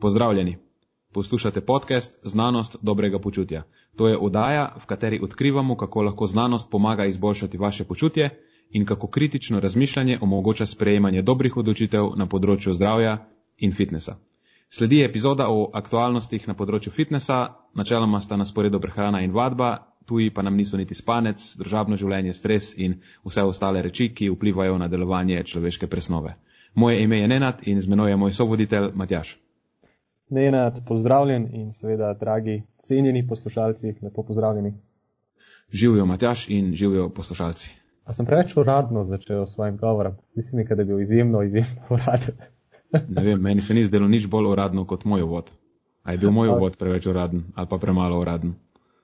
Pozdravljeni. 0.00 0.56
Poslušate 1.12 1.60
podcast 1.60 2.18
Znanost 2.22 2.76
dobrega 2.82 3.18
počutja. 3.18 3.62
To 3.96 4.08
je 4.08 4.16
oddaja, 4.16 4.74
v 4.82 4.86
kateri 4.86 5.18
odkrivamo, 5.22 5.76
kako 5.76 6.02
lahko 6.02 6.26
znanost 6.26 6.70
pomaga 6.70 7.04
izboljšati 7.04 7.58
vaše 7.58 7.84
počutje 7.84 8.30
in 8.70 8.86
kako 8.86 9.06
kritično 9.06 9.60
razmišljanje 9.60 10.18
omogoča 10.20 10.66
sprejemanje 10.66 11.22
dobrih 11.22 11.56
odločitev 11.56 12.12
na 12.16 12.26
področju 12.26 12.74
zdravja 12.74 13.16
in 13.56 13.74
fitnesa. 13.74 14.16
Sledi 14.70 15.02
epizoda 15.02 15.48
o 15.48 15.70
aktualnostih 15.74 16.46
na 16.48 16.54
področju 16.54 16.92
fitnesa, 16.92 17.40
načeloma 17.74 18.20
sta 18.20 18.36
na 18.36 18.44
sporedu 18.44 18.78
prehrana 18.80 19.24
in 19.26 19.34
vadba, 19.34 19.72
tuji 20.06 20.30
pa 20.30 20.42
nam 20.42 20.56
niso 20.56 20.76
niti 20.76 20.94
spanec, 20.94 21.56
državno 21.58 21.96
življenje, 21.96 22.36
stres 22.38 22.70
in 22.76 23.00
vse 23.26 23.42
ostale 23.42 23.82
reči, 23.82 24.12
ki 24.14 24.30
vplivajo 24.30 24.78
na 24.78 24.86
delovanje 24.88 25.42
človeške 25.42 25.90
presnove. 25.90 26.38
Moje 26.74 27.02
ime 27.02 27.18
je 27.18 27.28
Nenad 27.28 27.66
in 27.66 27.82
z 27.82 27.88
menoj 27.88 28.10
je 28.14 28.16
moj 28.16 28.32
sovoditelj 28.32 28.92
Matjaš. 28.94 29.38
Nenad, 30.30 30.80
pozdravljen 30.86 31.48
in 31.52 31.72
seveda, 31.72 32.14
dragi, 32.14 32.62
cenjeni 32.82 33.26
poslušalci, 33.28 33.94
lepo 34.02 34.22
pozdravljeni. 34.22 34.74
Živijo 35.72 36.06
Matjaš 36.06 36.48
in 36.48 36.74
živijo 36.74 37.08
poslušalci. 37.08 37.70
A 38.04 38.12
sem 38.12 38.26
preveč 38.26 38.56
uradno 38.56 39.04
začel 39.04 39.46
s 39.46 39.52
svojim 39.52 39.76
govorom? 39.76 40.14
Mislim, 40.34 40.66
da 40.66 40.74
je 40.74 40.84
bil 40.84 41.00
izjemno, 41.00 41.42
izjemno 41.42 41.82
uraden. 41.94 42.34
ne 43.08 43.24
vem, 43.24 43.40
meni 43.40 43.62
se 43.62 43.74
ni 43.74 43.84
zdelo 43.84 44.08
nič 44.08 44.26
bolj 44.26 44.46
uradno 44.52 44.86
kot 44.86 45.04
moj 45.04 45.22
uvod. 45.22 45.50
A 46.02 46.12
je 46.12 46.18
bil 46.18 46.30
moj 46.30 46.48
uvod 46.48 46.76
preveč 46.76 47.06
uraden 47.06 47.44
ali 47.54 47.66
pa 47.68 47.78
premalo 47.78 48.20
uraden? 48.20 48.54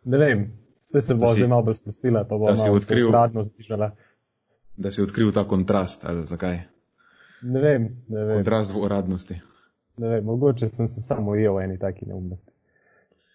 Ne 0.05 0.19
vem, 0.19 0.53
ste 0.81 1.01
se 1.01 1.15
bo 1.15 1.29
zdaj 1.29 1.49
malo 1.49 1.63
bolj 1.63 1.75
spustila, 1.75 2.25
pa 2.25 2.37
bo 2.37 2.45
malo 2.45 2.77
odkril, 2.77 3.09
uradno 3.09 3.43
zdižala. 3.43 3.91
Da 4.77 4.91
si 4.91 5.03
odkril 5.03 5.33
ta 5.33 5.45
kontrast, 5.45 6.05
ali 6.05 6.27
zakaj? 6.27 6.63
Ne 7.43 7.61
vem, 7.61 7.89
ne 8.09 8.25
vem. 8.25 8.39
Odraz 8.41 8.73
v 8.73 8.81
uradnosti. 8.81 9.41
Ne 9.97 10.09
vem, 10.09 10.25
mogoče 10.25 10.69
sem 10.69 10.89
se 10.89 11.01
samo 11.01 11.31
ujel 11.31 11.55
v 11.55 11.65
eni 11.65 11.79
taki 11.79 12.07
neumnosti. 12.07 12.51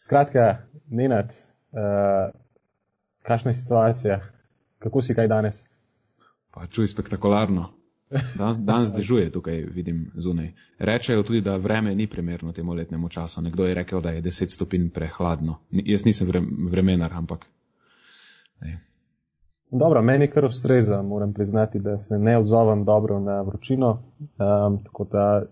Skratka, 0.03 0.57
Nenad, 0.89 1.35
uh, 1.71 2.31
kakšna 3.21 3.51
je 3.51 3.55
situacija? 3.55 4.19
Kako 4.79 5.01
si 5.01 5.15
kaj 5.15 5.27
danes? 5.27 5.65
Pa 6.51 6.67
čuj 6.67 6.87
spektakularno. 6.87 7.69
Dan, 8.09 8.65
danes 8.65 8.89
dežuje 8.93 9.29
tukaj, 9.31 9.61
vidim 9.69 10.11
zunaj. 10.15 10.51
Rečejo 10.79 11.23
tudi, 11.23 11.41
da 11.41 11.57
vreme 11.57 11.95
ni 11.95 12.07
primerno 12.07 12.51
temu 12.51 12.73
letnemu 12.73 13.09
času. 13.09 13.41
Nekdo 13.41 13.65
je 13.65 13.73
rekel, 13.73 14.01
da 14.01 14.09
je 14.09 14.21
10 14.21 14.49
stopinj 14.49 14.89
prehladno. 14.89 15.59
Jaz 15.71 16.05
nisem 16.05 16.27
vremenar, 16.71 17.13
ampak. 17.13 17.45
Ne. 18.61 18.79
Dobro, 19.71 20.01
meni 20.01 20.27
kar 20.27 20.45
ustreza, 20.45 21.01
moram 21.01 21.33
priznati, 21.33 21.79
da 21.79 21.99
se 21.99 22.17
ne 22.17 22.37
odzovem 22.37 22.85
dobro 22.85 23.19
na 23.19 23.41
vročino, 23.41 24.03
um, 24.19 24.83
tako 24.83 25.03
da 25.03 25.43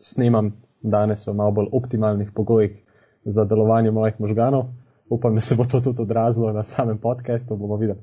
snemam 0.00 0.52
danes 0.90 1.26
v 1.26 1.34
malo 1.34 1.50
bolj 1.50 1.68
optimalnih 1.72 2.30
pogojih 2.34 2.76
za 3.24 3.44
delovanje 3.44 3.90
mojih 3.90 4.20
možganov. 4.20 4.70
Upam, 5.08 5.34
da 5.34 5.40
se 5.40 5.54
bo 5.54 5.64
to 5.64 5.80
tudi 5.80 6.02
odrazilo 6.02 6.52
na 6.52 6.62
samem 6.62 6.98
podkastu, 6.98 7.56
bomo 7.56 7.76
videli. 7.76 8.00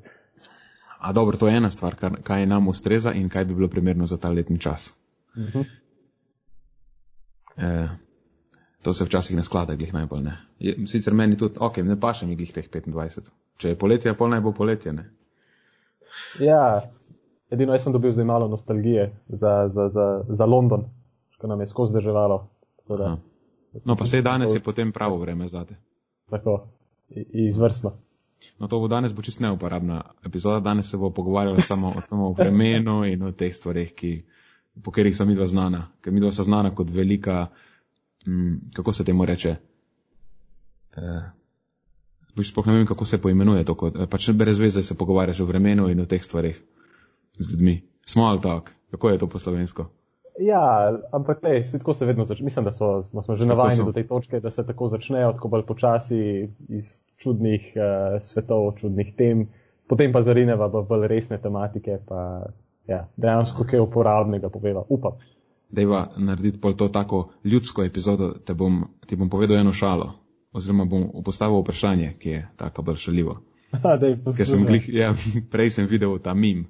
A 1.00 1.12
dobro, 1.12 1.38
to 1.38 1.48
je 1.48 1.58
ena 1.58 1.72
stvar, 1.72 1.96
kar, 1.96 2.16
kaj 2.24 2.46
nam 2.46 2.68
ustreza 2.68 3.12
in 3.12 3.30
kaj 3.30 3.46
bi 3.46 3.56
bilo 3.56 3.68
primerno 3.68 4.06
za 4.06 4.18
ta 4.18 4.32
letni 4.32 4.60
čas. 4.60 4.94
Uh 5.36 5.44
-huh. 5.44 5.66
e, 7.58 7.88
to 8.82 8.94
se 8.94 9.06
včasih 9.06 9.36
ne 9.36 9.44
sklada, 9.44 9.76
glih 9.76 9.94
najbolj 9.94 10.22
ne. 10.22 10.38
Je, 10.60 10.88
sicer 10.88 11.14
meni 11.14 11.38
tudi, 11.38 11.56
ok, 11.60 11.78
ne 11.78 12.00
paše 12.00 12.26
mi 12.26 12.36
glih 12.36 12.54
teh 12.54 12.70
25. 12.70 13.20
Če 13.58 13.70
je 13.70 13.76
poletje, 13.76 14.14
pol 14.14 14.30
naj 14.30 14.42
bo 14.42 14.52
poletje, 14.52 14.94
ne. 14.94 15.10
Ja, 16.40 16.82
edino 17.50 17.74
jaz 17.74 17.84
sem 17.84 17.94
dobil 17.94 18.12
zdaj 18.14 18.26
malo 18.26 18.48
nostalgije 18.48 19.12
za, 19.28 19.70
za, 19.74 19.90
za, 19.90 20.24
za 20.30 20.46
London, 20.46 20.86
ko 21.38 21.48
nam 21.48 21.60
je 21.60 21.68
skozi 21.68 21.94
državalo. 22.88 23.22
No, 23.86 23.96
pa 23.96 24.06
sej 24.06 24.22
danes 24.22 24.54
je 24.54 24.60
potem 24.60 24.92
pravo 24.92 25.18
vreme 25.18 25.48
zate. 25.48 25.76
Tako, 26.30 26.68
izvrstno. 27.34 27.98
No, 28.60 28.68
to 28.68 28.80
bo 28.80 28.88
danes 28.88 29.14
bo 29.14 29.22
čist 29.22 29.40
neuporabna 29.40 30.02
epizoda. 30.26 30.60
Danes 30.60 30.90
se 30.90 30.98
bo 30.98 31.10
pogovarjala 31.10 31.62
samo, 31.62 31.94
samo 32.10 32.28
o 32.28 32.34
vremenu 32.34 33.04
in 33.06 33.24
o 33.24 33.32
teh 33.32 33.56
stvarih, 33.56 33.94
ki, 33.94 34.24
po 34.84 34.92
katerih 34.92 35.18
sem 35.18 35.28
midva 35.28 35.48
znana. 35.48 35.88
Ker 36.02 36.14
midva 36.14 36.32
sta 36.32 36.44
znana 36.44 36.76
kot 36.76 36.90
velika, 36.90 37.48
hm, 38.26 38.56
kako 38.76 38.94
se 38.94 39.06
temu 39.06 39.26
reče, 39.26 39.56
eh, 40.98 41.32
Sploh 42.42 42.66
ne 42.66 42.74
vem, 42.74 42.86
kako 42.90 43.06
se 43.06 43.22
poimenuje 43.22 43.62
to, 43.66 43.76
kot, 43.78 43.98
pač 44.10 44.32
brez 44.34 44.58
veze 44.58 44.82
se 44.84 44.98
pogovarjaš 44.98 45.40
o 45.40 45.46
vremenu 45.46 45.90
in 45.90 46.00
o 46.02 46.06
teh 46.10 46.24
stvarih 46.24 46.58
z 47.38 47.52
ljudmi. 47.52 47.76
Small 48.06 48.42
talk, 48.42 48.72
kako 48.92 49.10
je 49.10 49.20
to 49.20 49.28
po 49.30 49.40
slovensko? 49.40 49.86
Ja, 50.40 50.94
ampak 51.12 51.44
ne, 51.44 51.62
tako 51.72 51.94
se 51.94 52.06
vedno 52.06 52.26
začne. 52.26 52.44
Mislim, 52.44 52.66
da 52.66 52.72
so, 52.72 53.04
smo 53.04 53.36
že 53.36 53.46
navajeni 53.46 53.86
do 53.86 53.92
te 53.92 54.08
točke, 54.08 54.40
da 54.40 54.50
se 54.50 54.66
tako 54.66 54.88
začnejo, 54.90 55.34
tako 55.34 55.48
bolj 55.48 55.66
počasi 55.66 56.50
iz 56.70 57.04
čudnih 57.18 57.74
uh, 57.76 58.22
svetov, 58.22 58.72
čudnih 58.80 59.14
tem, 59.18 59.48
potem 59.88 60.14
pa 60.14 60.22
zarineva 60.22 60.68
v 60.68 60.82
bolj 60.90 61.08
resne 61.08 61.38
tematike, 61.38 62.00
pa 62.08 62.50
ja, 62.88 63.06
dejansko 63.18 63.68
kaj 63.70 63.86
uporabnega 63.86 64.50
poveva. 64.50 64.84
Upam. 64.90 65.22
Dejva 65.74 66.08
narediti 66.18 66.62
pol 66.62 66.74
to 66.78 66.90
tako 66.90 67.30
ljudsko 67.46 67.84
epizodo, 67.84 68.34
te 68.46 68.54
bom, 68.54 68.84
ti 69.06 69.16
bom 69.16 69.30
povedal 69.30 69.58
eno 69.58 69.74
šalo 69.74 70.14
oziroma 70.54 70.86
bom 70.86 71.10
postavil 71.26 71.62
vprašanje, 71.62 72.14
ki 72.20 72.30
je 72.30 72.48
tako 72.58 72.82
bolj 72.82 72.96
šaljivo. 72.96 73.40
sem 74.46 74.66
glih, 74.66 74.90
ja, 74.94 75.14
prej 75.54 75.70
sem 75.70 75.90
videl 75.90 76.20
ta 76.22 76.34
mim 76.34 76.68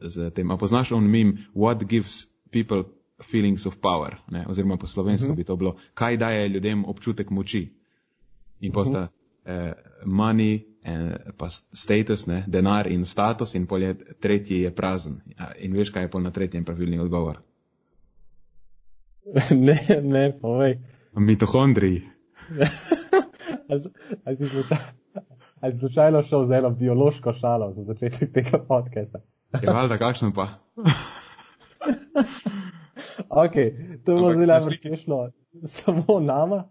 z 0.00 0.30
tem. 0.30 0.50
A 0.50 0.56
poznaš 0.56 0.92
on 0.92 1.10
mim, 1.10 1.38
what 1.54 1.84
gives 1.84 2.29
people 2.50 2.82
feelings 3.22 3.66
of 3.66 3.76
power, 3.80 4.16
ne? 4.30 4.44
oziroma 4.48 4.76
po 4.76 4.86
slovensko 4.86 5.26
uh 5.26 5.28
mhm. 5.28 5.34
-huh. 5.34 5.36
bi 5.36 5.44
to 5.44 5.56
bilo, 5.56 5.76
kaj 5.94 6.16
daje 6.16 6.48
ljudem 6.48 6.84
občutek 6.84 7.30
moči. 7.30 7.74
In 8.60 8.72
posta 8.72 9.00
uh 9.00 9.06
-huh. 9.06 9.68
eh, 9.68 9.72
money, 10.04 10.64
eh, 10.82 11.16
pa 11.36 11.48
status, 11.48 12.26
ne? 12.26 12.44
denar 12.46 12.86
in 12.86 13.06
status, 13.06 13.54
in 13.54 13.66
polje 13.66 13.94
tretji 14.20 14.60
je 14.60 14.74
prazen. 14.74 15.20
Ja, 15.38 15.52
in 15.58 15.72
veš, 15.72 15.90
kaj 15.90 16.02
je 16.02 16.10
pol 16.10 16.22
na 16.22 16.30
tretjem 16.30 16.64
pravilni 16.64 16.98
odgovor? 16.98 17.38
ne, 19.66 20.00
ne, 20.02 20.38
povej. 20.40 20.78
Mitohondriji. 21.12 22.02
Ali 25.62 25.72
si 25.72 25.78
slučajno 25.78 26.22
šel 26.22 26.46
z 26.46 26.50
eno 26.50 26.70
biološko 26.70 27.32
šalo 27.32 27.72
za 27.72 27.82
začetek 27.82 28.32
tega 28.32 28.58
podcasta? 28.68 29.18
Ja, 29.62 29.72
valjda, 29.72 29.98
kakšno 29.98 30.32
pa? 30.34 30.48
ok, 33.28 33.54
to 34.04 34.12
je 34.12 34.16
bilo 34.16 34.32
zelo 34.32 34.46
najbolj 34.46 34.76
smešno. 34.76 35.30
Samo 35.78 36.20
nama. 36.20 36.68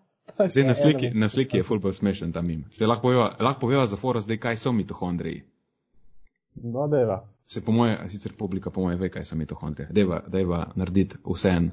Zdaj 0.48 0.64
na 0.64 0.76
sliki, 0.76 1.10
na 1.10 1.30
sliki 1.30 1.58
je 1.58 1.64
fulbol 1.64 1.94
smešen 1.94 2.32
tam 2.34 2.50
im. 2.50 2.66
Zdaj 2.72 2.88
lahko 2.88 3.02
poveva, 3.02 3.36
lahko 3.40 3.60
poveva 3.60 3.88
za 3.88 3.98
fora 3.98 4.22
zdaj, 4.22 4.38
kaj 4.38 4.58
so 4.58 4.72
mitohondriji. 4.72 5.44
No, 6.56 6.88
deva. 6.88 7.28
Se 7.46 7.66
po 7.66 7.72
moje, 7.72 7.98
sicer 8.10 8.34
publika 8.38 8.70
po 8.70 8.82
moje 8.82 8.98
ve, 8.98 9.10
kaj 9.10 9.26
so 9.26 9.36
mitohondriji. 9.36 9.88
Deva, 9.92 10.24
deva 10.28 10.72
narediti 10.76 11.18
vse 11.26 11.50
en. 11.50 11.72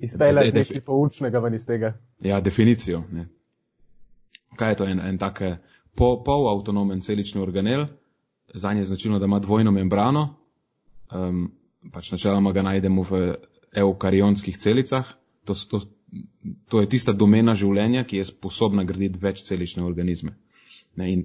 Izpeljati 0.00 0.52
nekaj 0.52 0.80
poučnega 0.80 1.38
ven 1.38 1.54
iz 1.54 1.66
tega. 1.66 1.94
Ja, 2.20 2.40
definicijo. 2.40 3.02
Ne. 3.12 3.26
Kaj 4.56 4.70
je 4.70 4.76
to 4.76 4.84
en, 4.84 5.00
en 5.00 5.18
tak 5.18 5.42
po, 5.94 6.22
polavtonomen 6.24 7.00
celični 7.00 7.40
organel? 7.40 7.86
Za 8.54 8.72
nje 8.72 8.80
je 8.80 8.86
značilno, 8.86 9.18
da 9.18 9.24
ima 9.24 9.38
dvojno 9.38 9.70
membrano. 9.70 10.41
Um, 11.12 11.52
pač 11.92 12.12
načeloma 12.12 12.52
ga 12.52 12.62
najdemo 12.62 13.02
v 13.02 13.22
eukarionskih 13.76 14.58
celicah. 14.58 15.06
To, 15.44 15.54
to, 15.54 15.80
to 16.68 16.80
je 16.80 16.88
tista 16.88 17.12
domena 17.12 17.54
življenja, 17.58 18.04
ki 18.04 18.20
je 18.20 18.28
sposobna 18.30 18.84
graditi 18.84 19.20
večcelične 19.20 19.84
organizme. 19.84 20.36
Ne, 20.96 21.12
in 21.12 21.24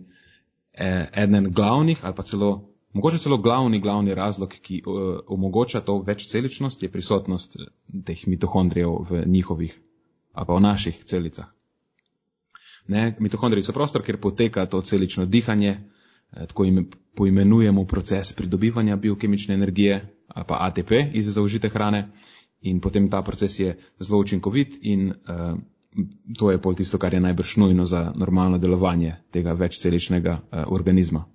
eh, 0.74 1.08
eden 1.12 1.52
glavnih 1.52 2.04
ali 2.04 2.16
pa 2.16 2.24
celo 2.24 2.52
Mogoče 2.98 3.18
celo 3.18 3.38
glavni, 3.38 3.80
glavni 3.80 4.14
razlog, 4.16 4.54
ki 4.62 4.82
uh, 4.86 5.20
omogoča 5.28 5.82
to 5.82 6.00
večceličnost, 6.02 6.84
je 6.84 6.92
prisotnost 6.92 7.56
eh, 7.56 7.66
teh 8.06 8.28
mitohondrijev 8.28 8.90
v 9.10 9.24
njihovih, 9.26 9.76
ali 10.34 10.48
pa 10.48 10.54
v 10.54 10.62
naših 10.62 11.04
celicah. 11.06 11.46
Ne, 12.88 13.16
mitohondriji 13.20 13.68
so 13.68 13.76
prostor, 13.76 14.02
kjer 14.02 14.18
poteka 14.22 14.66
to 14.66 14.82
celično 14.82 15.26
dihanje, 15.26 15.70
eh, 15.70 15.97
tako 16.32 16.66
ime, 16.66 16.84
poimenujemo 17.16 17.86
proces 17.86 18.34
pridobivanja 18.34 18.96
biokemične 18.96 19.54
energije, 19.54 20.02
pa 20.28 20.58
ATP 20.60 20.92
iz 21.14 21.34
zaužite 21.34 21.70
hrane, 21.70 22.08
in 22.62 22.80
potem 22.80 23.10
ta 23.10 23.22
proces 23.22 23.60
je 23.60 23.78
zelo 24.00 24.20
učinkovit 24.20 24.78
in 24.82 25.10
uh, 25.10 25.58
to 26.38 26.52
je 26.52 26.62
pol 26.62 26.76
tisto, 26.76 26.98
kar 26.98 27.14
je 27.14 27.20
najbrž 27.20 27.56
nujno 27.58 27.86
za 27.86 28.14
normalno 28.16 28.58
delovanje 28.58 29.16
tega 29.32 29.54
večceličnega 29.54 30.32
uh, 30.32 30.64
organizma. 30.68 31.26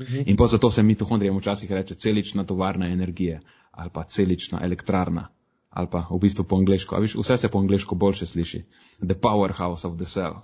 Mhm. 0.00 0.22
In 0.26 0.36
pa 0.36 0.46
zato 0.46 0.70
se 0.70 0.82
mitohondrijem 0.82 1.36
včasih 1.38 1.72
reče 1.72 1.94
celična 1.94 2.44
tovarna 2.44 2.86
energije 2.86 3.40
ali 3.70 3.90
pa 3.92 4.04
celična 4.04 4.60
elektrarna 4.62 5.28
ali 5.70 5.88
pa 5.90 6.06
v 6.10 6.18
bistvu 6.18 6.44
po 6.44 6.56
angliško. 6.56 6.96
A 6.96 6.98
viš, 6.98 7.16
vse 7.18 7.36
se 7.36 7.48
po 7.48 7.58
angliško 7.58 7.94
boljše 7.94 8.26
sliši. 8.26 8.64
The 8.98 9.14
powerhouse 9.14 9.86
of 9.86 9.96
the 9.96 10.04
cell. 10.04 10.34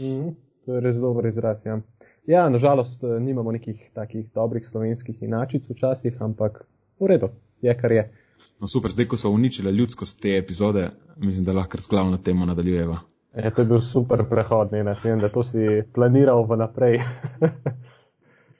Mm, 0.00 0.34
to 0.66 0.74
je 0.74 0.80
res 0.80 0.96
dober 0.96 1.26
izraz, 1.26 1.64
ja. 1.64 1.80
Ja, 2.26 2.48
nažalost, 2.48 3.04
eh, 3.04 3.20
nimamo 3.20 3.52
nekih 3.52 3.90
takih 3.94 4.26
dobrih 4.34 4.66
slovenskih 4.68 5.22
inačic 5.22 5.70
včasih, 5.70 6.22
ampak 6.22 6.64
v 7.00 7.06
redu, 7.06 7.28
je 7.62 7.74
kar 7.80 7.92
je. 7.92 8.12
No 8.60 8.68
super, 8.68 8.90
zdaj 8.90 9.06
ko 9.06 9.16
smo 9.16 9.30
uničili 9.30 9.70
ljudskost 9.70 10.20
te 10.22 10.36
epizode, 10.38 10.90
mislim, 11.16 11.44
da 11.44 11.52
lahko 11.52 11.78
z 11.78 11.88
glavno 11.90 12.18
temo 12.18 12.46
nadaljujeva. 12.46 13.00
Je, 13.36 13.50
to 13.54 13.62
je 13.62 13.66
bil 13.66 13.80
super 13.80 14.24
prehod, 14.30 14.72
ne 14.72 14.94
vem, 15.04 15.18
da 15.18 15.28
to 15.28 15.42
si 15.42 15.82
planiral 15.94 16.46
vnaprej. 16.46 17.00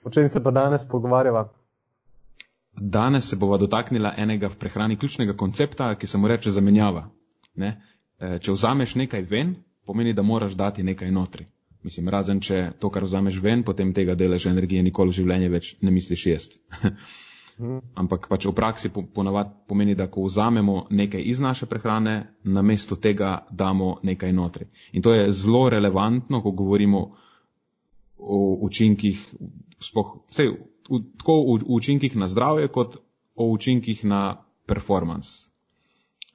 o 0.05 0.09
čem 0.09 0.29
se 0.29 0.43
pa 0.43 0.51
danes 0.51 0.81
pogovarjava? 0.91 1.49
Danes 2.75 3.29
se 3.29 3.35
bova 3.35 3.57
dotaknila 3.57 4.13
enega 4.17 4.49
v 4.49 4.55
prehrani 4.55 4.97
ključnega 4.97 5.33
koncepta, 5.33 5.95
ki 5.95 6.07
se 6.07 6.17
mu 6.17 6.27
reče 6.27 6.51
zamenjava. 6.51 7.07
Ne? 7.55 7.81
E, 8.19 8.39
če 8.39 8.51
vzameš 8.51 8.95
nekaj 8.95 9.21
ven, 9.29 9.55
pomeni, 9.85 10.13
da 10.13 10.21
moraš 10.21 10.53
dati 10.53 10.83
nekaj 10.83 11.11
notri. 11.11 11.45
Mislim, 11.83 12.07
razen 12.09 12.39
če 12.39 12.71
to, 12.79 12.89
kar 12.89 13.03
vzameš 13.03 13.41
ven, 13.43 13.63
potem 13.67 13.91
tega 13.93 14.15
deleža 14.15 14.53
energije 14.53 14.83
nikoli 14.83 15.11
v 15.11 15.19
življenju 15.19 15.51
več 15.51 15.75
ne 15.83 15.91
misliš 15.91 16.25
jesti. 16.29 16.61
Ampak 18.01 18.29
pač 18.31 18.47
v 18.49 18.53
praksi 18.57 18.89
ponavadi 18.89 19.51
pomeni, 19.69 19.95
da 19.95 20.07
ko 20.09 20.23
vzamemo 20.25 20.87
nekaj 20.89 21.21
iz 21.21 21.41
naše 21.43 21.67
prehrane, 21.69 22.15
namesto 22.43 22.95
tega 22.95 23.43
damo 23.51 23.97
nekaj 24.01 24.31
notri. 24.33 24.69
In 24.93 25.05
to 25.05 25.13
je 25.13 25.27
zelo 25.31 25.67
relevantno, 25.69 26.41
ko 26.41 26.51
govorimo 26.51 27.03
o 28.17 28.39
učinkih, 28.65 29.19
spoh, 29.83 30.15
vse, 30.31 30.47
v, 30.89 31.01
tako 31.19 31.35
v, 31.43 31.59
v 31.61 31.77
učinkih 31.77 32.15
na 32.15 32.31
zdravje, 32.31 32.71
kot 32.73 32.97
o 33.35 33.49
učinkih 33.51 34.05
na 34.07 34.23
performance. 34.65 35.51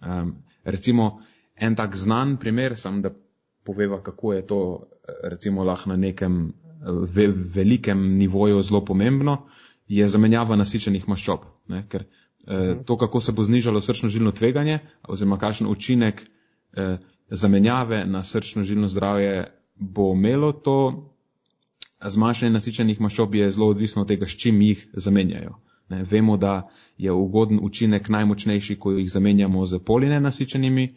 Um, 0.04 0.44
recimo 0.62 1.24
en 1.56 1.74
tak 1.74 1.96
znan 1.96 2.36
primer, 2.36 2.76
sam 2.78 3.02
da 3.02 3.10
poveva, 3.64 4.02
kako 4.02 4.32
je 4.32 4.46
to 4.46 4.60
recimo 5.22 5.64
lahko 5.64 5.90
na 5.90 5.96
nekem 5.96 6.52
ve, 7.14 7.26
velikem 7.26 8.16
nivoju 8.18 8.62
zelo 8.62 8.84
pomembno 8.84 9.38
je 9.88 10.08
zamenjava 10.08 10.56
nasičenih 10.56 11.08
maščob. 11.08 11.44
Ne? 11.68 11.84
Ker 11.88 12.04
eh, 12.04 12.76
to, 12.86 12.96
kako 12.96 13.20
se 13.20 13.32
bo 13.32 13.44
znižalo 13.44 13.80
srčno-žilno 13.80 14.32
tveganje, 14.32 14.78
oziroma 15.08 15.38
kakšen 15.38 15.66
učinek 15.66 16.22
eh, 16.22 16.98
zamenjave 17.30 18.04
na 18.06 18.22
srčno-žilno 18.24 18.88
zdravje 18.88 19.46
bo 19.74 20.12
imelo, 20.14 20.52
to 20.52 20.76
zmanjšanje 22.04 22.52
nasičenih 22.52 23.00
maščob 23.00 23.34
je 23.34 23.50
zelo 23.50 23.68
odvisno 23.68 24.02
od 24.02 24.08
tega, 24.08 24.26
s 24.26 24.36
čim 24.36 24.60
jih 24.62 24.86
zamenjajo. 24.92 25.56
Ne? 25.88 26.04
Vemo, 26.10 26.36
da 26.36 26.68
je 26.98 27.12
ugoden 27.12 27.58
učinek 27.62 28.08
najmočnejši, 28.08 28.76
ko 28.78 28.92
jih 28.92 29.10
zamenjamo 29.10 29.66
z 29.66 29.78
polinenasičenimi 29.78 30.88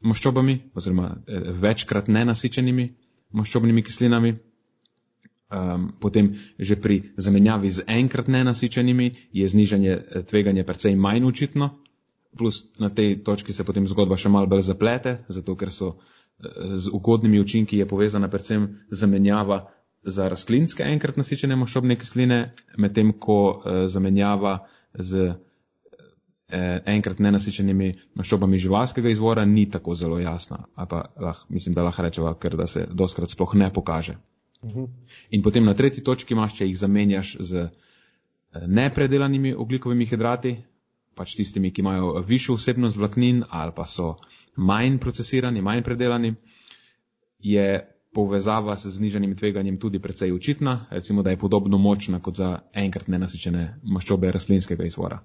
maščobami, 0.00 0.58
oziroma 0.74 1.16
eh, 1.16 1.50
večkrat 1.62 2.08
nenasičenimi 2.08 2.90
maščobnimi 3.32 3.82
kislinami. 3.82 4.36
Um, 5.46 5.94
potem 6.02 6.34
že 6.58 6.74
pri 6.74 7.14
zamenjavi 7.14 7.70
z 7.70 7.86
enkrat 7.86 8.26
nenasičenimi 8.26 9.30
je 9.30 9.46
znižanje 9.46 9.92
eh, 9.94 10.22
tveganja 10.26 10.66
precej 10.66 10.96
manj 10.98 11.22
učitno, 11.22 11.70
plus 12.34 12.74
na 12.82 12.90
tej 12.90 13.22
točki 13.22 13.54
se 13.54 13.62
potem 13.62 13.86
zgodba 13.86 14.18
še 14.18 14.28
malo 14.28 14.50
bolj 14.50 14.66
zaplete, 14.66 15.22
zato 15.30 15.54
ker 15.54 15.70
so 15.70 15.94
eh, 15.94 16.74
z 16.74 16.90
ugodnimi 16.90 17.38
učinki 17.38 17.78
je 17.78 17.86
povezana 17.86 18.26
predvsem 18.28 18.74
zamenjava 18.90 19.70
za 20.02 20.26
rastlinske 20.28 20.82
enkrat 20.82 21.16
nasičene 21.16 21.56
maščobne 21.56 21.96
kisline, 21.98 22.52
medtem 22.78 23.10
ko 23.12 23.38
uh, 23.50 23.86
zamenjava 23.90 24.66
z 24.94 25.34
enkrat 26.48 27.18
nenasičenimi 27.18 27.88
maščobami 28.14 28.58
živalskega 28.62 29.10
izvora 29.10 29.44
ni 29.44 29.64
tako 29.70 29.94
zelo 29.98 30.18
jasna, 30.22 30.60
pa 30.76 31.02
lah, 31.18 31.40
mislim, 31.48 31.74
da 31.74 31.82
lahko 31.82 32.02
rečeva, 32.06 32.34
ker 32.38 32.56
da 32.56 32.66
se 32.70 32.86
doskrat 32.86 33.30
sploh 33.30 33.54
ne 33.54 33.72
pokaže. 33.72 34.16
Mhm. 34.64 34.84
In 35.30 35.42
potem 35.42 35.64
na 35.64 35.74
tretji 35.74 36.04
točki 36.04 36.34
imaš, 36.34 36.54
če 36.58 36.66
jih 36.66 36.78
zamenjaš 36.78 37.36
z 37.40 37.66
eh, 37.66 38.66
nepredelanimi 38.66 39.54
oglikovimi 39.54 40.06
hidrati, 40.06 40.56
pač 41.16 41.34
tistimi, 41.36 41.72
ki 41.72 41.80
imajo 41.80 42.22
višjo 42.28 42.56
vsebnost 42.56 42.96
vlaknin 42.96 43.42
ali 43.50 43.72
pa 43.76 43.86
so 43.86 44.16
manj 44.56 44.98
procesirani, 44.98 45.62
manj 45.62 45.82
predelani, 45.82 46.34
je 47.40 47.95
povezava 48.16 48.76
s 48.80 48.88
znižanim 48.96 49.34
tveganjem 49.36 49.76
tudi 49.76 49.98
precej 50.00 50.32
očitna, 50.32 50.86
recimo, 50.90 51.22
da 51.22 51.30
je 51.30 51.36
podobno 51.36 51.78
močna 51.78 52.20
kot 52.24 52.40
za 52.40 52.48
enkrat 52.74 53.10
nenasičene 53.12 53.64
maščobe 53.84 54.30
rastlinskega 54.32 54.88
izvora. 54.88 55.18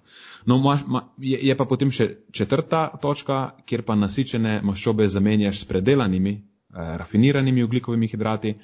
No, 0.46 0.58
maš, 0.60 0.84
ma, 0.88 1.06
je, 1.18 1.40
je 1.40 1.56
pa 1.58 1.66
potem 1.66 1.92
še 1.92 2.10
četrta 2.36 2.90
točka, 3.02 3.40
kjer 3.66 3.86
pa 3.88 3.96
nasičene 3.96 4.60
maščobe 4.68 5.08
zamenjaš 5.08 5.64
s 5.64 5.70
predelanimi, 5.72 6.36
eh, 6.36 6.94
rafiniranimi 7.00 7.64
oglikovimi 7.64 8.12
hidrati, 8.12 8.56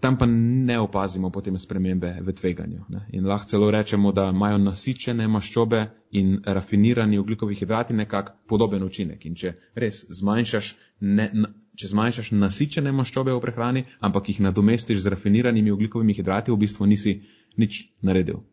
tam 0.00 0.18
pa 0.18 0.26
ne 0.26 0.78
opazimo 0.80 1.30
potem 1.30 1.58
spremembe 1.58 2.20
v 2.20 2.32
tveganju. 2.32 2.84
Ne? 2.88 3.06
In 3.12 3.26
lahko 3.26 3.48
celo 3.48 3.70
rečemo, 3.70 4.12
da 4.12 4.28
imajo 4.28 4.58
nasičene 4.58 5.28
maščobe 5.28 5.86
in 6.10 6.42
rafinirani 6.44 7.18
ugljikovi 7.18 7.54
hidrati 7.54 7.94
nekak 7.94 8.32
podoben 8.48 8.82
učinek. 8.82 9.24
In 9.26 9.34
če 9.34 9.54
res 9.74 10.04
zmanjšaš, 10.20 10.74
ne, 11.00 11.30
če 11.76 11.88
zmanjšaš 11.88 12.30
nasičene 12.36 12.92
maščobe 12.92 13.32
v 13.32 13.40
prehrani, 13.40 13.84
ampak 14.00 14.28
jih 14.28 14.44
nadomestiš 14.44 15.00
z 15.02 15.14
rafiniranimi 15.16 15.72
ugljikovimi 15.72 16.14
hidrati, 16.14 16.52
v 16.52 16.60
bistvu 16.60 16.86
nisi 16.86 17.20
nič 17.56 17.88
naredil. 18.02 18.44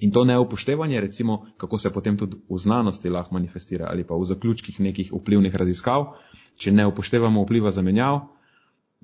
In 0.00 0.12
to 0.12 0.24
neupoštevanje, 0.24 1.00
recimo, 1.00 1.46
kako 1.56 1.78
se 1.78 1.92
potem 1.92 2.16
tudi 2.16 2.36
v 2.48 2.58
znanosti 2.58 3.08
lahko 3.08 3.34
manifestira 3.34 3.86
ali 3.88 4.04
pa 4.04 4.16
v 4.16 4.24
zaključkih 4.24 4.80
nekih 4.80 5.12
vplivnih 5.12 5.54
raziskav, 5.54 6.16
če 6.56 6.72
ne 6.72 6.84
upoštevamo 6.86 7.44
vpliva 7.44 7.70
zamenjav, 7.70 8.35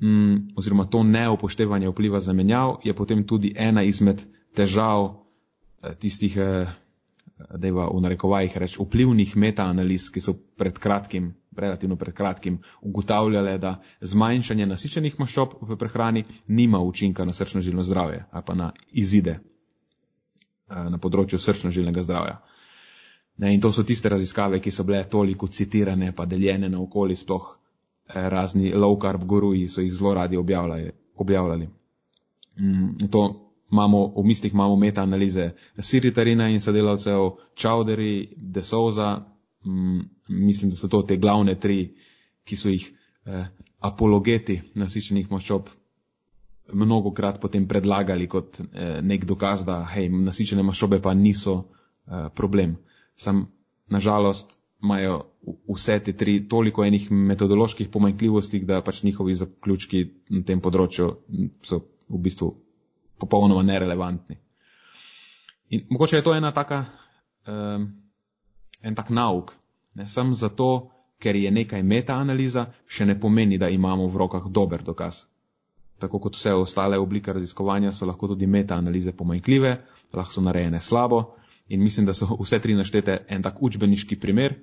mm, 0.03 0.53
oziroma 0.57 0.87
to 0.87 1.03
neupoštevanje 1.03 1.89
vpliva 1.89 2.21
zamenjav, 2.21 2.77
je 2.85 2.95
potem 2.95 3.27
tudi 3.27 3.55
ena 3.57 3.83
izmed 3.83 4.23
težav 4.55 5.09
eh, 5.83 5.95
tistih, 5.95 6.37
eh, 6.37 6.67
da 7.59 7.67
je 7.67 7.73
v 7.73 8.01
narekovajih 8.01 8.57
reč, 8.59 8.77
vplivnih 8.79 9.37
metaanaliz, 9.37 10.11
ki 10.11 10.21
so 10.21 10.35
pred 10.57 10.79
kratkim, 10.79 11.33
relativno 11.57 11.97
pred 11.97 12.15
kratkim, 12.15 12.61
ugotavljale, 12.81 13.59
da 13.59 13.81
zmanjšanje 14.01 14.67
nasičenih 14.67 15.19
maščob 15.21 15.57
v 15.61 15.77
prehrani 15.77 16.25
nima 16.47 16.79
učinka 16.79 17.25
na 17.25 17.33
srčno-žilno 17.33 17.83
zdravje 17.83 18.25
ali 18.31 18.45
pa 18.47 18.55
na 18.55 18.73
izide 18.93 19.39
eh, 19.39 20.89
na 20.91 20.99
področju 20.99 21.39
srčno-žilnega 21.39 22.03
zdravja. 22.03 22.41
Ne, 23.39 23.55
in 23.55 23.61
to 23.61 23.73
so 23.73 23.83
tiste 23.83 24.09
raziskave, 24.13 24.61
ki 24.61 24.71
so 24.71 24.85
bile 24.85 25.05
toliko 25.09 25.49
citirane, 25.49 26.13
pa 26.13 26.27
deljene 26.29 26.69
na 26.69 26.81
okoli, 26.81 27.17
sploh 27.17 27.62
razni 28.15 28.73
low 28.75 28.99
carb 29.01 29.25
guruji 29.25 29.69
so 29.69 29.81
jih 29.81 29.93
zelo 29.93 30.15
radi 30.15 30.37
objavljali. 31.17 31.69
Mm, 32.59 33.09
to 33.11 33.53
imamo, 33.73 34.13
v 34.17 34.25
mislih 34.25 34.53
imamo 34.53 34.77
meta-analize 34.77 35.51
Siritarina 35.79 36.49
in 36.49 36.61
sodelavcev, 36.61 37.31
Chowdhury, 37.57 38.29
De 38.37 38.63
Souza, 38.63 39.25
mm, 39.65 40.01
mislim, 40.29 40.71
da 40.71 40.77
so 40.77 40.89
to 40.89 41.03
te 41.03 41.17
glavne 41.17 41.55
tri, 41.55 41.95
ki 42.45 42.57
so 42.57 42.69
jih 42.69 42.91
eh, 43.25 43.47
apologeti 43.81 44.61
nasičenih 44.75 45.31
maščob 45.31 45.69
mnogo 46.73 47.11
krat 47.13 47.41
potem 47.41 47.67
predlagali 47.69 48.27
kot 48.29 48.61
eh, 48.61 49.01
nek 49.03 49.25
dokaz, 49.25 49.65
da 49.65 49.83
hej, 49.95 50.09
nasičene 50.09 50.63
maščobe 50.63 51.01
pa 51.03 51.15
niso 51.15 51.57
eh, 52.07 52.29
problem. 52.35 52.77
Sam, 53.17 53.47
nažalost, 53.91 54.57
imajo 54.83 55.23
vse 55.69 55.99
te 56.05 56.13
tri 56.13 56.49
toliko 56.49 56.85
enih 56.85 57.11
metodoloških 57.11 57.89
pomanjkljivosti, 57.89 58.65
da 58.65 58.83
pač 58.83 59.03
njihovi 59.03 59.35
zaključki 59.35 60.05
na 60.31 60.43
tem 60.47 60.61
področju 60.61 61.09
so 61.63 61.81
v 62.09 62.21
bistvu 62.23 62.53
popolnoma 63.19 63.63
nerelevantni. 63.63 64.39
In 65.73 65.87
mogoče 65.91 66.17
je 66.17 66.25
to 66.27 66.35
ena 66.35 66.53
taka, 66.53 66.85
um, 67.47 67.87
en 68.83 68.95
tak 68.95 69.11
nauk. 69.11 69.55
Ne, 69.95 70.09
sam 70.09 70.35
zato, 70.35 70.91
ker 71.23 71.37
je 71.37 71.51
nekaj 71.51 71.83
metaanaliza, 71.83 72.67
še 72.87 73.07
ne 73.07 73.19
pomeni, 73.21 73.59
da 73.59 73.69
imamo 73.71 74.09
v 74.11 74.19
rokah 74.25 74.49
dober 74.51 74.83
dokaz. 74.83 75.25
Tako 76.03 76.19
kot 76.19 76.37
vse 76.37 76.55
ostale 76.59 76.99
oblike 76.99 77.33
raziskovanja 77.33 77.93
so 77.93 78.09
lahko 78.09 78.33
tudi 78.33 78.47
metaanalize 78.51 79.13
pomanjkljive, 79.15 79.77
lahko 80.13 80.35
so 80.35 80.43
narejene 80.43 80.81
slabo 80.83 81.23
in 81.69 81.83
mislim, 81.83 82.07
da 82.07 82.15
so 82.15 82.27
vse 82.41 82.59
tri 82.59 82.75
naštete 82.75 83.19
en 83.29 83.43
tak 83.43 83.63
učbeniški 83.63 84.19
primer, 84.21 84.59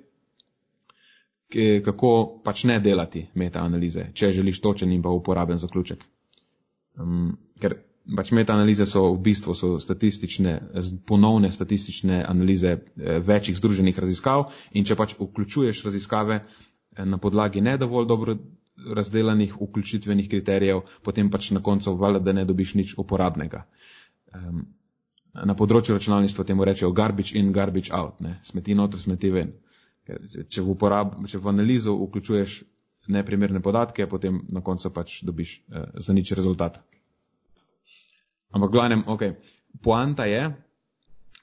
kako 1.84 2.40
pač 2.44 2.64
ne 2.70 2.78
delati 2.80 3.24
metaanalize, 3.34 4.10
če 4.14 4.32
želiš 4.32 4.60
točen 4.62 4.92
in 4.92 5.02
pa 5.02 5.10
uporaben 5.10 5.58
zaključek. 5.58 6.04
Um, 7.00 7.32
ker 7.60 7.74
pač 8.16 8.32
metaanalize 8.34 8.86
so 8.88 9.02
v 9.12 9.20
bistvu 9.24 9.54
so 9.54 9.74
statistične, 9.82 10.54
ponovne 11.06 11.50
statistične 11.52 12.22
analize 12.26 12.72
eh, 12.76 13.18
večjih 13.18 13.58
združenih 13.58 13.98
raziskav 13.98 14.48
in 14.72 14.86
če 14.86 14.96
pač 14.98 15.14
vključuješ 15.18 15.84
raziskave 15.86 16.40
eh, 16.40 17.04
na 17.04 17.18
podlagi 17.18 17.60
ne 17.60 17.76
dovolj 17.78 18.08
dobro 18.08 18.36
razdelanih 18.80 19.54
vključitvenih 19.60 20.28
kriterijev, 20.30 20.86
potem 21.04 21.30
pač 21.30 21.50
na 21.52 21.60
koncu 21.62 21.92
valjda, 22.00 22.20
da 22.24 22.32
ne 22.32 22.44
dobiš 22.48 22.74
nič 22.78 22.94
uporabnega. 22.98 23.66
Um, 24.32 24.62
na 25.34 25.54
področju 25.54 25.94
računalništva 25.98 26.46
temu 26.48 26.64
rečejo 26.64 26.92
garbage 26.96 27.36
in 27.38 27.52
garbage 27.52 27.92
out, 27.92 28.22
ne? 28.24 28.38
smeti 28.42 28.74
noter, 28.74 29.00
smeti 29.00 29.30
ven. 29.30 29.52
Če 30.06 30.62
v, 30.62 30.68
uporab, 30.72 31.14
če 31.28 31.38
v 31.38 31.50
analizo 31.52 31.94
vključuješ 31.94 32.60
neprimerne 33.10 33.60
podatke, 33.62 34.06
potem 34.06 34.40
na 34.48 34.62
koncu 34.64 34.90
pač 34.94 35.20
dobiš 35.26 35.56
eh, 35.58 35.86
za 35.94 36.12
nič 36.16 36.32
rezultat. 36.38 36.80
Ampak 38.50 38.70
glavnem, 38.70 39.04
ok, 39.06 39.22
poanta 39.82 40.26
je, 40.26 40.48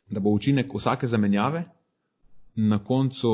da 0.10 0.20
bo 0.20 0.34
učinek 0.36 0.74
vsake 0.74 1.08
zamenjave 1.08 1.64
na 2.56 2.80
koncu, 2.84 3.34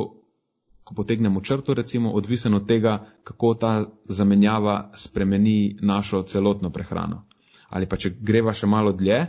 ko 0.84 0.96
potegnemo 0.96 1.42
črto, 1.42 1.74
recimo, 1.74 2.12
odvisen 2.12 2.54
od 2.54 2.68
tega, 2.68 2.98
kako 3.24 3.54
ta 3.56 3.74
zamenjava 4.06 4.92
spremeni 4.96 5.78
našo 5.82 6.24
celotno 6.28 6.70
prehrano. 6.70 7.24
Ali 7.70 7.88
pa 7.90 7.98
če 7.98 8.12
greva 8.20 8.54
še 8.54 8.68
malo 8.68 8.92
dlje, 8.92 9.24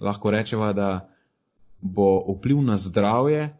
lahko 0.00 0.32
rečeva, 0.32 0.72
da 0.72 0.88
bo 1.78 2.24
vpliv 2.32 2.62
na 2.64 2.78
zdravje 2.80 3.52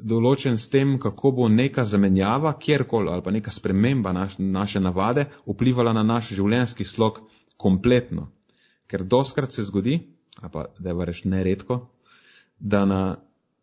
določen 0.00 0.56
s 0.58 0.68
tem, 0.72 0.96
kako 1.00 1.32
bo 1.36 1.48
neka 1.48 1.84
zamenjava, 1.84 2.54
kjerkoli, 2.58 3.10
ali 3.12 3.22
pa 3.22 3.32
neka 3.34 3.52
sprememba 3.52 4.12
naš, 4.12 4.38
naše 4.38 4.80
navade 4.80 5.26
vplivala 5.46 5.92
na 5.92 6.02
naš 6.02 6.32
življenjski 6.36 6.84
slog 6.84 7.20
kompletno. 7.56 8.30
Ker 8.88 9.04
doskrat 9.04 9.52
se 9.52 9.64
zgodi, 9.64 9.98
ali 10.40 10.52
pa 10.52 10.66
da 10.78 10.90
je 10.90 10.96
vareš 10.96 11.24
neredko, 11.24 11.78
da 12.58 12.84
na, 12.88 13.02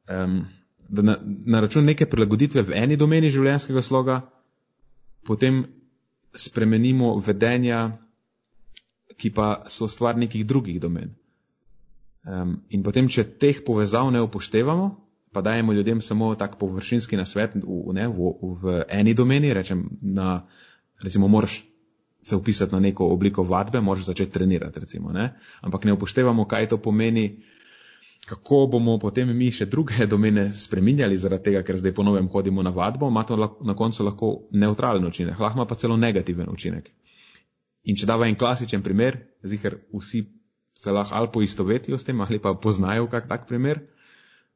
um, 0.10 0.42
da 0.90 1.02
na, 1.02 1.18
na 1.24 1.62
račun 1.66 1.86
neke 1.86 2.06
prilagoditve 2.10 2.64
v 2.68 2.78
eni 2.78 2.98
domeni 2.98 3.32
življenjskega 3.34 3.84
sloga 3.86 4.22
potem 5.26 5.64
spremenimo 6.34 7.16
vedenja, 7.26 7.98
ki 9.20 9.34
pa 9.36 9.66
so 9.68 9.88
stvar 9.92 10.18
nekih 10.18 10.46
drugih 10.48 10.80
domen. 10.80 11.12
Um, 12.24 12.60
in 12.70 12.84
potem, 12.84 13.10
če 13.10 13.26
teh 13.42 13.60
povezav 13.66 14.12
ne 14.14 14.22
upoštevamo, 14.24 14.88
pa 15.32 15.42
dajemo 15.42 15.74
ljudem 15.74 16.02
samo 16.02 16.36
tak 16.36 16.58
površinski 16.60 17.18
nasvet 17.18 17.56
v, 17.56 17.94
ne, 17.94 18.08
v, 18.08 18.34
v 18.62 18.84
eni 18.90 19.14
domeni, 19.14 19.54
rečem, 19.54 19.86
na, 20.02 20.48
recimo, 21.04 21.28
moraš 21.28 21.64
se 22.22 22.36
upisati 22.36 22.74
na 22.74 22.80
neko 22.80 23.08
obliko 23.08 23.44
vadbe, 23.44 23.82
moraš 23.82 24.06
začeti 24.06 24.32
trenirati, 24.32 24.80
recimo, 24.80 25.12
ne? 25.12 25.34
ampak 25.62 25.86
ne 25.86 25.94
upoštevamo, 25.94 26.46
kaj 26.46 26.68
to 26.68 26.78
pomeni, 26.78 27.44
kako 28.26 28.68
bomo 28.72 28.98
potem 29.00 29.32
mi 29.38 29.52
še 29.52 29.66
druge 29.66 30.06
domene 30.14 30.50
spreminjali 30.54 31.18
zaradi 31.18 31.50
tega, 31.50 31.64
ker 31.64 31.80
zdaj 31.80 31.96
ponovem 31.98 32.28
hodimo 32.30 32.64
na 32.64 32.74
vadbo, 32.76 33.08
ima 33.10 33.24
to 33.24 33.38
na 33.38 33.76
koncu 33.76 34.04
lahko 34.04 34.34
neutralen 34.52 35.06
učinek, 35.06 35.40
lahko 35.40 35.66
pa 35.66 35.76
celo 35.76 35.98
negativen 35.98 36.50
učinek. 36.50 36.92
In 37.84 37.96
če 37.96 38.10
dava 38.10 38.28
en 38.28 38.36
klasičen 38.36 38.84
primer, 38.84 39.18
zihar 39.46 39.80
vsi 39.96 40.26
se 40.76 40.92
lahko 40.92 41.16
ali 41.16 41.32
poistovetijo 41.34 41.98
s 41.98 42.06
tem 42.08 42.22
ali 42.22 42.40
pa 42.40 42.54
poznajo 42.54 43.08
kak 43.08 43.30
tak 43.30 43.48
primer, 43.48 43.82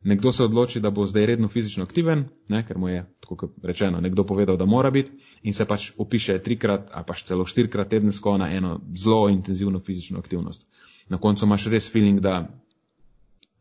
nekdo 0.04 0.32
se 0.32 0.44
odloči, 0.44 0.80
da 0.80 0.90
bo 0.90 1.06
zdaj 1.06 1.26
redno 1.26 1.48
fizično 1.48 1.84
aktiven, 1.84 2.26
ne, 2.50 2.64
ker 2.68 2.78
mu 2.78 2.90
je, 2.90 3.06
tako 3.20 3.36
kot 3.36 3.52
rečeno, 3.64 4.02
nekdo 4.02 4.24
povedal, 4.24 4.58
da 4.58 4.66
mora 4.66 4.92
biti 4.92 5.12
in 5.44 5.54
se 5.54 5.66
pač 5.66 5.92
upiše 5.98 6.40
trikrat 6.44 6.90
ali 6.92 7.06
pač 7.08 7.24
celo 7.24 7.46
štirikrat 7.46 7.90
tedensko 7.90 8.38
na 8.38 8.52
eno 8.52 8.80
zelo 8.98 9.30
intenzivno 9.30 9.80
fizično 9.80 10.20
aktivnost. 10.20 10.68
Na 11.10 11.18
koncu 11.18 11.46
imaš 11.46 11.68
res 11.68 11.90
feeling, 11.92 12.20
da 12.20 12.48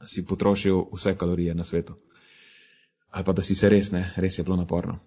si 0.07 0.27
potrošil 0.27 0.85
vse 0.93 1.17
kalorije 1.17 1.55
na 1.55 1.65
svetu. 1.65 1.95
Ali 3.11 3.25
pa 3.25 3.33
da 3.33 3.43
si 3.43 3.55
se 3.55 3.69
res, 3.69 3.91
ne, 3.93 4.13
res 4.17 4.39
je 4.39 4.45
bilo 4.45 4.57
naporno. 4.57 4.99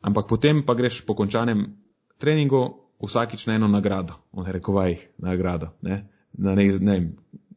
Ampak 0.00 0.28
potem 0.28 0.62
pa 0.66 0.74
greš 0.74 1.00
po 1.06 1.14
končanem 1.14 1.76
treningu 2.18 2.84
vsakič 3.02 3.46
na 3.46 3.54
eno 3.54 3.68
nagrado, 3.68 4.14
v 4.32 4.44
rekovajih 4.52 5.00
nagrado, 5.18 5.72
ne, 5.82 6.04
na 6.32 6.54
nek, 6.54 6.80
ne, 6.80 7.12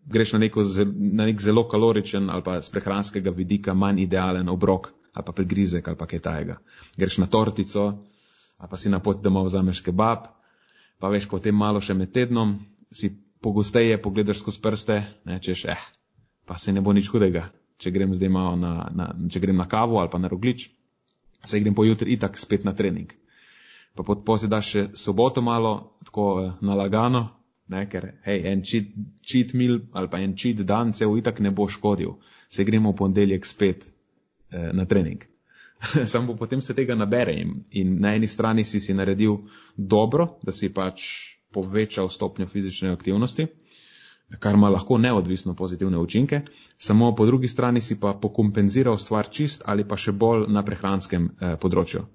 greš 0.08 0.34
na, 0.34 0.40
neko, 0.40 0.64
na 0.96 1.26
nek 1.28 1.42
zelo 1.42 1.68
kaloričen 1.68 2.30
ali 2.30 2.44
pa 2.44 2.62
z 2.62 2.72
prehranskega 2.72 3.32
vidika 3.32 3.74
manj 3.74 4.02
idealen 4.02 4.50
obrok 4.50 4.92
ali 5.14 5.26
pa 5.26 5.32
prigrizek 5.32 5.88
ali 5.88 5.98
pa 5.98 6.06
kaj 6.06 6.20
tajega. 6.20 6.58
Greš 6.98 7.18
na 7.18 7.28
tortico 7.28 7.88
ali 8.58 8.70
pa 8.70 8.78
si 8.78 8.90
na 8.90 9.00
poti 9.00 9.22
domov 9.24 9.46
vzameš 9.46 9.82
kebab, 9.86 10.28
pa 11.00 11.10
veš, 11.10 11.28
potem 11.30 11.56
malo 11.56 11.82
še 11.82 11.94
med 11.94 12.12
tednom 12.12 12.58
si 12.92 13.12
pogosteje 13.42 14.02
pogledaš 14.02 14.42
skozi 14.42 14.62
prste, 14.62 15.04
ne, 15.26 15.38
češ, 15.40 15.66
eh, 15.70 15.84
pa 16.46 16.58
se 16.58 16.74
ne 16.74 16.82
bo 16.82 16.94
nič 16.94 17.10
hudega, 17.14 17.52
če 17.78 17.92
grem 17.94 18.16
zdaj 18.18 18.30
malo 18.34 18.56
na, 18.58 18.90
na, 18.90 19.12
če 19.30 19.40
grem 19.40 19.58
na 19.58 19.68
kavo 19.70 20.02
ali 20.02 20.10
pa 20.10 20.18
na 20.18 20.28
roglič, 20.28 20.72
se 21.46 21.60
grem 21.62 21.76
pojutri 21.78 22.18
itak 22.18 22.40
spet 22.40 22.66
na 22.66 22.74
trening. 22.74 23.14
Pa 23.94 24.04
potem 24.04 24.50
daš 24.50 24.66
še 24.74 24.82
soboto 24.98 25.42
malo, 25.42 25.98
tako 26.06 26.26
eh, 26.42 26.52
nalagano, 26.62 27.37
ne, 27.68 27.84
ker 27.90 28.12
hej, 28.26 28.44
en 28.52 28.64
cheat 28.64 29.54
meal 29.54 29.80
ali 29.92 30.12
pa 30.12 30.20
en 30.24 30.36
cheat 30.36 30.64
dan 30.68 30.94
se 30.94 31.06
v 31.06 31.20
itak 31.22 31.40
ne 31.40 31.52
bo 31.52 31.68
škodil, 31.68 32.18
se 32.50 32.64
gremo 32.64 32.92
v 32.92 33.00
ponedeljek 33.04 33.46
spet 33.46 33.88
eh, 33.88 34.72
na 34.74 34.86
trening. 34.86 35.24
Sam 36.12 36.28
bo 36.28 36.36
potem 36.36 36.62
se 36.62 36.74
tega 36.74 36.96
nabere 36.96 37.34
in, 37.38 37.64
in 37.72 38.00
na 38.02 38.16
eni 38.16 38.28
strani 38.28 38.66
si 38.66 38.82
si 38.82 38.94
naredil 38.94 39.38
dobro, 39.78 40.38
da 40.44 40.52
si 40.52 40.70
pač 40.74 41.04
povečal 41.54 42.10
stopnjo 42.10 42.48
fizične 42.48 42.90
aktivnosti, 42.92 43.48
kar 44.40 44.56
ima 44.56 44.70
lahko 44.70 44.98
neodvisno 44.98 45.54
pozitivne 45.56 45.98
učinke, 45.98 46.42
samo 46.78 47.16
po 47.16 47.26
drugi 47.26 47.48
strani 47.48 47.82
si 47.82 48.00
pa 48.00 48.14
pokompenziral 48.14 48.98
stvar 48.98 49.30
čist 49.32 49.64
ali 49.66 49.88
pa 49.88 49.98
še 49.98 50.12
bolj 50.12 50.48
na 50.52 50.64
prehranskem 50.64 51.30
eh, 51.30 51.56
področju. 51.62 52.06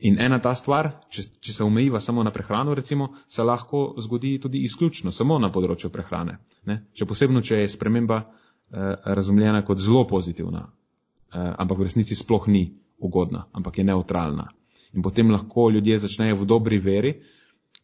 In 0.00 0.18
ena 0.22 0.38
ta 0.38 0.52
stvar, 0.54 0.92
če, 1.10 1.24
če 1.42 1.52
se 1.52 1.64
omejiva 1.64 1.98
samo 2.00 2.22
na 2.22 2.30
prehrano, 2.30 2.74
recimo, 2.74 3.08
se 3.26 3.42
lahko 3.42 3.96
zgodi 3.98 4.36
tudi 4.38 4.62
izključno 4.68 5.10
samo 5.12 5.38
na 5.42 5.50
področju 5.50 5.90
prehrane. 5.90 6.36
Ne? 6.70 6.84
Še 6.94 7.08
posebno, 7.10 7.42
če 7.42 7.64
je 7.64 7.72
sprememba 7.72 8.20
eh, 8.22 8.92
razumljena 9.18 9.64
kot 9.66 9.82
zelo 9.82 10.04
pozitivna, 10.06 10.68
eh, 10.68 11.50
ampak 11.64 11.82
v 11.82 11.88
resnici 11.88 12.14
sploh 12.14 12.46
ni 12.46 12.68
ugodna, 12.98 13.48
ampak 13.52 13.80
je 13.80 13.88
neutralna. 13.90 14.46
In 14.94 15.02
potem 15.02 15.34
lahko 15.34 15.68
ljudje 15.74 15.98
začnejo 16.06 16.38
v 16.38 16.46
dobri 16.46 16.78
veri, 16.78 17.16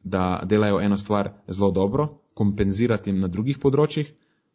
da 0.04 0.44
delajo 0.46 0.78
eno 0.84 0.98
stvar 1.00 1.32
zelo 1.48 1.72
dobro, 1.74 2.08
kompenzirati 2.34 3.10
jim 3.10 3.20
na 3.24 3.28
drugih 3.28 3.58
področjih, 3.58 4.06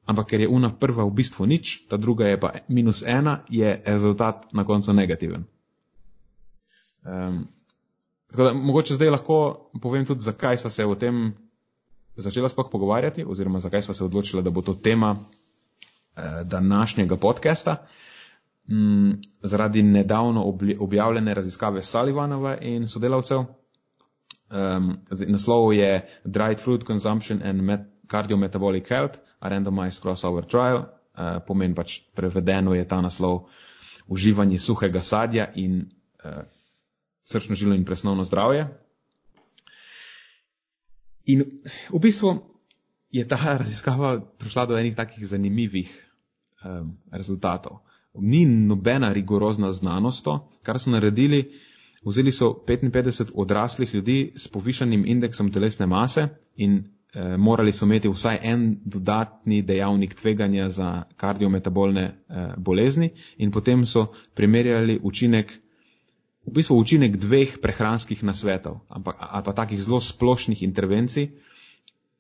ampak 0.08 0.32
ker 0.32 0.44
je 0.46 0.50
una 0.50 0.72
prva 0.72 1.04
v 1.06 1.16
bistvu 1.20 1.46
nič, 1.50 1.90
ta 1.92 2.00
druga 2.00 2.32
je 2.32 2.40
pa 2.40 2.54
minus 2.68 3.04
ena, 3.04 3.42
je 3.50 3.82
rezultat 3.86 4.48
na 4.54 4.64
koncu 4.66 4.96
negativen. 4.96 5.44
Um, 7.10 7.48
tako 8.32 8.44
da 8.44 8.54
mogoče 8.54 8.94
zdaj 8.94 9.10
lahko 9.10 9.70
povem 9.82 10.06
tudi, 10.06 10.22
zakaj 10.22 10.58
smo 10.58 10.70
se 10.70 10.86
o 10.86 10.96
tem 10.96 11.34
začela 12.16 12.50
sploh 12.50 12.70
pogovarjati, 12.72 13.26
oziroma 13.28 13.60
zakaj 13.60 13.82
smo 13.82 13.94
se 13.94 14.04
odločili, 14.04 14.44
da 14.44 14.50
bo 14.50 14.62
to 14.62 14.74
tema 14.74 15.16
eh, 16.16 16.44
današnjega 16.44 17.18
podcasta. 17.18 17.76
Mm, 18.68 19.12
zaradi 19.42 19.84
nedavno 19.84 20.56
objavljene 20.80 21.34
raziskave 21.34 21.84
Sullivanova 21.84 22.58
in 22.62 22.88
sodelavcev. 22.88 23.40
Um, 24.52 24.98
naslov 25.28 25.74
je 25.74 26.10
Dried 26.24 26.60
Fruit 26.60 26.84
Consumption 26.84 27.42
and 27.44 27.62
Met 27.62 27.82
Cardiometabolic 28.12 28.90
Health, 28.90 29.20
a 29.40 29.50
randomized 29.50 30.02
crossover 30.02 30.46
trial. 30.46 30.78
Uh, 30.78 31.42
pomen 31.48 31.76
pač 31.76 32.00
prevedeno 32.16 32.74
je 32.74 32.88
ta 32.88 33.02
naslov 33.02 33.48
uživanje 34.08 34.60
suhega 34.60 35.02
sadja 35.02 35.48
in 35.56 35.82
uh, 36.26 36.42
srčno 37.30 37.56
žilo 37.56 37.76
in 37.76 37.86
presnovno 37.86 38.24
zdravje. 38.24 38.68
In 41.26 41.44
v 41.94 42.00
bistvu 42.02 42.34
je 43.12 43.28
ta 43.28 43.38
raziskava 43.58 44.20
prišla 44.40 44.66
do 44.66 44.78
enih 44.78 44.96
takih 44.96 45.28
zanimivih 45.28 45.90
um, 46.66 46.98
rezultatov. 47.12 47.84
Ni 48.14 48.46
nobena 48.46 49.14
rigorozna 49.14 49.72
znanost, 49.72 50.28
kar 50.64 50.80
so 50.80 50.90
naredili. 50.90 51.44
Vzeli 52.06 52.32
so 52.32 52.54
55 52.68 53.32
odraslih 53.36 53.94
ljudi 53.96 54.34
s 54.36 54.48
povišanim 54.48 55.06
indeksom 55.06 55.52
telesne 55.52 55.86
mase 55.86 56.28
in 56.56 56.78
eh, 57.14 57.38
morali 57.38 57.74
so 57.74 57.86
imeti 57.86 58.10
vsaj 58.10 58.40
en 58.44 58.78
dodatni 58.86 59.62
dejavnik 59.62 60.16
tveganja 60.16 60.70
za 60.70 61.04
kardiometabolne 61.18 62.04
eh, 62.04 62.54
bolezni 62.58 63.10
in 63.38 63.52
potem 63.52 63.86
so 63.86 64.06
primerjali 64.34 65.00
učinek 65.04 65.60
v 66.46 66.54
bistvu 66.56 66.78
učinek 66.80 67.18
dveh 67.18 67.60
prehranskih 67.62 68.24
nasvetov, 68.24 68.80
ampak, 68.90 69.18
ali 69.20 69.44
pa 69.44 69.54
takih 69.54 69.82
zelo 69.82 70.00
splošnih 70.02 70.64
intervencij, 70.64 71.30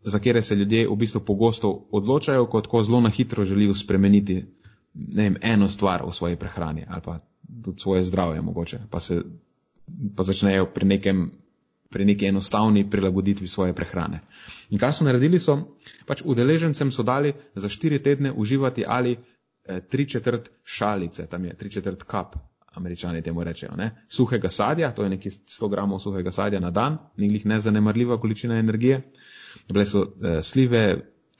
za 0.03 0.19
kere 0.19 0.41
se 0.41 0.55
ljudje 0.55 0.87
v 0.87 0.95
bistvu 0.95 1.21
pogosto 1.25 1.87
odločajo, 1.91 2.45
ko 2.47 2.83
zelo 2.83 3.01
na 3.01 3.09
hitro 3.09 3.45
želijo 3.45 3.75
spremeniti 3.75 4.45
vem, 4.93 5.37
eno 5.41 5.69
stvar 5.69 6.03
v 6.05 6.13
svoji 6.13 6.35
prehrani 6.35 6.85
ali 6.87 7.01
pa 7.01 7.19
tudi 7.63 7.79
svoje 7.79 8.03
zdravje 8.03 8.41
mogoče, 8.41 8.79
pa 8.89 8.99
se 8.99 9.21
pa 10.15 10.23
začnejo 10.23 10.65
pri 10.65 10.85
nekem 10.85 11.31
pri 11.89 12.05
neki 12.05 12.25
enostavni 12.25 12.89
prilagoditvi 12.89 13.47
svoje 13.47 13.73
prehrane. 13.73 14.21
In 14.69 14.77
kar 14.77 14.93
so 14.93 15.03
naredili, 15.03 15.39
so 15.39 15.57
pač 16.05 16.21
udeležencem 16.21 16.91
so 16.91 17.03
dali 17.03 17.33
za 17.55 17.69
štiri 17.69 17.99
tedne 17.99 18.31
uživati 18.31 18.85
ali 18.87 19.17
eh, 19.17 19.81
tri 19.89 20.05
četrt 20.09 20.51
šalice, 20.63 21.25
tam 21.27 21.45
je 21.45 21.55
tri 21.57 21.71
četrt 21.71 22.03
kap 22.03 22.35
američani 22.79 23.21
temu 23.21 23.43
rečejo, 23.43 23.75
ne? 23.77 23.91
suhega 24.07 24.49
sadja, 24.49 24.91
to 24.95 25.03
je 25.03 25.13
nekaj 25.15 25.37
100 25.59 25.69
gramov 25.69 25.99
suhega 25.99 26.31
sadja 26.31 26.59
na 26.59 26.71
dan, 26.71 26.97
ni 27.17 27.31
jih 27.33 27.45
nezanemarljiva 27.45 28.17
količina 28.19 28.59
energije, 28.59 29.01
bile 29.69 29.85
so 29.85 30.05
eh, 30.07 30.41
slive, 30.43 30.83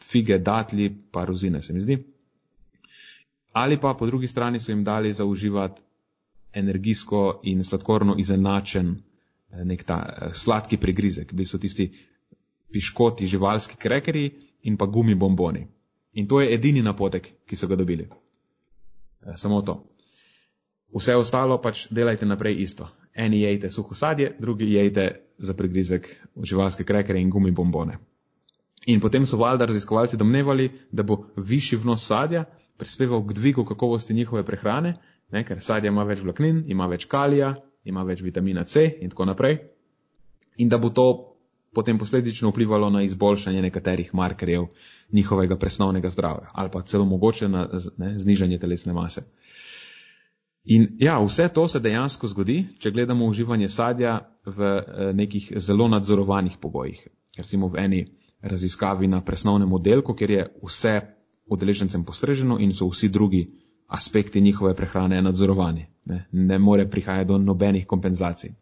fige, 0.03 0.38
datli, 0.38 0.89
pa 1.12 1.25
rozine, 1.25 1.62
se 1.62 1.74
mi 1.74 1.81
zdi. 1.81 2.00
Ali 3.51 3.77
pa 3.81 3.93
po 3.93 4.05
drugi 4.05 4.27
strani 4.27 4.60
so 4.60 4.72
jim 4.72 4.84
dali 4.84 5.13
zauživati 5.13 5.81
energijsko 6.53 7.39
in 7.43 7.63
sladkorno 7.63 8.15
izenačen 8.17 8.96
eh, 8.96 9.65
nek 9.65 9.84
ta 9.84 10.00
eh, 10.05 10.34
sladki 10.34 10.77
prigrizek, 10.77 11.34
bili 11.34 11.46
so 11.46 11.58
tisti 11.58 11.91
piškoti, 12.72 13.27
živalski 13.27 13.75
krekeri 13.77 14.29
in 14.63 14.77
pa 14.77 14.86
gumi 14.86 15.15
bomboni. 15.15 15.67
In 16.13 16.27
to 16.27 16.41
je 16.41 16.53
edini 16.53 16.81
napotek, 16.81 17.29
ki 17.46 17.55
so 17.55 17.67
ga 17.67 17.75
dobili. 17.75 18.10
Eh, 18.10 19.36
samo 19.36 19.62
to. 19.62 19.84
Vse 20.96 21.15
ostalo 21.15 21.60
pač 21.62 21.88
delajte 21.93 22.25
naprej 22.25 22.62
isto. 22.62 22.88
Eni 23.13 23.41
jejte 23.41 23.69
suho 23.69 23.96
sadje, 23.96 24.31
drugi 24.39 24.72
jejte 24.74 25.10
za 25.38 25.53
prigrizek 25.53 26.08
živalske 26.43 26.84
krekere 26.84 27.22
in 27.22 27.29
gumi 27.29 27.51
bombone. 27.51 28.00
In 28.88 29.00
potem 29.00 29.25
so 29.25 29.38
valjda 29.38 29.65
raziskovalci 29.65 30.17
domnevali, 30.17 30.69
da 30.91 31.03
bo 31.03 31.25
višji 31.36 31.77
vnos 31.84 32.05
sadja 32.08 32.46
prispeval 32.77 33.25
k 33.27 33.34
dvigu 33.34 33.65
kakovosti 33.65 34.13
njihove 34.13 34.46
prehrane, 34.46 34.96
ne, 35.31 35.43
ker 35.43 35.62
sadje 35.62 35.91
ima 35.91 36.03
več 36.03 36.24
vlaknin, 36.24 36.63
ima 36.67 36.88
več 36.88 37.05
kalija, 37.05 37.53
ima 37.84 38.03
več 38.03 38.24
vitamina 38.24 38.63
C 38.63 38.86
in 39.01 39.12
tako 39.12 39.25
naprej. 39.25 39.60
In 40.58 40.69
da 40.69 40.77
bo 40.77 40.89
to 40.89 41.36
potem 41.74 42.00
posledično 42.00 42.50
vplivalo 42.50 42.89
na 42.89 43.03
izboljšanje 43.05 43.62
nekaterih 43.62 44.13
markerjev 44.15 44.65
njihovega 45.12 45.58
presnovnega 45.58 46.10
zdravja 46.10 46.50
ali 46.53 46.72
pa 46.72 46.81
celo 46.81 47.05
mogoče 47.05 47.50
na 47.50 47.67
ne, 47.98 48.17
znižanje 48.19 48.58
telesne 48.60 48.93
mase. 48.93 49.22
In 50.70 50.86
ja, 51.02 51.18
vse 51.26 51.48
to 51.50 51.68
se 51.68 51.80
dejansko 51.82 52.28
zgodi, 52.30 52.60
če 52.80 52.92
gledamo 52.94 53.26
uživanje 53.26 53.70
sadja 53.74 54.20
v 54.46 54.68
eh, 54.78 55.14
nekih 55.18 55.54
zelo 55.58 55.88
nadzorovanih 55.90 56.60
pogojih. 56.62 57.08
Recimo 57.38 57.72
v 57.74 57.80
eni 57.82 58.02
raziskavi 58.42 59.08
na 59.08 59.24
presnovnem 59.26 59.74
oddelku, 59.74 60.14
kjer 60.14 60.32
je 60.32 60.44
vse 60.64 60.94
udeležencem 61.50 62.04
postreženo 62.06 62.60
in 62.62 62.76
so 62.78 62.88
vsi 62.88 63.10
drugi 63.10 63.48
aspekti 63.90 64.42
njihove 64.42 64.76
prehrane 64.76 65.22
nadzorovani. 65.22 65.88
Ne, 66.06 66.28
ne 66.32 66.60
more 66.60 66.86
prihajati 66.90 67.28
do 67.28 67.38
nobenih 67.38 67.88
kompenzacij. 67.88 68.54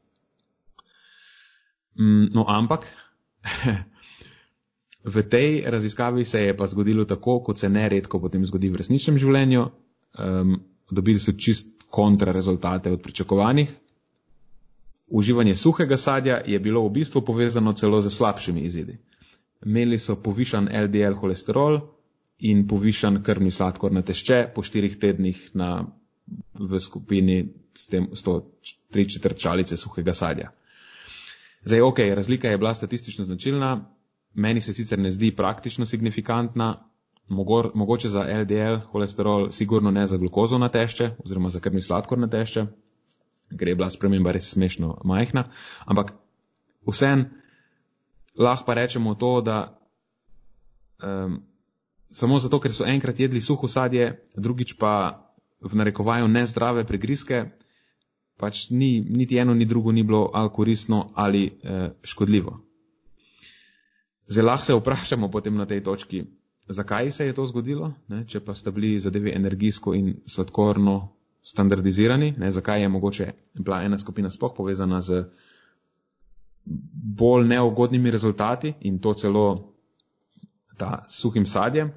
Mm, 2.00 2.32
no, 2.34 2.46
ampak 2.48 2.88
v 5.16 5.24
tej 5.30 5.64
raziskavi 5.68 6.26
se 6.26 6.42
je 6.42 6.58
pa 6.58 6.68
zgodilo 6.68 7.06
tako, 7.06 7.42
kot 7.44 7.60
se 7.60 7.70
neredko 7.70 8.20
potem 8.20 8.46
zgodi 8.46 8.70
v 8.70 8.80
resničnem 8.80 9.20
življenju. 9.20 9.68
Um, 10.18 10.60
dobili 10.92 11.20
so 11.20 11.32
čist 11.32 11.68
kontra 11.90 12.32
rezultate 12.32 12.92
od 12.92 13.02
pričakovanih. 13.02 13.70
Uživanje 15.08 15.56
suhega 15.56 15.98
sadja 15.98 16.42
je 16.46 16.60
bilo 16.60 16.84
v 16.88 16.92
bistvu 16.92 17.22
povezano 17.22 17.74
celo 17.74 18.02
z 18.02 18.10
slabšimi 18.10 18.62
izidi. 18.62 18.98
Imeli 19.66 20.00
so 20.00 20.16
povišan 20.16 20.70
LDL 20.84 21.16
holesterol 21.16 21.80
in 22.40 22.68
povišan 22.68 23.24
krvni 23.24 23.52
sladkor 23.52 23.92
na 23.92 24.02
tešče 24.02 24.52
po 24.56 24.64
štirih 24.64 24.98
tednih 25.00 25.50
na, 25.54 25.88
v 26.54 26.80
skupini 26.80 27.54
s, 27.76 27.88
tem, 27.88 28.10
s 28.14 28.24
to 28.24 28.42
tri 28.92 29.10
četrčalice 29.10 29.78
suhega 29.78 30.14
sadja. 30.14 30.52
Zdaj, 31.66 31.82
ok, 31.82 32.00
razlika 32.16 32.50
je 32.50 32.58
bila 32.58 32.74
statistično 32.74 33.26
značilna, 33.26 33.90
meni 34.34 34.62
se 34.62 34.74
sicer 34.74 35.00
ne 35.00 35.12
zdi 35.12 35.32
praktično 35.36 35.86
signifikantna, 35.86 36.87
mogor, 37.28 37.72
mogoče 37.76 38.10
za 38.10 38.26
LDL 38.42 38.80
holesterol, 38.92 39.52
sigurno 39.52 39.92
ne 39.92 40.08
za 40.08 40.18
glukozo 40.18 40.58
na 40.58 40.70
tešče 40.70 41.10
oziroma 41.26 41.50
za 41.50 41.60
krvni 41.60 41.82
sladkor 41.82 42.20
na 42.20 42.28
tešče, 42.28 42.66
ker 43.60 43.68
je 43.68 43.76
bila 43.76 43.90
sprememba 43.90 44.32
res 44.32 44.50
smešno 44.52 44.98
majhna, 45.04 45.44
ampak 45.86 46.14
vsem 46.88 47.26
lahko 48.38 48.66
pa 48.66 48.74
rečemo 48.74 49.16
to, 49.16 49.42
da 49.42 49.80
um, 51.04 51.42
samo 52.12 52.40
zato, 52.40 52.60
ker 52.60 52.74
so 52.74 52.86
enkrat 52.86 53.20
jedli 53.20 53.42
suho 53.42 53.68
sadje, 53.68 54.24
drugič 54.36 54.78
pa 54.78 55.24
v 55.62 55.76
narekovaju 55.76 56.28
nezdrave 56.28 56.86
prigrizke, 56.86 57.46
pač 58.38 58.70
ni, 58.70 59.02
niti 59.02 59.38
eno, 59.38 59.54
ni 59.54 59.66
drugo 59.66 59.92
ni 59.92 60.04
bilo 60.04 60.30
ali 60.34 60.50
koristno 60.54 61.10
ali 61.16 61.60
eh, 61.64 61.90
škodljivo. 62.04 62.60
Zdaj 64.28 64.44
lahko 64.44 64.66
se 64.66 64.76
vprašamo 64.76 65.32
potem 65.32 65.56
na 65.56 65.66
tej 65.66 65.84
točki, 65.84 66.24
zakaj 66.68 67.12
se 67.12 67.26
je 67.26 67.34
to 67.34 67.46
zgodilo, 67.46 67.94
ne, 68.08 68.26
če 68.28 68.40
pa 68.40 68.56
sta 68.56 68.72
bili 68.72 69.00
zadevi 69.00 69.32
energijsko 69.36 69.94
in 69.96 70.16
sladkorno 70.26 71.14
standardizirani, 71.44 72.34
ne, 72.38 72.52
zakaj 72.52 72.82
je 72.82 72.90
mogoče 72.90 73.32
bila 73.54 73.82
ena 73.84 74.00
skupina 74.00 74.30
spoh 74.30 74.54
povezana 74.58 75.02
z 75.02 75.24
bolj 77.20 77.48
neugodnimi 77.48 78.12
rezultati 78.12 78.74
in 78.82 79.00
to 79.00 79.14
celo 79.14 79.74
ta 80.78 81.06
suhim 81.10 81.46
sadjem. 81.46 81.92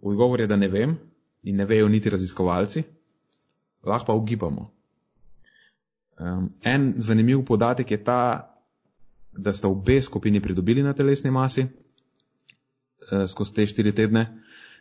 Odgovor 0.00 0.40
je, 0.40 0.46
da 0.46 0.56
ne 0.56 0.68
vem 0.68 0.96
in 1.42 1.56
ne 1.56 1.64
vejo 1.64 1.88
niti 1.88 2.10
raziskovalci, 2.10 2.82
lahko 3.84 4.06
pa 4.06 4.14
ugibamo. 4.14 4.70
Um, 6.18 6.48
en 6.62 6.94
zanimiv 6.96 7.44
podatek 7.44 7.90
je 7.90 8.04
ta, 8.04 8.48
da 9.32 9.52
sta 9.52 9.68
obe 9.68 10.02
skupini 10.02 10.40
pridobili 10.40 10.82
na 10.82 10.92
telesni 10.92 11.30
masi 11.30 11.66
skozi 13.28 13.54
te 13.54 13.66
štiri 13.66 13.92
tedne, 13.92 14.26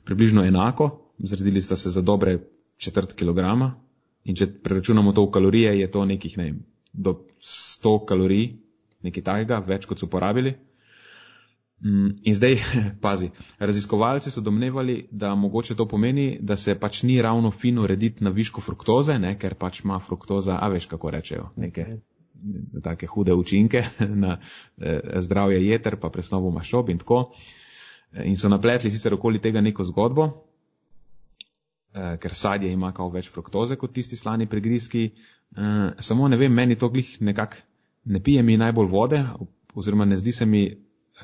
približno 0.06 0.44
enako, 0.46 0.90
zredili 1.24 1.62
sta 1.62 1.76
se 1.76 1.90
za 1.90 2.02
dobre 2.02 2.40
četrt 2.78 3.14
kilograma 3.14 3.76
in 4.24 4.36
če 4.36 4.48
preračunamo 4.64 5.14
to 5.14 5.26
v 5.26 5.32
kalorije, 5.32 5.80
je 5.80 5.92
to 5.92 6.06
nekih, 6.06 6.38
ne 6.38 6.44
vem, 6.44 6.60
do 6.94 7.16
100 7.42 7.96
kalorij, 8.06 8.52
nekaj 9.02 9.24
takega, 9.24 9.62
več 9.66 9.88
kot 9.90 10.02
so 10.02 10.10
porabili. 10.10 10.54
Mm, 11.82 12.12
in 12.30 12.36
zdaj, 12.38 12.60
pazi, 13.06 13.32
raziskovalci 13.60 14.32
so 14.32 14.44
domnevali, 14.46 15.08
da 15.12 15.34
mogoče 15.36 15.76
to 15.76 15.88
pomeni, 15.90 16.38
da 16.42 16.58
se 16.58 16.76
pač 16.78 17.02
ni 17.04 17.18
ravno 17.22 17.52
fino 17.52 17.88
rediti 17.88 18.24
na 18.24 18.30
viško 18.30 18.62
fruktoze, 18.62 19.18
ne, 19.20 19.34
ker 19.42 19.58
pač 19.58 19.82
ima 19.82 19.98
fruktoza, 20.00 20.60
a 20.62 20.70
veš 20.70 20.86
kako 20.92 21.12
rečejo, 21.18 21.50
neke 21.58 21.88
take 22.84 23.08
hude 23.08 23.34
učinke 23.34 23.84
na 24.24 24.38
eh, 24.78 25.00
zdravje 25.22 25.66
jeter, 25.66 25.98
pa 26.02 26.10
presnovo 26.10 26.52
mašob 26.52 26.90
in 26.90 27.02
tako. 27.02 27.32
In 28.12 28.38
so 28.38 28.50
napletli 28.50 28.92
sicer 28.92 29.14
okoli 29.14 29.40
tega 29.40 29.62
neko 29.62 29.84
zgodbo, 29.84 30.28
eh, 31.94 32.18
ker 32.20 32.36
sadje 32.36 32.72
ima 32.72 32.92
kao 32.92 33.10
več 33.10 33.30
fruktoze 33.32 33.76
kot 33.76 33.94
tisti 33.94 34.18
slani 34.18 34.48
prigrizki. 34.48 35.12
Eh, 35.58 35.92
samo 36.00 36.28
ne 36.28 36.38
vem, 36.38 36.54
meni 36.54 36.76
to 36.76 36.90
glih 36.90 37.22
nekako 37.22 37.58
ne 38.06 38.24
pije 38.24 38.44
mi 38.44 38.58
najbolj 38.58 38.88
vode, 38.88 39.24
oziroma 39.74 40.06
ne 40.06 40.18
zdi 40.18 40.32
se 40.32 40.46
mi 40.46 40.66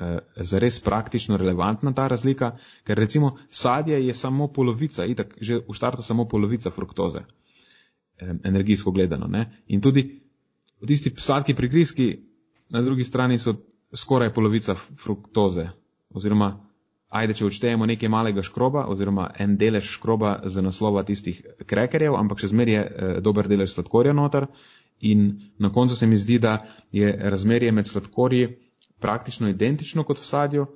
Eh, 0.00 0.18
zares 0.36 0.78
praktično 0.80 1.36
relevantna 1.36 1.90
ta 1.92 2.06
razlika, 2.06 2.52
ker 2.86 2.98
recimo 2.98 3.36
sadje 3.50 4.06
je 4.06 4.14
samo 4.14 4.46
polovica, 4.46 5.04
itak 5.04 5.34
že 5.40 5.58
v 5.58 5.74
štartu 5.74 6.02
samo 6.02 6.28
polovica 6.28 6.70
fruktoze, 6.70 7.24
energijsko 8.44 8.90
gledano. 8.90 9.26
Ne? 9.26 9.62
In 9.66 9.80
tudi 9.80 10.20
tisti 10.86 11.10
sladki 11.16 11.54
prigrizki 11.54 12.06
na 12.70 12.82
drugi 12.82 13.04
strani 13.04 13.38
so 13.38 13.56
skoraj 13.92 14.30
polovica 14.34 14.74
fruktoze, 14.74 15.66
oziroma 16.14 16.67
ajde, 17.08 17.34
če 17.34 17.46
odštejemo 17.48 17.86
nekaj 17.88 18.10
malega 18.12 18.42
škroba, 18.44 18.84
oziroma 18.92 19.30
en 19.40 19.56
delež 19.60 19.88
škroba 19.96 20.38
za 20.44 20.62
naslova 20.64 21.02
tistih 21.08 21.40
krekerjev, 21.66 22.16
ampak 22.18 22.42
še 22.42 22.52
zmeraj 22.52 22.74
je 22.74 22.82
eh, 22.82 23.20
dober 23.24 23.48
delež 23.48 23.72
sladkorja 23.74 24.12
noter. 24.12 24.48
In 25.00 25.28
na 25.58 25.70
koncu 25.72 25.96
se 25.96 26.06
mi 26.06 26.18
zdi, 26.18 26.40
da 26.42 26.58
je 26.92 27.12
razmerje 27.30 27.72
med 27.72 27.86
sladkorji 27.86 28.48
praktično 28.98 29.48
identično 29.48 30.02
kot 30.04 30.18
v 30.18 30.26
sadju, 30.26 30.66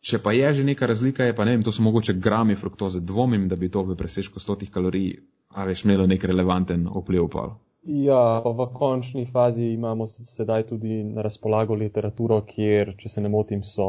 če 0.00 0.20
pa 0.22 0.32
je 0.32 0.54
že 0.54 0.64
neka 0.64 0.86
razlika, 0.86 1.26
je 1.26 1.34
pa 1.34 1.44
ne 1.44 1.56
vem, 1.56 1.64
to 1.66 1.72
so 1.72 1.82
mogoče 1.82 2.14
grami 2.14 2.54
fruktoze. 2.56 3.00
Dvomim, 3.00 3.48
da 3.48 3.56
bi 3.56 3.68
to 3.68 3.82
v 3.82 3.96
presežku 3.98 4.40
100 4.40 4.70
kalorij, 4.70 5.18
a 5.50 5.66
veš, 5.66 5.84
imelo 5.84 6.06
nek 6.06 6.24
relevanten 6.24 6.86
vpliv. 6.88 7.28
Pa. 7.30 7.50
Ja, 7.82 8.40
pa 8.44 8.50
v 8.54 8.68
končni 8.70 9.24
fazi 9.26 9.72
imamo 9.74 10.06
sedaj 10.06 10.68
tudi 10.70 11.02
na 11.02 11.22
razpolago 11.22 11.74
literaturo, 11.74 12.44
kjer, 12.46 12.94
če 12.98 13.08
se 13.10 13.22
ne 13.24 13.30
motim, 13.32 13.64
so 13.66 13.86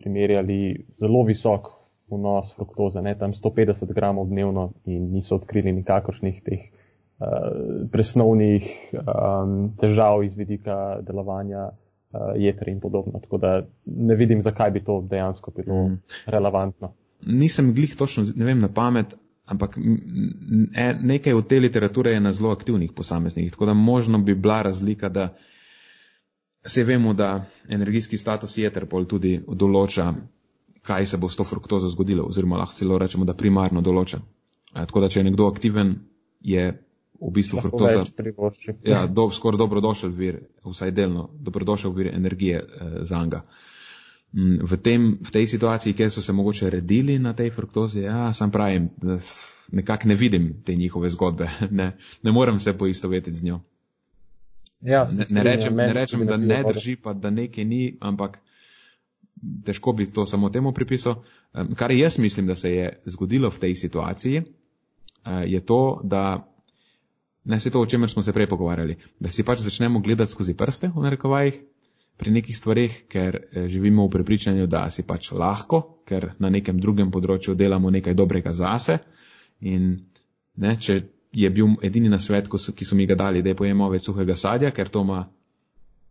primerjali 0.00 0.86
zelo 0.96 1.24
visok 1.28 1.68
vnos 2.08 2.54
fruktoze, 2.56 3.02
ne 3.04 3.12
tam 3.20 3.34
150 3.36 3.92
gramov 3.92 4.30
dnevno 4.32 4.70
in 4.88 5.10
niso 5.12 5.36
odkrili 5.36 5.72
nikakršnih 5.76 6.40
teh 6.44 6.64
uh, 6.64 7.84
presnovnih 7.92 8.68
um, 9.02 9.74
težav 9.80 10.24
iz 10.24 10.32
vidika 10.36 11.00
delovanja 11.04 11.66
uh, 11.68 12.32
jeter 12.40 12.72
in 12.72 12.80
podobno. 12.80 13.20
Tako 13.20 13.38
da 13.44 13.52
ne 13.84 14.16
vidim, 14.16 14.40
zakaj 14.42 14.70
bi 14.70 14.84
to 14.84 15.02
dejansko 15.10 15.52
bilo 15.56 15.82
mm. 15.88 16.00
relevantno. 16.32 16.94
Nisem 17.26 17.74
glih 17.76 17.92
točno, 17.96 18.24
ne 18.36 18.44
vem 18.44 18.60
na 18.60 18.72
pamet, 18.72 19.14
ampak 19.44 19.76
e, 19.78 20.94
nekaj 21.02 21.32
od 21.32 21.46
te 21.48 21.60
literature 21.60 22.10
je 22.10 22.20
na 22.20 22.32
zelo 22.32 22.52
aktivnih 22.52 22.92
posameznikih, 22.92 23.52
tako 23.52 23.66
da 23.66 23.74
možno 23.74 24.18
bi 24.18 24.34
bila 24.34 24.62
razlika, 24.62 25.08
da 25.08 25.34
se 26.66 26.84
vemo, 26.84 27.14
da 27.14 27.44
energijski 27.68 28.18
status 28.18 28.58
jeter 28.58 28.86
pol 28.86 29.04
tudi 29.04 29.40
določa, 29.48 30.14
kaj 30.82 31.06
se 31.06 31.16
bo 31.16 31.28
s 31.28 31.36
to 31.36 31.44
fruktozo 31.44 31.88
zgodilo, 31.88 32.24
oziroma 32.24 32.56
lahko 32.56 32.76
celo 32.76 32.98
rečemo, 32.98 33.24
da 33.24 33.34
primarno 33.34 33.80
določa. 33.80 34.20
Tako 34.72 35.00
da, 35.00 35.08
če 35.08 35.20
je 35.20 35.28
nekdo 35.28 35.46
aktiven, 35.46 35.94
je 36.40 36.64
v 37.20 37.30
bistvu 37.32 37.60
fruktoza. 37.60 38.04
Ja, 38.84 39.04
do, 39.06 39.28
skoraj 39.30 39.60
dobrodošel 39.60 40.10
vir, 40.12 40.40
vsaj 40.64 40.92
delno, 40.96 41.28
dobrodošel 41.40 41.92
vir 41.92 42.10
energije 42.14 42.64
eh, 42.64 42.98
za 43.04 43.20
njega. 43.22 43.44
Mm, 43.44 43.73
v, 44.34 44.76
tem, 44.82 45.18
v 45.22 45.30
tej 45.30 45.46
situaciji, 45.46 45.94
kjer 45.94 46.10
so 46.10 46.22
se 46.22 46.32
mogoče 46.32 46.70
redili 46.70 47.18
na 47.18 47.32
tej 47.32 47.50
fruktozi, 47.54 48.02
ja, 48.02 48.32
sam 48.32 48.50
pravim, 48.50 48.90
nekako 49.72 50.08
ne 50.08 50.14
vidim 50.14 50.62
te 50.64 50.74
njihove 50.74 51.08
zgodbe, 51.08 51.50
ne, 51.70 51.92
ne 52.22 52.32
morem 52.32 52.58
se 52.58 52.78
poistovetiti 52.78 53.36
z 53.36 53.44
njo. 53.44 53.60
Ja, 54.80 55.06
ne, 55.12 55.26
ne 55.30 55.42
rečem, 55.42 55.76
ne 55.76 55.92
rečem 55.92 56.26
da 56.26 56.36
ne 56.36 56.64
drži, 56.66 56.96
pa 56.96 57.12
da 57.12 57.30
nekaj 57.30 57.64
ni, 57.64 57.96
ampak 58.00 58.38
težko 59.64 59.92
bi 59.92 60.06
to 60.06 60.26
samo 60.26 60.50
temu 60.50 60.72
pripisal. 60.72 61.22
Kar 61.76 61.92
jaz 61.92 62.18
mislim, 62.18 62.46
da 62.46 62.56
se 62.56 62.72
je 62.72 62.90
zgodilo 63.06 63.50
v 63.50 63.58
tej 63.58 63.74
situaciji, 63.74 64.42
uh, 64.42 65.46
je 65.46 65.60
to, 65.60 66.00
da 66.04 66.50
ne 67.44 67.60
se 67.60 67.70
to, 67.70 67.80
o 67.80 67.86
čemer 67.86 68.10
smo 68.10 68.22
se 68.22 68.32
prej 68.32 68.46
pogovarjali, 68.46 68.96
da 69.20 69.30
si 69.30 69.44
pač 69.44 69.60
začnemo 69.60 70.00
gledati 70.00 70.32
skozi 70.32 70.54
prste 70.54 70.88
v 70.88 71.02
narekovajih 71.06 71.60
pri 72.16 72.30
nekih 72.30 72.56
stvarih, 72.56 73.04
ker 73.08 73.36
eh, 73.36 73.68
živimo 73.68 74.06
v 74.06 74.10
prepričanju, 74.10 74.66
da 74.66 74.86
si 74.90 75.02
pač 75.02 75.32
lahko, 75.32 75.82
ker 76.06 76.32
na 76.38 76.50
nekem 76.50 76.78
drugem 76.80 77.10
področju 77.10 77.54
delamo 77.58 77.90
nekaj 77.90 78.14
dobrega 78.14 78.52
zase. 78.52 78.98
In 79.60 79.96
ne, 80.56 80.76
če 80.78 81.00
je 81.34 81.50
bil 81.50 81.74
edini 81.82 82.08
na 82.08 82.20
svet, 82.22 82.48
ki 82.48 82.84
so 82.86 82.96
mi 82.96 83.06
ga 83.10 83.16
dali, 83.18 83.42
da 83.42 83.50
je 83.50 83.58
pojemo 83.58 83.90
več 83.90 84.06
suhega 84.06 84.36
sadja, 84.38 84.70
ker 84.70 84.88
to 84.88 85.02
ima 85.02 85.24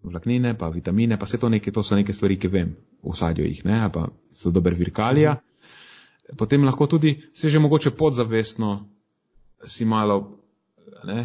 vlaknine, 0.03 0.57
pa 0.59 0.67
vitamine, 0.67 1.15
pa 1.17 1.27
vse 1.29 1.39
to, 1.39 1.49
neke, 1.49 1.71
to 1.71 1.83
so 1.83 1.95
neke 1.95 2.13
stvari, 2.13 2.35
ki 2.35 2.51
vem, 2.51 2.73
v 3.03 3.15
sadju 3.15 3.47
jih, 3.47 3.63
ne, 3.69 3.79
pa 3.93 4.09
so 4.35 4.51
dober 4.51 4.75
virkalija. 4.75 5.37
Potem 6.39 6.63
lahko 6.63 6.87
tudi 6.87 7.15
se 7.35 7.49
že 7.49 7.59
mogoče 7.59 7.91
podzavestno 7.95 8.89
si 9.67 9.85
malo 9.85 10.43
ne, 11.07 11.23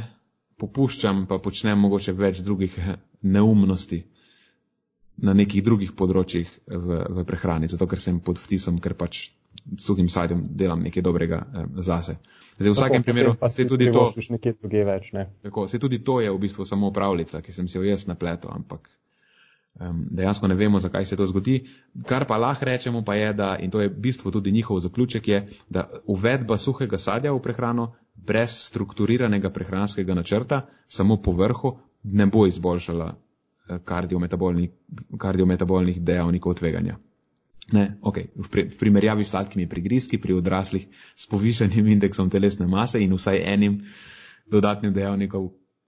popuščam, 0.58 1.26
pa 1.26 1.38
počnem 1.42 1.78
mogoče 1.78 2.14
več 2.14 2.38
drugih 2.46 2.78
neumnosti 3.22 4.04
na 5.22 5.34
nekih 5.34 5.64
drugih 5.64 5.92
področjih 5.98 6.50
v, 6.66 7.02
v 7.18 7.24
prehrani, 7.26 7.68
zato 7.70 7.86
ker 7.90 8.00
sem 8.02 8.20
pod 8.22 8.38
vtisom, 8.38 8.78
ker 8.82 8.94
pač 8.98 9.28
suhim 9.78 10.08
sadjem 10.08 10.44
delam 10.46 10.82
nekaj 10.84 11.02
dobrega 11.02 11.42
eh, 11.42 11.66
zase. 11.82 12.18
Zdaj, 12.58 12.70
v 12.70 12.74
vsakem 12.74 13.02
tako, 13.02 13.06
primeru 13.06 13.34
pa 13.38 13.48
se 13.48 13.66
tudi 13.68 13.90
to. 13.92 14.08
Več, 14.12 15.12
ne? 15.14 15.28
Tako, 15.42 15.66
se 15.70 15.78
tudi 15.78 16.00
to 16.02 16.20
je 16.20 16.30
v 16.30 16.38
bistvu 16.42 16.66
samo 16.66 16.90
pravljica, 16.94 17.42
ki 17.42 17.54
sem 17.54 17.68
si 17.70 17.78
jo 17.78 17.84
jaz 17.86 18.08
napletel, 18.10 18.50
ampak 18.50 18.88
um, 19.78 20.00
dejansko 20.10 20.50
ne 20.50 20.56
vemo, 20.58 20.80
zakaj 20.82 21.06
se 21.06 21.18
to 21.18 21.26
zgodi. 21.30 21.60
Kar 22.06 22.26
pa 22.26 22.38
lahko 22.38 22.66
rečemo 22.66 23.04
pa 23.06 23.14
je, 23.14 23.30
da, 23.38 23.52
in 23.62 23.70
to 23.70 23.82
je 23.82 23.92
v 23.92 24.02
bistvu 24.08 24.34
tudi 24.34 24.54
njihov 24.54 24.82
zaključek, 24.82 25.28
je, 25.28 25.44
da 25.70 25.86
uvedba 26.06 26.58
suhega 26.58 26.98
sadja 26.98 27.34
v 27.34 27.42
prehrano 27.42 27.92
brez 28.14 28.58
strukturiranega 28.70 29.50
prehranskega 29.54 30.14
načrta, 30.18 30.66
samo 30.88 31.16
po 31.22 31.32
vrhu, 31.32 31.78
ne 32.02 32.26
bo 32.26 32.46
izboljšala 32.46 33.14
kardiometabolnih, 33.84 34.70
kardiometabolnih 35.18 36.00
dejavnikov 36.00 36.58
tveganja. 36.58 36.98
Ne, 37.72 37.98
okay. 38.00 38.32
v, 38.32 38.48
pri, 38.48 38.62
v 38.72 38.76
primerjavi 38.80 39.24
s 39.24 39.34
sladkimi 39.36 39.68
prigrizki 39.68 40.16
pri 40.16 40.40
odraslih 40.40 40.88
s 41.16 41.28
povišanim 41.28 41.86
indeksom 41.92 42.30
telesne 42.32 42.64
mase 42.66 43.02
in 43.04 43.12
vsaj 43.12 43.42
enim 43.44 43.82
dodatnim 44.48 44.94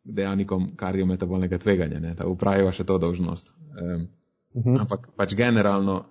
dejavnikom 0.05 0.77
kardiometabolnega 0.77 1.59
tveganja, 1.59 2.01
ne, 2.01 2.13
da 2.15 2.29
upravijo 2.29 2.73
še 2.73 2.85
to 2.85 2.99
dožnost. 3.01 3.55
Um, 3.81 4.09
uh 4.53 4.65
-huh. 4.65 4.81
Ampak 4.81 5.09
pač 5.17 5.35
generalno 5.35 6.05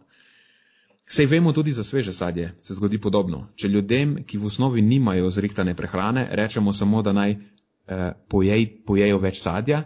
Sej 1.10 1.26
vemo 1.26 1.50
tudi 1.50 1.74
za 1.74 1.84
sveže 1.84 2.14
sadje, 2.14 2.54
se 2.62 2.74
zgodi 2.74 3.02
podobno. 3.02 3.48
Če 3.58 3.68
ljudem, 3.68 4.24
ki 4.30 4.38
v 4.38 4.46
osnovi 4.46 4.82
nimajo 4.82 5.32
zrihtane 5.34 5.74
prehrane, 5.74 6.28
rečemo 6.32 6.74
samo, 6.74 7.02
da 7.02 7.14
naj 7.14 7.32
eh, 7.32 8.12
pojej, 8.30 8.86
pojejo 8.86 9.18
več 9.18 9.42
sadja, 9.42 9.84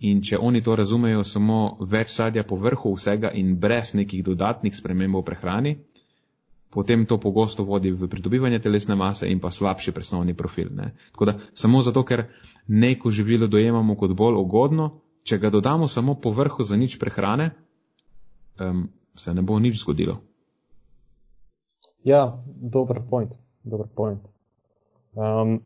in 0.00 0.22
če 0.24 0.38
oni 0.38 0.62
to 0.64 0.76
razumejo 0.76 1.24
samo 1.24 1.76
več 1.80 2.14
sadja 2.14 2.44
po 2.44 2.56
vrhu 2.56 2.94
vsega 2.96 3.30
in 3.36 3.56
brez 3.60 3.92
nekih 3.94 4.24
dodatnih 4.24 4.76
sprememb 4.76 5.18
v 5.20 5.24
prehrani, 5.24 5.72
potem 6.70 7.04
to 7.06 7.18
pogosto 7.20 7.66
vodi 7.66 7.90
v 7.92 8.08
pridobivanje 8.08 8.62
telesne 8.64 8.96
mase 8.96 9.28
in 9.28 9.40
pa 9.40 9.50
slabši 9.50 9.92
presnovni 9.92 10.34
profil. 10.34 10.70
Ne? 10.72 10.94
Tako 11.12 11.24
da 11.24 11.34
samo 11.54 11.82
zato, 11.82 12.04
ker 12.04 12.24
neko 12.68 13.10
živilo 13.10 13.46
dojemamo 13.46 13.96
kot 13.96 14.14
bolj 14.16 14.40
ugodno, 14.40 14.90
če 15.22 15.38
ga 15.38 15.50
dodamo 15.50 15.88
samo 15.88 16.14
po 16.14 16.32
vrhu 16.32 16.64
za 16.64 16.76
nič 16.76 16.96
prehrane, 16.98 17.50
um, 18.60 18.88
se 19.16 19.34
ne 19.34 19.42
bo 19.42 19.58
nič 19.58 19.82
zgodilo. 19.82 20.20
Ja, 22.04 22.40
dober 22.46 23.02
point. 23.10 23.34
Dober 23.64 23.86
point. 23.94 24.22
Um, 25.12 25.60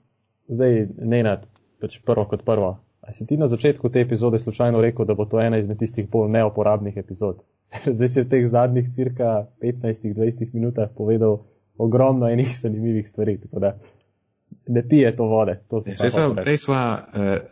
zdaj, 0.49 0.89
ne 0.99 1.23
nad, 1.23 1.47
pač 1.79 2.01
prvo 2.03 2.27
kot 2.27 2.43
prvo. 2.43 2.84
A 3.07 3.13
si 3.13 3.27
ti 3.27 3.37
na 3.37 3.49
začetku 3.49 3.89
te 3.89 4.01
epizode 4.01 4.39
slučajno 4.39 4.81
rekel, 4.81 5.05
da 5.05 5.15
bo 5.15 5.25
to 5.25 5.41
ena 5.41 5.59
izmed 5.59 5.79
tistih 5.79 6.09
bolj 6.11 6.31
neoporabnih 6.31 6.97
epizod? 6.97 7.43
Zdaj 7.97 8.09
si 8.09 8.23
v 8.23 8.29
teh 8.29 8.47
zadnjih 8.49 8.89
cirka 8.95 9.47
15-20 9.63 10.55
minutah 10.55 10.89
povedal 10.97 11.43
ogromno 11.79 12.31
enih 12.31 12.49
zanimivih 12.61 13.09
stvari. 13.09 13.41
Tako 13.41 13.61
da 13.61 13.77
ne 14.67 14.89
pije 14.89 15.17
to 15.17 15.25
vode. 15.25 15.61
To 15.69 15.81
se 15.81 16.11
sva, 16.11 16.35
prej 16.35 16.59
sva, 16.59 16.99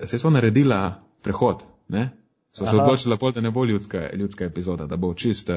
uh, 0.00 0.08
sva 0.08 0.30
naredila 0.30 0.94
prehod. 1.22 1.62
Ne? 1.88 2.08
Sva 2.52 2.66
se 2.66 2.76
odločila, 2.76 3.16
da 3.34 3.40
ne 3.40 3.50
bo 3.50 3.64
ljudska, 3.64 4.08
ljudska 4.14 4.44
epizoda, 4.44 4.86
da 4.86 4.96
bo 4.96 5.14
čist. 5.14 5.50
Uh, 5.50 5.56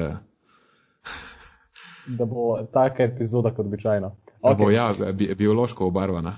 da 2.06 2.24
bo 2.24 2.58
taka 2.72 3.02
epizoda 3.02 3.50
kot 3.54 3.66
običajno. 3.66 4.16
Okay. 4.40 4.48
Da 4.48 4.54
bo 4.64 4.70
ja, 4.70 5.12
bi, 5.12 5.34
biološko 5.34 5.86
obarvana. 5.86 6.36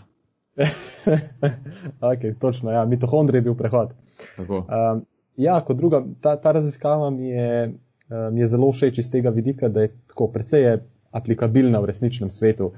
ok, 2.12 2.26
točno, 2.40 2.72
ja, 2.72 2.84
mitohondrij 2.84 3.38
je 3.38 3.42
bil 3.42 3.54
prehod. 3.54 3.94
Um, 4.38 5.04
ja, 5.36 5.60
kot 5.66 5.76
druga, 5.76 6.02
ta, 6.20 6.36
ta 6.36 6.52
raziskava 6.52 7.10
mi 7.10 7.30
je, 7.30 7.72
um, 8.10 8.38
je 8.38 8.46
zelo 8.46 8.72
všeč 8.72 8.98
iz 8.98 9.10
tega 9.10 9.30
vidika, 9.30 9.68
da 9.68 9.86
je 9.86 9.92
tako 10.10 10.28
precej 10.34 10.78
aplikabilna 11.10 11.80
v 11.80 11.90
resničnem 11.92 12.30
svetu, 12.30 12.72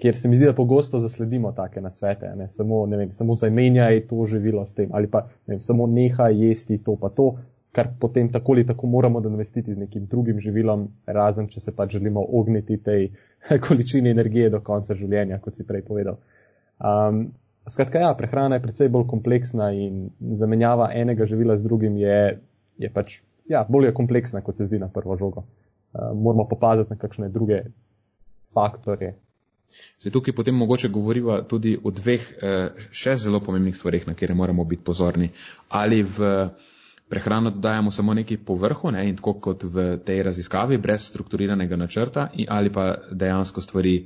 kjer 0.00 0.16
se 0.16 0.28
mi 0.28 0.36
zdi, 0.36 0.46
da 0.46 0.54
pogosto 0.54 1.00
zasledimo 1.00 1.52
take 1.52 1.80
nasvete, 1.80 2.32
ne, 2.36 2.48
samo, 2.50 2.86
ne 2.86 2.96
vem, 2.96 3.10
samo 3.12 3.34
zamenjaj 3.34 4.06
to 4.10 4.26
živilo 4.26 4.66
s 4.66 4.74
tem 4.74 4.90
ali 4.92 5.10
pa 5.10 5.26
ne 5.46 5.54
vem, 5.54 5.60
samo 5.60 5.86
nehaj 5.86 6.34
jesti 6.46 6.78
to 6.84 6.96
pa 7.00 7.08
to, 7.08 7.36
kar 7.72 7.88
potem 8.00 8.32
tako 8.32 8.52
ali 8.52 8.66
tako 8.66 8.86
moramo 8.86 9.20
nadomestiti 9.20 9.74
z 9.74 9.78
nekim 9.78 10.06
drugim 10.06 10.40
živilom, 10.40 10.88
razen 11.06 11.48
če 11.48 11.60
se 11.60 11.72
pač 11.74 11.96
želimo 11.98 12.26
ogniti 12.32 12.76
tej 12.76 13.10
količini 13.68 14.10
energije 14.10 14.50
do 14.50 14.60
konca 14.60 14.94
življenja, 14.94 15.38
kot 15.38 15.56
si 15.56 15.66
prej 15.66 15.82
povedal. 15.82 16.18
Um, 16.84 17.32
skratka, 17.68 17.98
ja, 17.98 18.14
prehrana 18.18 18.58
je 18.58 18.62
precej 18.66 18.90
bolj 18.92 19.06
kompleksna 19.08 19.70
in 19.72 20.10
zamenjava 20.40 20.90
enega 20.92 21.26
živila 21.26 21.56
z 21.56 21.64
drugim 21.64 21.96
je, 21.96 22.38
je 22.78 22.90
pač 22.92 23.18
ja, 23.48 23.64
bolj 23.68 23.92
kompleksna, 23.96 24.44
kot 24.44 24.60
se 24.60 24.68
zdi 24.68 24.78
na 24.78 24.90
prvo 24.92 25.16
žogo. 25.16 25.46
Uh, 25.94 26.12
moramo 26.12 26.44
popaziti 26.50 26.92
na 26.92 27.00
kakšne 27.00 27.30
druge 27.32 27.62
faktorje. 28.54 29.14
Se 29.98 30.10
tukaj 30.10 30.34
potem 30.34 30.54
mogoče 30.54 30.88
govoriva 30.88 31.40
tudi 31.42 31.74
o 31.82 31.90
dveh 31.90 32.26
eh, 32.30 32.84
še 32.94 33.16
zelo 33.18 33.40
pomembnih 33.42 33.76
stvarih, 33.76 34.06
na 34.06 34.14
kere 34.14 34.34
moramo 34.34 34.64
biti 34.64 34.84
pozorni. 34.86 35.30
Ali 35.68 36.02
v 36.02 36.28
prehrano 37.10 37.50
dodajamo 37.50 37.90
samo 37.90 38.14
neki 38.14 38.36
povrhu 38.36 38.92
ne, 38.94 39.08
in 39.08 39.16
tako 39.16 39.34
kot 39.48 39.64
v 39.64 39.86
tej 40.06 40.22
raziskavi, 40.28 40.78
brez 40.78 41.08
strukturiranega 41.10 41.76
načrta, 41.76 42.28
ali 42.48 42.72
pa 42.72 42.86
dejansko 43.10 43.60
stvari 43.60 43.96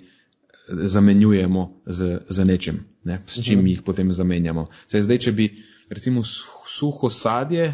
zamenjujemo 0.69 1.83
z, 1.87 2.19
z 2.29 2.45
nečim, 2.45 2.85
ne, 3.05 3.23
s 3.27 3.45
čim 3.45 3.59
mhm. 3.59 3.67
jih 3.67 3.83
potem 3.83 4.13
zamenjamo. 4.13 4.67
Zdaj, 4.89 5.03
zdaj, 5.03 5.19
če 5.19 5.33
bi 5.33 5.49
recimo 5.89 6.23
suho 6.25 7.11
sadje 7.11 7.73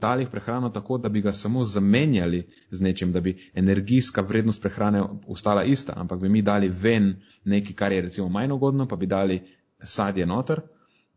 dali 0.00 0.26
prehrano 0.26 0.70
tako, 0.70 0.98
da 0.98 1.08
bi 1.08 1.20
ga 1.20 1.32
samo 1.32 1.64
zamenjali 1.64 2.42
z 2.70 2.80
nečim, 2.80 3.12
da 3.12 3.20
bi 3.20 3.50
energijska 3.54 4.20
vrednost 4.20 4.62
prehrane 4.62 5.02
ostala 5.26 5.64
ista, 5.64 5.92
ampak 5.96 6.20
bi 6.20 6.28
mi 6.28 6.42
dali 6.42 6.68
ven 6.68 7.14
nekaj, 7.44 7.72
kar 7.76 7.92
je 7.92 8.00
recimo 8.00 8.28
manj 8.28 8.52
ugodno, 8.52 8.88
pa 8.88 8.96
bi 8.96 9.06
dali 9.06 9.40
sadje 9.82 10.26
noter, 10.26 10.60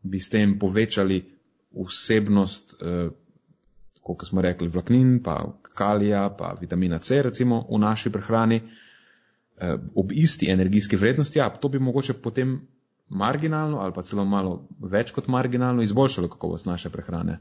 bi 0.04 0.20
s 0.20 0.30
tem 0.30 0.60
povečali 0.60 1.24
vsebnost 1.72 2.76
eh, 2.82 3.10
kot 4.04 4.28
smo 4.28 4.42
rekli, 4.42 4.68
vlaknin, 4.68 5.24
pa 5.24 5.54
kalija, 5.74 6.30
pa 6.38 6.58
vitamina 6.62 7.00
C, 7.00 7.22
recimo 7.22 7.66
v 7.72 7.80
naši 7.80 8.12
prehrani, 8.12 8.56
eh, 8.56 8.83
ob 9.96 10.12
isti 10.12 10.50
energijski 10.52 10.96
vrednosti, 10.96 11.40
ja, 11.40 11.50
to 11.50 11.70
bi 11.70 11.80
mogoče 11.80 12.14
potem 12.14 12.62
marginalno 13.10 13.78
ali 13.78 13.94
pa 13.94 14.02
celo 14.02 14.26
malo 14.26 14.68
več 14.80 15.12
kot 15.12 15.28
marginalno 15.28 15.82
izboljšalo 15.82 16.28
kakovost 16.28 16.66
naše 16.66 16.90
prehrane. 16.90 17.40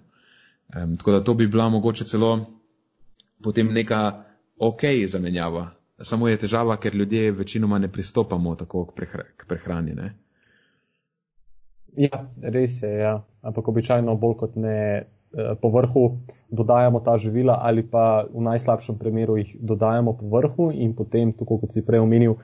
Tako 0.72 1.12
da 1.12 1.24
to 1.24 1.34
bi 1.34 1.46
bila 1.46 1.68
mogoče 1.68 2.04
celo 2.04 2.46
potem 3.42 3.72
neka 3.72 4.24
ok 4.58 4.80
zamenjava. 5.06 5.70
Samo 6.02 6.28
je 6.28 6.36
težava, 6.36 6.76
ker 6.76 6.94
ljudje 6.94 7.30
večinoma 7.32 7.78
ne 7.78 7.88
pristopamo 7.88 8.54
tako 8.56 8.86
k 9.36 9.46
prehrani. 9.48 9.94
Ne? 9.94 10.14
Ja, 11.96 12.24
res 12.42 12.82
je, 12.82 12.90
ja. 12.98 13.22
ampak 13.42 13.68
običajno 13.68 14.16
bolj 14.16 14.36
kot 14.40 14.56
ne 14.56 15.04
Eh, 15.32 15.54
po 15.60 15.68
vrhu 15.72 16.18
dodajamo 16.50 17.00
ta 17.00 17.16
živila 17.16 17.58
ali 17.62 17.82
pa 17.82 18.24
v 18.28 18.40
najslabšem 18.44 18.98
primeru 19.00 19.36
jih 19.40 19.56
dodajamo 19.60 20.12
po 20.12 20.28
vrhu 20.28 20.70
in 20.72 20.92
potem, 20.94 21.32
tako 21.32 21.58
kot 21.58 21.72
si 21.72 21.80
prej 21.80 22.04
omenil, 22.04 22.36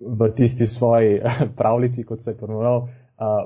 v 0.00 0.30
tisti 0.32 0.66
svoji 0.66 1.20
pravljici, 1.60 2.04
kot 2.04 2.24
se 2.24 2.32
je 2.32 2.38
ponovil, 2.40 2.88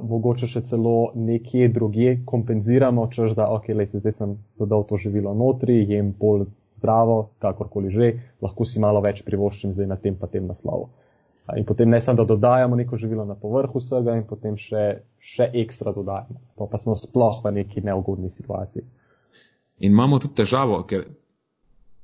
mogoče 0.06 0.46
še 0.46 0.62
celo 0.66 1.10
nekje 1.14 1.68
drugje 1.74 2.20
kompenziramo, 2.26 3.08
čež 3.10 3.34
da, 3.38 3.48
ok, 3.50 3.68
le, 3.74 3.86
zdaj 3.90 4.14
sem 4.14 4.38
dodal 4.58 4.86
to 4.86 4.98
živilo 4.98 5.34
notri, 5.34 5.80
jem 5.90 6.14
bolj 6.18 6.46
zdravo, 6.78 7.34
kakorkoli 7.42 7.90
že, 7.90 8.12
lahko 8.42 8.64
si 8.64 8.80
malo 8.82 9.02
več 9.02 9.22
privoščim 9.26 9.74
zdaj 9.74 9.90
na 9.90 9.98
tem 9.98 10.14
pa 10.14 10.30
tem 10.30 10.46
naslovu. 10.46 10.90
In 11.56 11.64
potem 11.66 11.88
ne 11.90 12.00
samo, 12.00 12.16
da 12.16 12.24
dodajamo 12.24 12.76
neko 12.76 12.96
živilo 12.96 13.24
na 13.24 13.34
povrhu 13.34 13.80
vsega 13.80 14.14
in 14.16 14.26
potem 14.28 14.56
še, 14.56 14.84
še 15.18 15.50
ekstra 15.62 15.92
dodajamo. 15.92 16.38
Pa, 16.58 16.68
pa 16.70 16.78
smo 16.78 16.94
sploh 16.94 17.40
v 17.44 17.54
neki 17.60 17.82
neugodni 17.86 18.30
situaciji. 18.30 18.84
In 19.80 19.92
imamo 19.92 20.18
tudi 20.22 20.36
težavo, 20.42 20.82
ker 20.86 21.06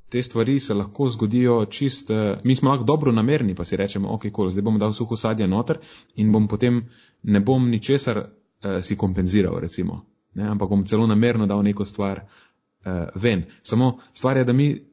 te 0.08 0.22
stvari 0.22 0.60
se 0.60 0.74
lahko 0.74 1.08
zgodijo 1.12 1.60
čist, 1.70 2.10
uh, 2.10 2.38
mi 2.44 2.56
smo 2.56 2.70
lahko 2.70 2.84
dobro 2.84 3.12
namerni, 3.12 3.54
pa 3.54 3.64
si 3.64 3.76
rečemo, 3.76 4.08
ok, 4.14 4.30
cool, 4.34 4.50
zdaj 4.50 4.64
bom 4.64 4.78
dal 4.78 4.94
suho 4.96 5.16
sadje 5.16 5.46
noter 5.46 5.78
in 6.16 6.32
bom 6.32 6.48
potem 6.48 6.82
ne 7.22 7.40
bom 7.40 7.70
ničesar 7.70 8.22
uh, 8.24 8.80
si 8.82 8.96
kompenziral, 8.96 9.60
recimo. 9.60 10.04
Ne, 10.34 10.48
ampak 10.48 10.68
bom 10.68 10.84
celo 10.84 11.06
namerno 11.06 11.46
dal 11.46 11.62
neko 11.62 11.84
stvar 11.84 12.22
uh, 12.22 13.08
ven. 13.14 13.44
Samo 13.62 13.98
stvar 14.14 14.36
je, 14.36 14.44
da 14.44 14.52
mi 14.52 14.85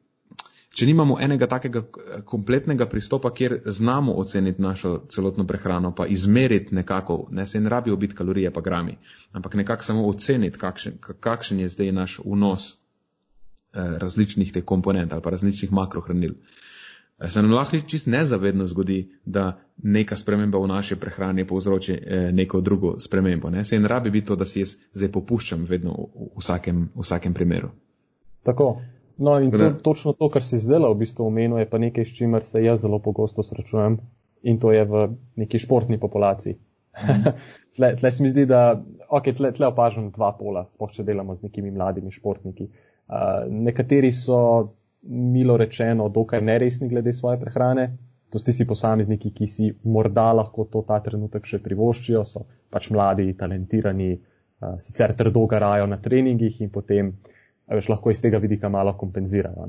če 0.74 0.86
nimamo 0.86 1.16
enega 1.22 1.46
takega 1.50 1.82
eh, 1.84 2.22
kompletnega 2.26 2.86
pristopa, 2.90 3.30
kjer 3.34 3.60
znamo 3.66 4.14
oceniti 4.18 4.62
našo 4.62 4.94
celotno 5.08 5.46
prehrano, 5.46 5.94
pa 5.94 6.06
izmeriti 6.06 6.74
nekako, 6.74 7.28
ne 7.30 7.46
se 7.46 7.60
ne 7.60 7.70
rabijo 7.70 7.96
biti 7.96 8.14
kalorije 8.14 8.50
pa 8.52 8.60
grami, 8.60 8.98
ampak 9.32 9.54
nekako 9.54 9.84
samo 9.84 10.06
oceniti, 10.08 10.58
kakšen, 10.58 10.98
kakšen 11.20 11.60
je 11.60 11.68
zdaj 11.68 11.92
naš 11.92 12.18
vnos 12.24 12.72
eh, 12.72 13.98
različnih 14.02 14.52
teh 14.52 14.64
komponent 14.64 15.12
ali 15.12 15.22
pa 15.22 15.30
različnih 15.30 15.72
makrohranil. 15.72 16.34
Eh, 17.18 17.30
se 17.30 17.42
nam 17.42 17.54
lahko 17.54 17.78
čist 17.86 18.10
nezavedno 18.10 18.66
zgodi, 18.66 18.98
da 19.24 19.60
neka 19.82 20.16
sprememba 20.16 20.58
v 20.58 20.72
naši 20.74 20.96
prehrani 20.96 21.46
povzroči 21.46 21.98
neko 22.32 22.60
drugo 22.60 22.98
spremembo. 22.98 23.50
Ne? 23.50 23.64
Se 23.64 23.78
ne 23.78 23.88
rabi 23.88 24.10
biti 24.10 24.26
to, 24.26 24.36
da 24.36 24.46
si 24.46 24.60
jaz 24.60 24.76
zdaj 24.92 25.12
popuščam 25.12 25.64
vedno 25.70 25.94
v 25.94 26.28
vsakem, 26.38 26.88
v 26.94 27.06
vsakem 27.06 27.34
primeru. 27.34 27.70
Tako, 28.44 28.76
No, 29.16 29.40
in 29.40 29.50
to, 29.50 29.70
točno 29.82 30.12
to, 30.12 30.28
kar 30.28 30.42
si 30.42 30.58
zdaj 30.58 30.88
v 30.90 30.98
bistvu 30.98 31.28
omenil, 31.28 31.60
je 31.62 31.70
pa 31.70 31.78
nekaj, 31.78 32.04
s 32.04 32.16
čimer 32.16 32.44
se 32.44 32.64
jaz 32.64 32.82
zelo 32.82 32.98
pogosto 32.98 33.42
srečujem 33.42 33.98
in 34.42 34.58
to 34.60 34.72
je 34.72 34.84
v 34.84 35.08
neki 35.36 35.58
športni 35.58 35.98
populaciji. 36.00 36.56
tle, 37.76 37.94
tle 37.96 38.10
se 38.10 38.22
mi 38.22 38.28
zdi, 38.28 38.46
da 38.46 38.82
okay, 39.08 39.34
tle, 39.36 39.52
tle 39.54 39.70
opažam 39.70 40.10
dva 40.10 40.32
pola, 40.38 40.66
spoh 40.74 40.90
če 40.92 41.06
delamo 41.06 41.36
z 41.36 41.46
nekimi 41.46 41.70
mladimi 41.70 42.10
športniki. 42.12 42.66
Uh, 43.04 43.46
nekateri 43.50 44.10
so, 44.12 44.74
milo 45.04 45.56
rečeno, 45.60 46.08
dokaj 46.08 46.42
neresni 46.42 46.88
glede 46.88 47.12
svoje 47.12 47.38
prehrane. 47.40 47.86
To 48.32 48.40
so 48.40 48.48
tisti 48.48 48.66
posamezniki, 48.66 49.30
ki 49.30 49.46
si 49.46 49.70
morda 49.84 50.32
lahko 50.34 50.66
to 50.66 50.82
ta 50.88 50.98
trenutek 51.00 51.46
še 51.46 51.62
privoščijo, 51.62 52.24
so 52.26 52.44
pač 52.70 52.90
mladi, 52.90 53.30
talentirani, 53.38 54.10
uh, 54.18 54.74
sicer 54.82 55.14
trdo 55.14 55.46
garajo 55.46 55.86
na 55.86 56.00
treningih 56.02 56.60
in 56.66 56.72
potem 56.74 57.14
uh, 57.14 57.43
veš, 57.70 57.88
lahko 57.88 58.10
iz 58.10 58.22
tega 58.22 58.38
vidika 58.38 58.68
malo 58.68 58.94
kompenzirajo. 58.98 59.66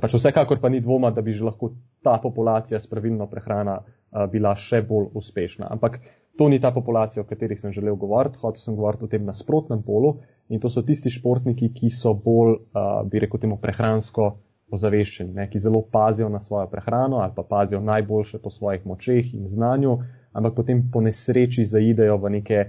Pač 0.00 0.16
vsekakor 0.16 0.58
pa 0.60 0.68
ni 0.68 0.80
dvoma, 0.82 1.12
da 1.14 1.22
bi 1.22 1.32
že 1.32 1.44
lahko 1.44 1.70
ta 2.02 2.18
populacija 2.22 2.80
s 2.80 2.90
pravilno 2.90 3.26
prehrana 3.30 3.78
a, 3.80 4.26
bila 4.26 4.54
še 4.58 4.82
bolj 4.82 5.12
uspešna. 5.14 5.68
Ampak 5.70 6.00
to 6.38 6.48
ni 6.48 6.58
ta 6.60 6.72
populacija, 6.74 7.22
o 7.22 7.28
kateri 7.28 7.56
sem 7.56 7.72
želel 7.72 7.94
govoriti. 7.96 8.40
Hotel 8.42 8.60
sem 8.60 8.74
govoriti 8.74 9.06
o 9.06 9.12
tem 9.12 9.24
nasprotnem 9.24 9.84
polu 9.86 10.16
in 10.48 10.60
to 10.60 10.68
so 10.68 10.82
tisti 10.82 11.12
športniki, 11.14 11.70
ki 11.76 11.92
so 11.94 12.14
bolj, 12.14 12.58
a, 12.74 13.04
bi 13.06 13.22
rekel, 13.22 13.44
temu 13.44 13.60
prehransko 13.62 14.32
ozaveščeni, 14.74 15.34
ne, 15.36 15.46
ki 15.50 15.60
zelo 15.62 15.84
pazijo 15.92 16.28
na 16.32 16.40
svojo 16.40 16.66
prehrano 16.72 17.20
ali 17.22 17.32
pa 17.36 17.44
pazijo 17.46 17.80
najboljše 17.84 18.40
po 18.42 18.50
svojih 18.50 18.86
močeh 18.86 19.34
in 19.34 19.46
znanju, 19.48 19.98
ampak 20.32 20.56
potem 20.56 20.82
po 20.90 21.04
nesreči 21.04 21.66
zaidejo 21.68 22.16
v 22.18 22.32
neke 22.38 22.64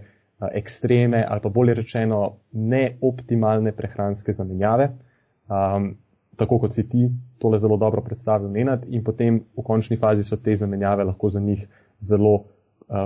ekstreme 0.54 1.26
ali 1.30 1.42
pa 1.42 1.50
bolje 1.50 1.74
rečeno 1.74 2.38
neoptimalne 2.52 3.72
prehranske 3.72 4.34
zamenjave. 4.34 4.90
Um, 5.48 5.96
tako 6.36 6.60
kot 6.60 6.74
si 6.74 6.90
ti 6.90 7.10
tole 7.40 7.60
zelo 7.60 7.78
dobro 7.78 8.02
predstavil, 8.02 8.50
Nenad, 8.52 8.86
in 8.90 9.04
potem 9.04 9.40
v 9.58 9.64
končni 9.64 9.98
fazi 9.98 10.24
so 10.24 10.38
te 10.38 10.56
zamenjave 10.56 11.04
lahko 11.04 11.30
za 11.30 11.40
njih 11.40 11.68
zelo 12.00 12.34
uh, 12.34 12.46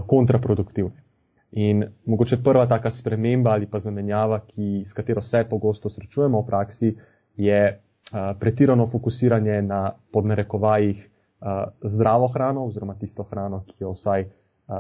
kontraproduktivne. 0.07 1.03
In 1.51 1.83
mogoče 2.05 2.43
prva 2.43 2.65
taka 2.67 2.91
sprememba 2.91 3.51
ali 3.51 3.65
pa 3.65 3.79
zamenjava, 3.79 4.39
ki, 4.47 4.81
s 4.85 4.93
katero 4.93 5.21
se 5.21 5.43
pogosto 5.49 5.89
srečujemo 5.89 6.41
v 6.41 6.45
praksi, 6.45 6.95
je 7.35 7.61
uh, 7.69 8.19
pretirano 8.39 8.87
fokusiranje 8.87 9.61
na 9.61 9.91
podnarekovajih 10.11 11.09
uh, 11.41 11.47
zdravo 11.81 12.27
hrano 12.27 12.65
oziroma 12.65 12.95
tisto 12.99 13.23
hrano, 13.23 13.63
ki 13.67 13.75
jo 13.79 13.93
vsaj 13.93 14.25
uh, 14.25 14.75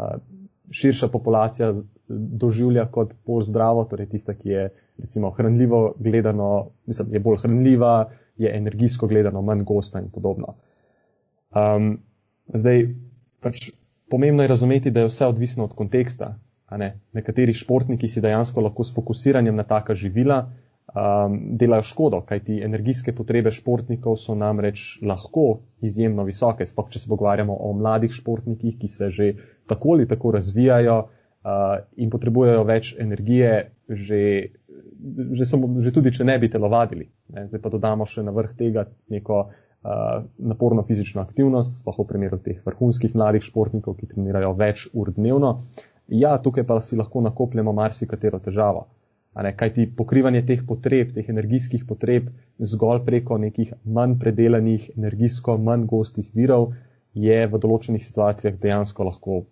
širša 0.71 1.07
populacija 1.07 1.73
doživlja 2.09 2.85
kot 2.91 3.13
bolj 3.25 3.49
zdravo, 3.49 3.85
torej 3.89 4.09
tista, 4.09 4.33
ki 4.33 4.49
je 4.49 4.69
recimo 4.97 5.31
hranljivo 5.31 5.93
gledano, 5.99 6.69
mislim, 6.85 7.13
je 7.13 7.19
bolj 7.19 7.37
hranljiva, 7.43 8.09
je 8.37 8.51
energijsko 8.57 9.07
gledano 9.07 9.41
manj 9.41 9.63
gosta 9.63 9.99
in 9.99 10.09
podobno. 10.11 10.55
Um, 11.55 11.99
zdaj, 12.53 12.87
pač 13.39 13.71
pomembno 14.09 14.43
je 14.43 14.47
razumeti, 14.47 14.91
da 14.91 14.99
je 14.99 15.11
vse 15.11 15.25
odvisno 15.25 15.63
od 15.63 15.73
konteksta. 15.75 16.35
Ne? 16.77 16.99
Nekateri 17.13 17.53
športniki 17.53 18.07
si 18.07 18.21
dejansko 18.21 18.61
lahko 18.61 18.83
s 18.83 18.95
fokusiranjem 18.95 19.55
na 19.55 19.63
taka 19.63 19.93
živila 19.93 20.51
um, 20.93 21.37
delajo 21.57 21.85
škodo, 21.89 22.21
kajti 22.27 22.61
energijske 22.65 23.13
potrebe 23.15 23.51
športnikov 23.51 24.17
so 24.17 24.35
namreč 24.35 24.99
lahko 25.01 25.59
izjemno 25.81 26.25
visoke, 26.27 26.65
sploh 26.65 26.89
če 26.89 27.03
se 27.03 27.09
pogovarjamo 27.11 27.55
o 27.55 27.71
mladih 27.77 28.11
športnikih, 28.13 28.77
ki 28.81 28.87
se 28.87 29.09
že 29.09 29.31
tako 29.69 29.95
ali 29.95 30.07
tako 30.07 30.31
razvijajo, 30.37 30.99
uh, 31.43 31.79
in 31.97 32.11
potrebujejo 32.11 32.63
več 32.67 32.93
energije, 32.99 33.71
že, 33.89 34.21
že, 35.37 35.45
samo, 35.47 35.71
že 35.81 35.93
tudi, 35.95 36.13
če 36.15 36.27
ne 36.27 36.37
bi 36.41 36.51
telovadili. 36.51 37.09
Ne. 37.33 37.47
Zdaj 37.49 37.63
pa 37.63 37.73
dodamo 37.73 38.07
še 38.09 38.25
na 38.25 38.33
vrh 38.35 38.55
tega 38.59 38.85
neko 39.13 39.39
uh, 39.47 40.25
naporno 40.37 40.85
fizično 40.87 41.23
aktivnost, 41.23 41.81
sploh 41.83 42.01
v 42.03 42.07
primeru 42.09 42.41
teh 42.43 42.59
vrhunskih 42.65 43.15
mladih 43.15 43.45
športnikov, 43.45 43.99
ki 43.99 44.11
trenirajo 44.13 44.55
več 44.59 44.87
ur 44.93 45.13
dnevno. 45.15 45.59
Ja, 46.09 46.37
tukaj 46.41 46.65
pa 46.65 46.79
si 46.81 46.97
lahko 46.97 47.21
nakopljamo 47.21 47.73
marsikatero 47.77 48.39
težavo. 48.41 48.87
Kaj 49.39 49.69
ti 49.73 49.85
pokrivanje 49.97 50.41
teh 50.45 50.63
potreb, 50.67 51.13
teh 51.15 51.29
energijskih 51.29 51.85
potreb 51.87 52.27
zgolj 52.59 53.05
preko 53.05 53.37
nekih 53.37 53.73
manj 53.85 54.17
predelanih, 54.19 54.89
energijsko 54.97 55.57
manj 55.57 55.85
gostih 55.87 56.27
virov 56.35 56.73
je 57.13 57.39
v 57.47 57.61
določenih 57.61 58.03
situacijah 58.03 58.57
dejansko 58.59 59.07
lahko 59.07 59.43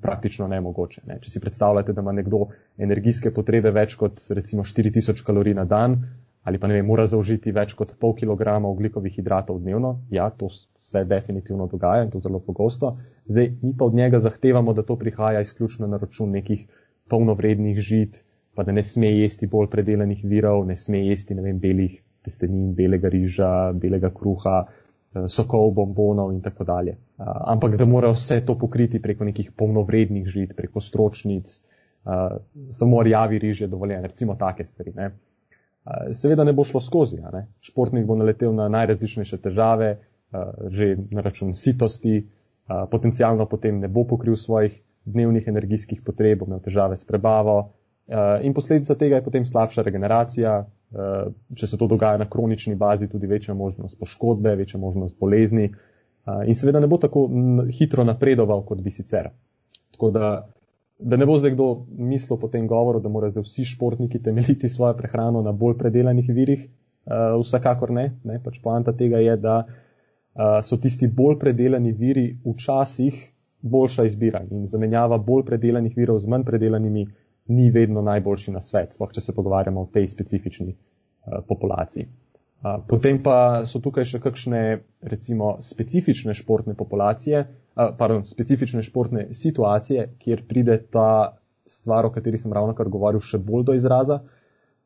praktično 0.00 0.48
nemogoče. 0.48 1.02
Ne. 1.08 1.18
Če 1.20 1.30
si 1.30 1.40
predstavljate, 1.40 1.92
da 1.92 2.04
ima 2.04 2.12
nekdo 2.12 2.46
energijske 2.78 3.32
potrebe 3.32 3.72
več 3.72 3.96
kot 4.00 4.24
recimo 4.36 4.64
4000 4.64 5.24
kalorij 5.24 5.56
na 5.56 5.64
dan 5.64 6.00
ali 6.42 6.58
pa 6.58 6.66
ne 6.66 6.78
vem, 6.78 6.86
mora 6.88 7.04
zaužiti 7.04 7.52
več 7.52 7.74
kot 7.76 7.92
pol 8.00 8.14
kilograma 8.16 8.68
oglikovih 8.72 9.12
hidratov 9.12 9.58
dnevno, 9.60 9.90
ja, 10.10 10.30
to 10.32 10.48
se 10.50 11.02
definitivno 11.04 11.66
dogaja 11.68 12.06
in 12.06 12.10
to 12.10 12.20
zelo 12.24 12.40
pogosto. 12.40 12.94
Zdaj, 13.28 13.50
mi 13.60 13.74
pa 13.76 13.84
od 13.84 13.94
njega 13.94 14.22
zahtevamo, 14.24 14.72
da 14.72 14.82
to 14.82 14.96
prihaja 14.96 15.42
izključno 15.44 15.86
na 15.86 16.00
račun 16.00 16.32
nekih 16.32 16.64
polnovrednih 17.12 17.78
žit, 17.78 18.22
pa 18.60 18.66
da 18.68 18.76
ne 18.76 18.84
sme 18.84 19.08
jesti 19.08 19.48
bolj 19.48 19.70
predelanih 19.72 20.20
virov, 20.28 20.66
ne 20.68 20.76
sme 20.76 21.00
jesti, 21.06 21.34
ne 21.34 21.46
vem, 21.48 21.56
belih 21.58 21.96
testenin, 22.20 22.74
belega 22.76 23.08
riža, 23.08 23.72
belega 23.72 24.12
kruha, 24.12 24.58
Eh, 25.10 25.26
sokov, 25.26 25.74
bombonov 25.74 26.30
in 26.30 26.40
tako 26.40 26.64
dalje. 26.64 26.92
Eh, 26.92 27.24
ampak 27.26 27.74
da 27.76 27.84
morajo 27.84 28.14
vse 28.14 28.44
to 28.46 28.54
pokriti 28.58 29.02
preko 29.02 29.24
nekih 29.24 29.50
polnovrednih 29.58 30.26
žit, 30.26 30.54
preko 30.56 30.80
stročnic, 30.80 31.50
eh, 31.50 32.36
samo 32.70 33.02
rjavi 33.02 33.38
riž 33.38 33.60
je 33.60 33.68
dovoljen, 33.68 34.04
recimo 34.04 34.34
take 34.34 34.64
stvari. 34.64 34.92
Ne. 34.94 35.10
Seveda 36.12 36.44
ne 36.44 36.52
bo 36.52 36.64
šlo 36.64 36.80
skozi. 36.80 37.16
Ne. 37.32 37.46
Športnik 37.60 38.04
bo 38.06 38.14
naletel 38.14 38.52
na 38.54 38.68
najrazličnejše 38.68 39.38
težave, 39.40 39.98
že 40.68 40.96
na 41.10 41.24
račun 41.24 41.54
sitosti, 41.54 42.28
potencialno 42.90 43.46
potem 43.48 43.80
ne 43.80 43.88
bo 43.88 44.04
pokril 44.04 44.36
svojih 44.36 44.76
dnevnih 45.04 45.48
energijskih 45.48 46.02
potreb, 46.04 46.38
bo 46.38 46.46
imel 46.46 46.60
težave 46.60 46.96
s 47.00 47.08
prebavo 47.08 47.72
in 48.42 48.54
posledica 48.54 48.94
tega 48.98 49.20
je 49.20 49.24
potem 49.24 49.44
slabša 49.46 49.82
regeneracija, 49.86 50.64
Eh, 50.90 51.26
če 51.54 51.68
se 51.70 51.78
to 51.78 51.86
dogaja 51.86 52.18
na 52.18 52.26
kronični 52.26 52.74
bazi, 52.74 53.06
tudi 53.08 53.28
večja 53.30 53.54
možnost 53.54 53.94
poškodbe, 53.98 54.56
večja 54.58 54.80
možnost 54.82 55.14
bolezni 55.20 55.68
eh, 55.68 56.40
in 56.50 56.56
seveda 56.58 56.80
ne 56.82 56.88
bo 56.90 56.96
tako 56.98 57.28
hitro 57.70 58.02
napredoval, 58.04 58.64
kot 58.66 58.80
bi 58.82 58.90
sicer. 58.90 59.28
Tako 59.94 60.10
da, 60.10 60.30
da 60.98 61.16
ne 61.20 61.28
bo 61.30 61.36
zdaj 61.38 61.54
kdo 61.54 61.68
mislil 61.94 62.40
po 62.42 62.50
tem 62.50 62.66
govoru, 62.66 62.98
da 62.98 63.08
morajo 63.08 63.36
zdaj 63.36 63.46
vsi 63.46 63.68
športniki 63.70 64.22
temeljiti 64.22 64.68
svojo 64.68 64.96
prehrano 64.98 65.44
na 65.46 65.52
bolj 65.52 65.78
predelanih 65.78 66.34
virih, 66.34 66.66
eh, 66.66 67.22
vsekakor 67.38 67.94
ne. 67.94 68.08
ne 68.24 68.40
pač 68.42 68.58
poanta 68.62 68.92
tega 68.92 69.22
je, 69.22 69.36
da 69.36 69.62
so 70.62 70.76
tisti 70.78 71.08
bolj 71.10 71.40
predelani 71.40 71.90
viri 71.92 72.22
včasih 72.44 73.16
boljša 73.66 74.04
izbira 74.06 74.40
in 74.50 74.62
zamenjava 74.70 75.18
bolj 75.18 75.42
predelanih 75.48 75.96
virov 75.96 76.20
z 76.22 76.30
manj 76.30 76.44
predelanimi 76.46 77.02
ni 77.50 77.70
vedno 77.74 78.02
najboljši 78.06 78.54
na 78.54 78.62
svet, 78.64 78.94
sploh 78.94 79.12
če 79.12 79.24
se 79.24 79.34
pogovarjamo 79.36 79.82
o 79.82 79.90
tej 79.92 80.08
specifični 80.08 80.72
uh, 80.72 81.40
populaciji. 81.48 82.06
Uh, 82.60 82.76
potem 82.88 83.22
pa 83.24 83.62
so 83.68 83.80
tukaj 83.82 84.06
še 84.06 84.20
kakšne, 84.22 84.62
recimo, 85.12 85.56
specifične 85.64 86.34
športne 86.36 86.76
populacije, 86.78 87.44
uh, 87.46 87.90
pardon, 87.98 88.26
specifične 88.28 88.84
športne 88.86 89.30
situacije, 89.34 90.10
kjer 90.20 90.44
pride 90.48 90.76
ta 90.92 91.40
stvar, 91.70 92.06
o 92.06 92.12
kateri 92.12 92.38
sem 92.38 92.52
ravno 92.52 92.74
kar 92.76 92.90
govoril, 92.92 93.22
še 93.22 93.40
bolj 93.42 93.66
do 93.70 93.76
izraza. 93.78 94.20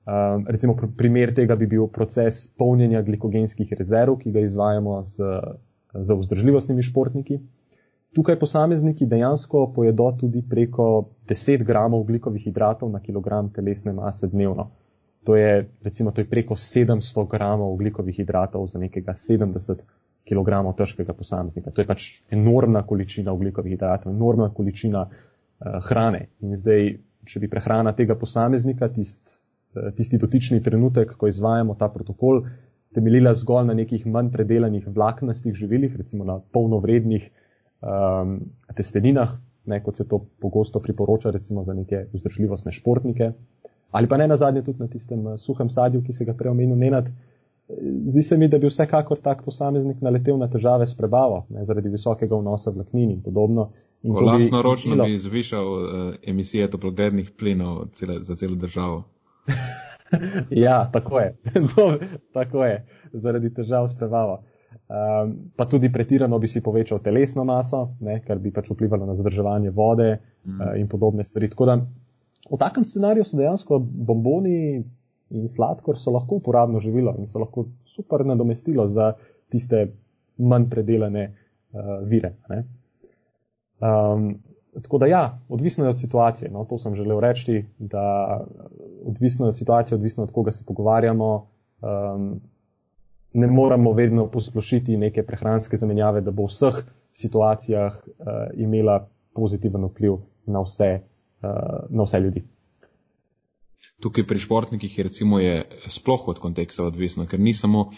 Um, 0.04 0.44
recimo, 0.52 0.76
pr 0.76 0.90
primer 0.96 1.32
tega 1.32 1.56
bi 1.56 1.66
bil 1.66 1.88
proces 1.92 2.44
polnjenja 2.60 3.00
glikogenskih 3.06 3.72
rezerv, 3.78 4.18
ki 4.20 4.34
ga 4.34 4.44
izvajamo 4.44 4.98
z, 5.08 5.30
z 5.94 6.18
vzdržljivostnimi 6.20 6.84
športniki. 6.84 7.40
Tukaj 8.14 8.38
posamezniki 8.38 9.06
dejansko 9.10 9.72
pojedo 9.74 10.12
tudi 10.20 10.42
preko 10.50 11.08
10 11.28 11.64
gramov 11.66 12.00
ugljikovih 12.00 12.44
hidratov 12.44 12.90
na 12.90 13.00
kilogram 13.00 13.50
telesne 13.52 13.92
mase 13.92 14.28
dnevno. 14.28 14.70
To 15.24 15.36
je, 15.36 15.68
recimo, 15.82 16.12
to 16.12 16.20
je 16.20 16.28
preko 16.30 16.54
700 16.54 17.28
gramov 17.30 17.72
ugljikovih 17.72 18.16
hidratov 18.16 18.66
za 18.66 18.78
nekega 18.78 19.12
70 19.12 19.82
kg 20.28 20.76
težkega 20.76 21.12
posameznika. 21.12 21.70
To 21.70 21.82
je 21.82 21.86
pač 21.86 22.08
enormna 22.30 22.82
količina 22.86 23.32
ugljikovih 23.32 23.74
hidratov, 23.76 24.12
enormna 24.12 24.50
količina 24.54 25.06
uh, 25.08 25.80
hrane. 25.88 26.28
In 26.40 26.56
zdaj, 26.56 26.92
če 27.24 27.40
bi 27.40 27.48
prehrana 27.48 27.92
tega 27.96 28.14
posameznika, 28.20 28.88
tist, 28.92 29.40
uh, 29.74 29.90
tisti 29.96 30.20
dotični 30.20 30.62
trenutek, 30.62 31.16
ko 31.18 31.28
izvajamo 31.28 31.74
ta 31.74 31.88
protokol, 31.88 32.44
temeljila 32.94 33.34
zgolj 33.34 33.66
na 33.72 33.74
nekih 33.74 34.06
manj 34.06 34.30
predelanih 34.32 34.86
vlaknastih 34.86 35.54
živilih, 35.54 35.96
recimo 35.96 36.24
na 36.24 36.38
polnovrednih 36.52 37.30
um, 37.84 38.40
testeninah, 38.76 39.36
ne, 39.66 39.82
kot 39.82 39.96
se 39.96 40.08
to 40.08 40.24
pogosto 40.40 40.80
priporoča, 40.80 41.30
recimo 41.30 41.64
za 41.64 41.74
neke 41.74 42.06
vzdržljivostne 42.12 42.72
športnike, 42.72 43.32
ali 43.90 44.08
pa 44.08 44.16
ne 44.16 44.28
na 44.28 44.36
zadnje 44.36 44.64
tudi 44.64 44.80
na 44.80 44.88
tistem 44.88 45.26
uh, 45.26 45.38
suhem 45.38 45.70
sadju, 45.70 46.02
ki 46.02 46.12
se 46.12 46.24
ga 46.24 46.34
prej 46.34 46.50
omenil 46.50 46.76
Nenad. 46.76 47.08
Zdi 48.10 48.22
se 48.22 48.36
mi, 48.36 48.48
da 48.48 48.58
bi 48.58 48.68
vsekakor 48.68 49.18
tak 49.24 49.40
posameznik 49.44 50.02
naletel 50.04 50.36
na 50.38 50.50
težave 50.52 50.86
s 50.86 50.96
prebavo, 50.96 51.46
ne, 51.50 51.64
zaradi 51.64 51.88
visokega 51.88 52.36
vnosa 52.36 52.70
vlaknin 52.70 53.10
in 53.10 53.22
podobno. 53.22 53.70
In 54.04 54.12
Vlastno 54.12 54.60
ročno 54.62 55.04
bi 55.04 55.18
zvišal 55.18 55.68
uh, 55.72 56.14
emisije 56.22 56.68
toplogrednih 56.70 57.30
plinov 57.38 57.86
cele, 57.92 58.18
za 58.20 58.36
celo 58.36 58.54
državo. 58.54 59.04
ja, 60.66 60.90
tako 60.92 61.20
je. 61.20 61.36
tako 62.36 62.64
je, 62.64 62.86
zaradi 63.12 63.54
težav 63.54 63.88
s 63.88 63.96
prebavo. 63.96 64.42
Um, 64.84 65.34
pa 65.56 65.66
tudi 65.66 65.92
pretirano 65.92 66.38
bi 66.38 66.48
si 66.48 66.60
povečal 66.62 67.00
telesno 67.02 67.44
maso, 67.44 67.94
ne, 68.00 68.18
kar 68.26 68.38
bi 68.38 68.52
pač 68.52 68.68
vplivalo 68.70 69.06
na 69.06 69.14
zadrževanje 69.16 69.70
vode 69.70 70.10
mm. 70.16 70.60
uh, 70.60 70.74
in 70.80 70.88
podobne 70.88 71.24
stvari. 71.24 71.48
Tako 71.48 71.66
da 71.66 71.78
v 72.50 72.58
takem 72.60 72.84
scenariju 72.84 73.24
so 73.24 73.38
dejansko 73.40 73.78
bomboni 73.80 74.82
in 75.34 75.48
sladkor 75.48 75.98
so 75.98 76.12
lahko 76.12 76.38
uporabno 76.42 76.80
živilo 76.80 77.14
in 77.18 77.26
so 77.26 77.40
lahko 77.40 77.66
super 77.88 78.26
nadomestilo 78.26 78.86
za 78.86 79.14
tiste 79.48 79.86
manj 80.38 80.68
predelane 80.70 81.28
uh, 81.30 82.02
vire. 82.04 82.34
Um, 83.80 84.34
tako 84.82 84.98
da 84.98 85.06
ja, 85.06 85.38
odvisno 85.48 85.84
je 85.84 85.90
od 85.90 86.00
situacije. 86.00 86.50
No, 86.50 86.64
to 86.64 86.78
sem 86.78 86.94
želel 86.94 87.20
reči, 87.20 87.64
da 87.78 88.40
odvisno 89.04 89.46
je 89.46 89.48
od 89.48 89.58
situacije, 89.58 89.96
odvisno 89.96 90.22
od 90.22 90.32
koga 90.32 90.52
se 90.52 90.64
pogovarjamo. 90.66 91.46
Um, 91.82 92.40
ne 93.34 93.46
moramo 93.46 93.92
vedno 93.92 94.26
posplošiti 94.30 94.96
neke 94.96 95.22
prehranske 95.22 95.76
zamenjave, 95.76 96.20
da 96.20 96.30
bo 96.30 96.46
v 96.46 96.52
vseh 96.52 96.82
situacijah 97.12 97.96
uh, 98.06 98.26
imela 98.54 99.08
pozitiven 99.34 99.84
vpliv 99.90 100.20
na 100.46 100.62
vse, 100.62 100.90
uh, 101.42 101.48
na 101.90 102.06
vse 102.06 102.20
ljudi. 102.20 102.44
Tukaj 104.00 104.26
pri 104.26 104.38
športnikih 104.38 104.98
je 104.98 105.04
recimo 105.04 105.38
je 105.38 105.64
sploh 105.88 106.28
od 106.28 106.38
konteksta 106.38 106.84
odvisno, 106.84 107.26
ker 107.26 107.40
ni 107.40 107.54
samo 107.54 107.90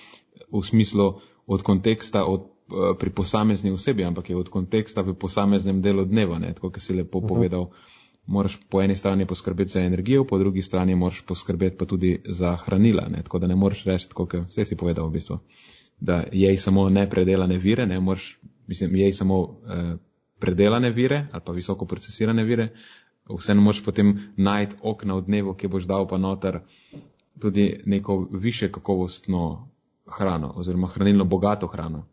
v 0.52 0.62
smislu 0.62 1.12
od 1.46 1.62
konteksta 1.62 2.24
od, 2.24 2.40
uh, 2.40 2.96
pri 2.98 3.10
posamezni 3.10 3.70
osebi, 3.70 4.04
ampak 4.04 4.30
je 4.30 4.36
od 4.36 4.48
konteksta 4.48 5.02
v 5.02 5.14
posameznem 5.14 5.82
delu 5.82 6.04
dneva, 6.04 6.38
ne, 6.38 6.54
tako 6.54 6.70
kot 6.70 6.82
si 6.82 6.94
lepo 6.94 7.18
uh 7.18 7.24
mhm. 7.24 7.26
-huh. 7.26 7.36
povedal 7.36 7.70
moraš 8.26 8.58
po 8.70 8.82
eni 8.82 8.96
strani 8.96 9.26
poskrbeti 9.26 9.70
za 9.70 9.80
energijo, 9.80 10.24
po 10.24 10.38
drugi 10.38 10.62
strani 10.62 10.94
moraš 10.94 11.22
poskrbeti 11.26 11.76
pa 11.76 11.84
tudi 11.84 12.22
za 12.24 12.56
hranila. 12.56 13.08
Ne? 13.08 13.22
Tako 13.22 13.38
da 13.38 13.46
ne 13.46 13.56
moreš 13.56 13.84
reči, 13.84 14.08
kot 14.14 14.34
ste 14.48 14.64
si 14.64 14.76
povedali 14.76 15.08
v 15.08 15.12
bistvu, 15.12 15.38
da 16.00 16.24
jej 16.32 16.56
samo 16.56 16.88
nepredelane 16.90 17.58
vire, 17.58 17.86
ne 17.86 18.00
moreš, 18.00 18.38
mislim, 18.66 18.96
jej 18.96 19.12
samo 19.12 19.58
eh, 19.68 19.96
predelane 20.38 20.90
vire 20.90 21.26
ali 21.32 21.42
pa 21.46 21.52
visoko 21.52 21.86
procesirane 21.86 22.44
vire. 22.44 22.68
Vseeno 23.38 23.62
moraš 23.62 23.84
potem 23.84 24.32
najti 24.36 24.76
okna 24.82 25.14
v 25.14 25.22
dnevu, 25.22 25.54
ki 25.54 25.68
boš 25.68 25.84
dal 25.84 26.08
pa 26.08 26.18
noter 26.18 26.60
tudi 27.40 27.82
neko 27.86 28.28
više 28.30 28.72
kakovostno 28.72 29.68
hrano 30.06 30.52
oziroma 30.56 30.86
hranilno 30.86 31.24
bogato 31.24 31.66
hrano. 31.66 32.06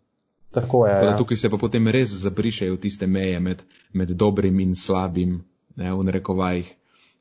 Tako 0.52 0.88
je. 0.88 0.94
Tako 0.94 1.06
ja. 1.06 1.18
Tukaj 1.18 1.38
se 1.38 1.50
pa 1.50 1.58
potem 1.58 1.88
res 1.88 2.10
zabrišajo 2.10 2.78
tiste 2.78 3.08
meje 3.08 3.40
med, 3.40 3.64
med 3.94 4.10
dobrim 4.10 4.60
in 4.60 4.76
slabim 4.76 5.44
ne, 5.76 5.94
v 5.94 6.04
narekovajih, 6.10 6.70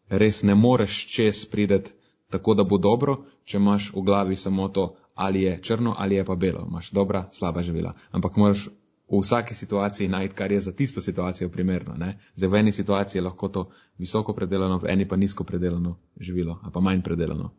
res 0.09 0.43
ne 0.43 0.55
moreš 0.55 1.07
čez 1.15 1.45
prideti 1.51 1.93
tako, 2.33 2.55
da 2.55 2.65
bo 2.65 2.79
dobro, 2.79 3.17
če 3.45 3.59
imaš 3.59 3.91
v 3.95 4.05
glavi 4.07 4.37
samo 4.37 4.69
to, 4.69 4.95
ali 5.15 5.43
je 5.43 5.59
črno 5.63 5.95
ali 5.99 6.17
je 6.17 6.25
pa 6.25 6.35
belo, 6.35 6.65
imaš 6.69 6.91
dobra, 6.91 7.27
slaba 7.33 7.63
živila. 7.63 7.93
Ampak 8.11 8.37
moraš 8.37 8.69
v 9.13 9.21
vsaki 9.21 9.55
situaciji 9.55 10.09
najti, 10.09 10.35
kar 10.35 10.53
je 10.53 10.61
za 10.61 10.73
tisto 10.73 11.01
situacijo 11.01 11.49
primerno. 11.49 11.95
Ne. 11.97 12.19
Zdaj 12.35 12.49
v 12.49 12.61
eni 12.63 12.73
situaciji 12.73 13.21
je 13.21 13.25
lahko 13.25 13.49
to 13.49 13.67
visoko 13.99 14.33
predelano, 14.33 14.79
v 14.79 14.89
eni 14.89 15.09
pa 15.09 15.17
nizko 15.17 15.45
predelano 15.45 15.99
živilo, 16.21 16.59
ali 16.63 16.73
pa 16.73 16.81
manj 16.81 17.03
predelano. 17.03 17.51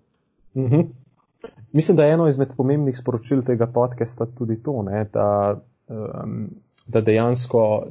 Mhm. 0.57 0.81
Mislim, 1.71 1.97
da 1.97 2.05
je 2.05 2.13
eno 2.13 2.27
izmed 2.27 2.53
pomembnih 2.57 2.97
sporočil 2.97 3.41
tega 3.43 3.67
podcasta 3.67 4.25
tudi 4.25 4.63
to, 4.63 4.81
ne, 4.83 5.05
da, 5.13 5.61
um, 5.89 6.49
da 6.87 7.01
dejansko 7.01 7.85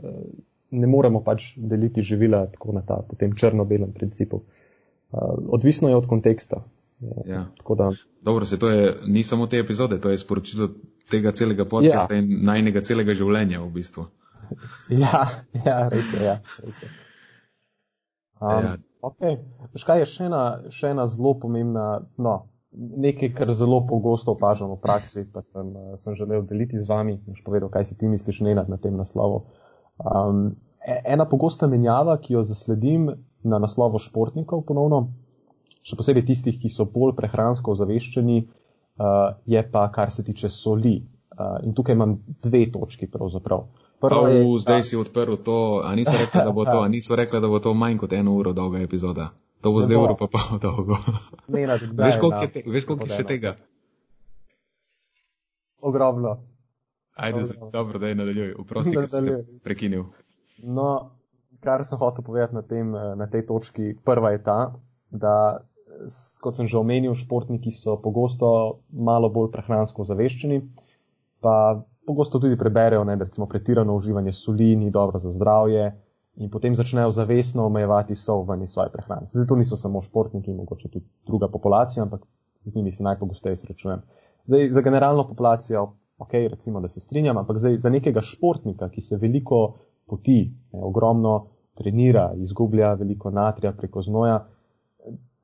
ne 0.73 0.89
moremo 0.89 1.21
pač 1.25 1.53
deliti 1.57 2.03
živila 2.03 2.47
tako 2.53 2.73
na 2.77 2.83
ta 2.87 3.01
potem 3.09 3.37
črno-belem 3.37 3.93
principu. 3.93 4.43
Uh, 5.13 5.37
odvisno 5.53 5.89
je 5.89 5.97
od 5.97 6.09
konteksta. 6.09 6.63
Ja. 7.27 7.47
Da... 7.77 7.91
Dobro, 8.23 8.47
se 8.47 8.59
to 8.59 8.71
je, 8.71 8.95
ni 9.07 9.25
samo 9.25 9.47
te 9.47 9.59
epizode, 9.59 10.01
to 10.01 10.11
je 10.11 10.19
sporočilo 10.19 10.69
tega 11.11 11.33
celega 11.33 11.65
podcasta 11.65 12.15
ja. 12.15 12.21
in 12.21 12.45
najnega 12.47 12.81
celega 12.81 13.15
življenja 13.15 13.63
v 13.63 13.71
bistvu. 13.79 14.07
Ja, 14.93 15.27
ja, 15.65 15.89
res 15.89 16.11
je, 16.13 16.25
ja. 16.27 16.35
Res 16.61 16.83
je. 16.83 16.89
Um, 18.43 18.65
ja. 18.67 18.73
Ok, 19.03 19.23
škaj 19.81 20.03
je 20.03 20.09
še 20.11 20.27
ena, 20.29 20.43
še 20.71 20.91
ena 20.93 21.07
zelo 21.09 21.33
pomembna, 21.41 22.03
no, 22.21 22.35
nekaj, 22.73 23.33
kar 23.39 23.53
zelo 23.57 23.81
pogosto 23.89 24.35
opažam 24.37 24.75
v 24.75 24.81
praksi, 24.83 25.25
pa 25.33 25.41
sem, 25.47 25.73
sem 26.05 26.19
želel 26.19 26.45
deliti 26.47 26.81
z 26.81 26.87
vami, 26.91 27.17
boš 27.27 27.41
povedal, 27.47 27.71
kaj 27.73 27.89
si 27.89 27.97
ti 27.99 28.11
misliš 28.11 28.43
nenad 28.47 28.69
na 28.69 28.79
tem 28.83 28.99
naslovu. 28.99 29.47
Um, 30.03 30.57
ena 30.85 31.27
pogosta 31.31 31.67
menjava, 31.71 32.17
ki 32.19 32.35
jo 32.35 32.45
zasledim 32.45 33.11
na 33.43 33.59
naslovo 33.63 33.99
športnikov, 34.03 34.65
ponovno, 34.67 35.07
še 35.83 35.99
posebej 35.99 36.27
tistih, 36.27 36.59
ki 36.59 36.71
so 36.71 36.87
bolj 36.91 37.15
prehransko 37.19 37.75
ozaveščeni, 37.75 38.43
uh, 38.43 39.39
je 39.47 39.63
pa 39.71 39.87
kar 39.95 40.11
se 40.11 40.25
tiče 40.27 40.51
soli. 40.51 41.01
Uh, 41.33 41.63
in 41.65 41.73
tukaj 41.75 41.97
imam 41.97 42.19
dve 42.45 42.67
točki 42.73 43.09
pravzaprav. 43.11 43.65
Prvo 44.03 44.27
je, 44.29 44.43
zdaj 44.61 44.83
si 44.83 44.99
odprl 44.99 45.39
to, 45.47 45.81
a 45.87 45.95
niso 45.95 46.13
rekli, 46.13 46.43
da 46.43 46.51
bo 46.51 46.67
to, 46.67 46.81
a 46.83 46.89
niso 46.91 47.17
rekli, 47.17 47.41
da 47.41 47.49
bo 47.49 47.63
to 47.63 47.73
manj 47.75 48.01
kot 48.03 48.13
eno 48.13 48.35
uro 48.35 48.53
dolga 48.53 48.83
epizoda. 48.83 49.31
To 49.63 49.71
bo 49.71 49.81
zdaj 49.81 49.97
uro 49.97 50.17
pa 50.19 50.27
pol 50.27 50.59
dolgo. 50.59 50.99
Ne, 51.47 51.67
ne, 51.67 51.77
ne. 51.79 52.05
Veš, 52.07 52.19
koliko 52.19 52.43
je, 52.43 52.51
te, 52.53 52.63
veš, 52.67 52.85
koliko 52.85 53.07
je 53.07 53.19
še 53.21 53.27
tega? 53.29 53.55
Ogromno. 55.81 56.41
Ajde, 57.15 57.43
zdaj, 57.45 57.71
dobro, 57.73 57.99
da 57.99 58.09
je 58.09 58.15
nadaljuj. 58.15 58.55
Vprosti, 58.65 58.97
da 58.97 59.09
sem 59.15 59.29
prekinil. 59.65 60.05
No, 60.63 61.11
kar 61.61 61.85
sem 61.85 61.99
hotel 61.99 62.25
povedati 62.25 62.55
na, 62.55 62.63
tem, 62.63 62.91
na 62.93 63.27
tej 63.27 63.47
točki, 63.47 63.95
prva 64.05 64.33
je 64.33 64.43
ta, 64.43 64.59
da, 65.11 65.35
kot 66.41 66.57
sem 66.57 66.69
že 66.69 66.79
omenil, 66.79 67.15
športniki 67.15 67.71
so 67.75 67.99
pogosto 68.01 68.81
malo 68.91 69.31
bolj 69.31 69.53
prehransko 69.53 70.07
zaveščeni, 70.09 70.63
pa 71.43 71.83
pogosto 72.07 72.41
tudi 72.43 72.59
preberejo, 72.59 73.05
ne, 73.05 73.17
da 73.17 73.29
recimo 73.29 73.47
pretirano 73.47 73.97
uživanje 73.97 74.33
soli 74.33 74.77
ni 74.77 74.91
dobro 74.91 75.21
za 75.21 75.31
zdravje 75.31 75.93
in 76.37 76.51
potem 76.51 76.77
začnejo 76.77 77.11
zavestno 77.11 77.67
omejevati 77.67 78.13
iz 78.13 78.25
svoje 78.25 78.91
prehrane. 78.93 79.29
Zdaj 79.31 79.47
to 79.47 79.57
niso 79.57 79.77
samo 79.77 80.03
športniki, 80.03 80.55
mogoče 80.55 80.89
tudi 80.89 81.07
druga 81.27 81.49
populacija, 81.49 82.03
ampak 82.03 82.25
z 82.65 82.75
njimi 82.75 82.93
se 82.93 83.03
najpogosteje 83.03 83.57
srečujem. 83.57 84.01
Zdaj, 84.47 84.71
za 84.71 84.81
generalno 84.81 85.29
populacijo 85.29 85.93
ok, 86.23 86.33
recimo, 86.51 86.81
da 86.81 86.89
se 86.89 87.01
strinjam, 87.01 87.39
ampak 87.39 87.59
zdaj, 87.59 87.77
za 87.83 87.91
nekega 87.91 88.23
športnika, 88.23 88.89
ki 88.89 89.01
se 89.01 89.19
veliko 89.21 89.63
poti, 90.07 90.41
ne, 90.73 90.81
ogromno 90.83 91.37
trenira, 91.79 92.33
izgublja 92.37 92.95
veliko 93.01 93.31
natrija 93.31 93.73
preko 93.73 94.03
znoja, 94.03 94.41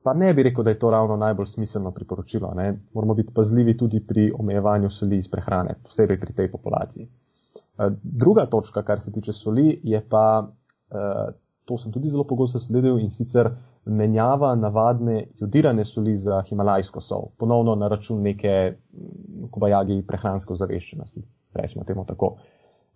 pa 0.03 0.13
ne 0.13 0.33
bi 0.33 0.43
rekel, 0.43 0.63
da 0.63 0.69
je 0.69 0.79
to 0.79 0.89
ravno 0.89 1.17
najbolj 1.17 1.45
smiselno 1.45 1.91
priporočilo. 1.91 2.53
Ne. 2.55 2.79
Moramo 2.93 3.13
biti 3.13 3.33
pazljivi 3.33 3.77
tudi 3.77 3.99
pri 4.07 4.31
omejevanju 4.39 4.89
soli 4.89 5.17
iz 5.17 5.27
prehrane, 5.27 5.75
posebej 5.83 6.19
pri 6.19 6.33
tej 6.33 6.51
populaciji. 6.51 7.05
Eh, 7.05 7.91
druga 8.03 8.45
točka, 8.45 8.83
kar 8.83 8.99
se 8.99 9.11
tiče 9.11 9.33
soli, 9.33 9.79
je 9.83 10.01
pa, 10.09 10.51
eh, 10.91 11.33
to 11.65 11.77
sem 11.77 11.91
tudi 11.91 12.09
zelo 12.09 12.23
pogosto 12.23 12.59
sledil 12.59 12.99
in 12.99 13.11
sicer 13.11 13.51
menjava 13.89 14.53
navadne 14.55 15.23
jodirane 15.39 15.85
soli 15.85 16.17
za 16.17 16.41
himalajsko 16.49 17.01
sol, 17.01 17.29
ponovno 17.37 17.75
na 17.75 17.87
račun 17.87 18.21
neke 18.21 18.73
kobajagi 19.51 20.03
prehranske 20.07 20.53
ozaveščenosti, 20.53 21.23
rečemo 21.53 21.85
temu 21.85 22.05
tako. 22.05 22.35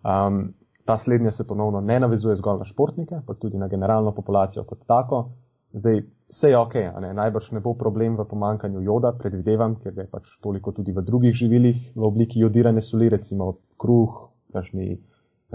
Um, 0.04 0.54
ta 0.84 0.98
slednja 0.98 1.30
se 1.30 1.46
ponovno 1.46 1.80
ne 1.80 2.00
navezuje 2.00 2.36
zgolj 2.36 2.58
na 2.58 2.64
športnike, 2.64 3.22
pa 3.26 3.34
tudi 3.34 3.58
na 3.58 3.68
generalno 3.68 4.12
populacijo 4.14 4.64
kot 4.64 4.86
tako. 4.86 5.24
Zdaj, 5.72 6.02
vse 6.28 6.50
je 6.50 6.58
ok, 6.58 6.74
ne? 7.00 7.14
najbrž 7.14 7.50
ne 7.52 7.60
bo 7.60 7.74
problem 7.74 8.16
v 8.16 8.26
pomankanju 8.30 8.82
joda, 8.82 9.12
predvidevam, 9.18 9.74
ker 9.82 9.96
je 9.98 10.06
pač 10.10 10.36
toliko 10.42 10.72
tudi 10.72 10.92
v 10.92 11.02
drugih 11.02 11.34
živilih 11.34 11.80
v 11.96 12.04
obliki 12.04 12.40
jodirane 12.40 12.82
soli, 12.82 13.08
recimo 13.08 13.56
kruh, 13.80 14.28
kašni 14.52 14.92
eh, 14.92 14.98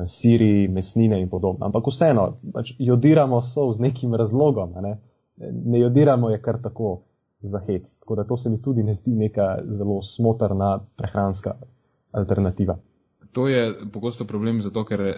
siri, 0.06 0.68
mesnine 0.68 1.22
in 1.22 1.30
podobno. 1.30 1.70
Ampak 1.70 1.88
vseeno, 1.88 2.26
pač 2.54 2.74
jodiramo 2.80 3.42
sol 3.42 3.74
z 3.74 3.86
nekim 3.88 4.16
razlogom. 4.16 4.76
Ne? 4.82 4.98
Ne 5.66 5.80
jodiramo 5.80 6.30
je 6.30 6.42
kar 6.42 6.62
tako. 6.64 7.02
za 7.42 7.60
hec. 7.68 8.00
Tako 8.00 8.16
da 8.16 8.24
to 8.24 8.38
se 8.38 8.50
mi 8.50 8.62
tudi 8.62 8.84
ne 8.84 8.94
zdi 8.94 9.12
neka 9.12 9.58
zelo 9.78 10.02
smotrna 10.04 10.86
prehranska 10.98 11.56
alternativa. 12.12 12.80
To 13.32 13.48
je 13.48 13.74
pogosto 13.94 14.26
problem 14.26 14.62
zato, 14.62 14.86
ker 14.86 15.14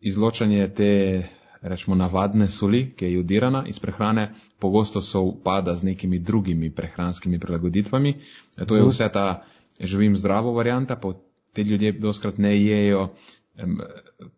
izločanje 0.00 0.68
te 0.68 1.22
rečemo 1.62 1.96
navadne 1.96 2.48
soli, 2.48 2.92
ki 2.96 3.04
je 3.04 3.12
jodirana 3.12 3.64
iz 3.66 3.78
prehrane, 3.78 4.28
pogosto 4.58 5.02
se 5.02 5.18
upada 5.18 5.74
z 5.74 5.82
nekimi 5.82 6.18
drugimi 6.18 6.70
prehranskimi 6.70 7.38
prilagoditvami. 7.38 8.14
To 8.66 8.76
je 8.76 8.80
mhm. 8.80 8.88
vse 8.88 9.08
ta 9.12 9.42
živim 9.80 10.16
zdravo 10.16 10.52
varianta, 10.52 10.96
pa 10.96 11.12
te 11.52 11.62
ljudje 11.62 11.92
doskrat 11.92 12.38
ne 12.38 12.56
jejo 12.64 13.08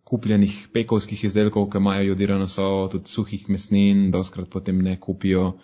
kupljenih 0.05 0.69
pekovskih 0.73 1.25
izdelkov, 1.25 1.71
ki 1.71 1.79
imajo 1.79 2.05
jodirano 2.11 2.49
so, 2.49 2.89
tudi 2.93 3.09
suhih 3.09 3.49
mesnin, 3.49 4.11
doskrat 4.11 4.49
potem 4.53 4.83
ne 4.83 4.99
kupijo, 5.01 5.57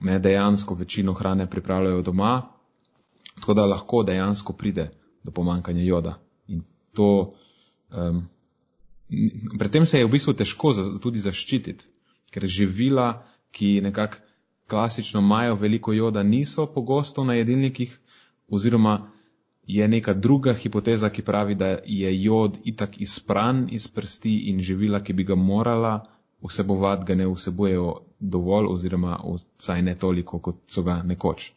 ne 0.00 0.18
dejansko 0.18 0.74
večino 0.74 1.12
hrane 1.12 1.46
pripravljajo 1.50 2.02
doma, 2.02 2.42
tako 3.34 3.54
da 3.54 3.66
lahko 3.66 4.02
dejansko 4.02 4.52
pride 4.52 4.90
do 5.22 5.30
pomankanja 5.30 5.82
joda. 5.82 6.18
In 6.48 6.62
to, 6.94 7.34
um, 7.90 8.24
predtem 9.58 9.86
se 9.86 9.98
je 9.98 10.06
v 10.06 10.10
bistvu 10.10 10.34
težko 10.34 10.72
za, 10.72 10.86
tudi 11.02 11.22
zaščititi, 11.22 11.86
ker 12.30 12.46
živila, 12.46 13.22
ki 13.50 13.80
nekako 13.82 14.18
klasično 14.70 15.20
imajo 15.20 15.54
veliko 15.54 15.92
joda, 15.92 16.22
niso 16.22 16.66
pogosto 16.66 17.24
na 17.24 17.34
jedilnikih, 17.34 17.98
oziroma 18.48 19.10
je 19.72 19.88
neka 19.88 20.14
druga 20.14 20.52
hipoteza, 20.52 21.08
ki 21.08 21.22
pravi, 21.22 21.54
da 21.54 21.76
je 21.84 22.10
jod 22.22 22.58
itak 22.64 23.00
izpran 23.00 23.66
iz 23.70 23.88
prsti 23.88 24.36
in 24.50 24.60
živila, 24.60 25.02
ki 25.04 25.12
bi 25.12 25.24
ga 25.24 25.34
morala 25.34 26.00
vsebovati, 26.42 27.04
ga 27.06 27.14
ne 27.14 27.28
vsebujejo 27.28 27.94
dovolj 28.20 28.66
oziroma 28.70 29.18
vsaj 29.58 29.82
ne 29.82 29.94
toliko, 29.94 30.38
kot 30.38 30.56
so 30.66 30.82
ga 30.82 31.02
nekoč. 31.04 31.52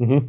Mhm. 0.00 0.24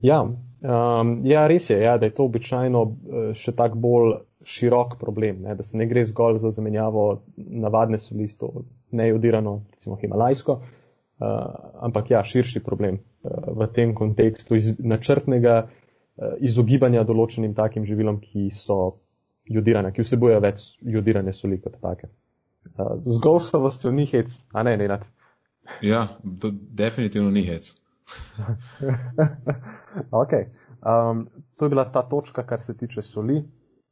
Ja, 0.00 0.22
um, 0.22 1.20
ja, 1.26 1.46
res 1.46 1.70
je, 1.70 1.80
ja, 1.82 1.98
da 1.98 2.06
je 2.06 2.14
to 2.14 2.24
običajno 2.24 2.82
eh, 2.86 3.30
še 3.34 3.52
tak 3.58 3.74
bolj 3.76 4.20
širok 4.46 4.94
problem, 5.00 5.42
ne, 5.42 5.56
da 5.58 5.66
se 5.66 5.78
ne 5.78 5.88
gre 5.90 6.04
zgolj 6.06 6.38
za 6.38 6.52
zamenjavo 6.54 7.06
navadne 7.36 7.98
soli, 7.98 8.28
to 8.38 8.62
nejodirano, 8.94 9.56
recimo 9.74 9.96
himalajsko, 9.98 10.52
uh, 10.52 10.77
ampak 11.18 12.10
ja, 12.10 12.22
širši 12.22 12.60
problem 12.62 13.00
v 13.28 13.66
tem 13.74 13.94
kontekstu 13.94 14.54
iz, 14.54 14.72
načrtnega 14.78 15.56
eh, 15.66 16.36
izogibanja 16.46 17.04
določenim 17.08 17.54
takim 17.54 17.86
živilom, 17.88 18.20
ki 18.22 18.48
so 18.54 19.00
jodirane, 19.48 19.92
ki 19.92 20.04
vsebujejo 20.04 20.40
več 20.44 20.64
jodirane 20.96 21.34
soli 21.34 21.60
kot 21.62 21.78
take. 21.82 22.10
Eh, 22.68 22.94
z 23.04 23.18
golšavostjo 23.24 23.92
ni 23.94 24.06
hec, 24.10 24.32
a 24.52 24.64
ne, 24.66 24.76
ne, 24.80 24.88
ne. 24.88 25.00
Ja, 25.84 26.06
to 26.40 26.52
definitivno 26.52 27.30
ni 27.34 27.44
hec. 27.48 27.74
ok. 30.22 30.32
Um, 30.78 31.26
to 31.58 31.66
je 31.66 31.72
bila 31.74 31.84
ta 31.92 32.04
točka, 32.08 32.46
kar 32.46 32.62
se 32.64 32.76
tiče 32.76 33.02
soli. 33.02 33.42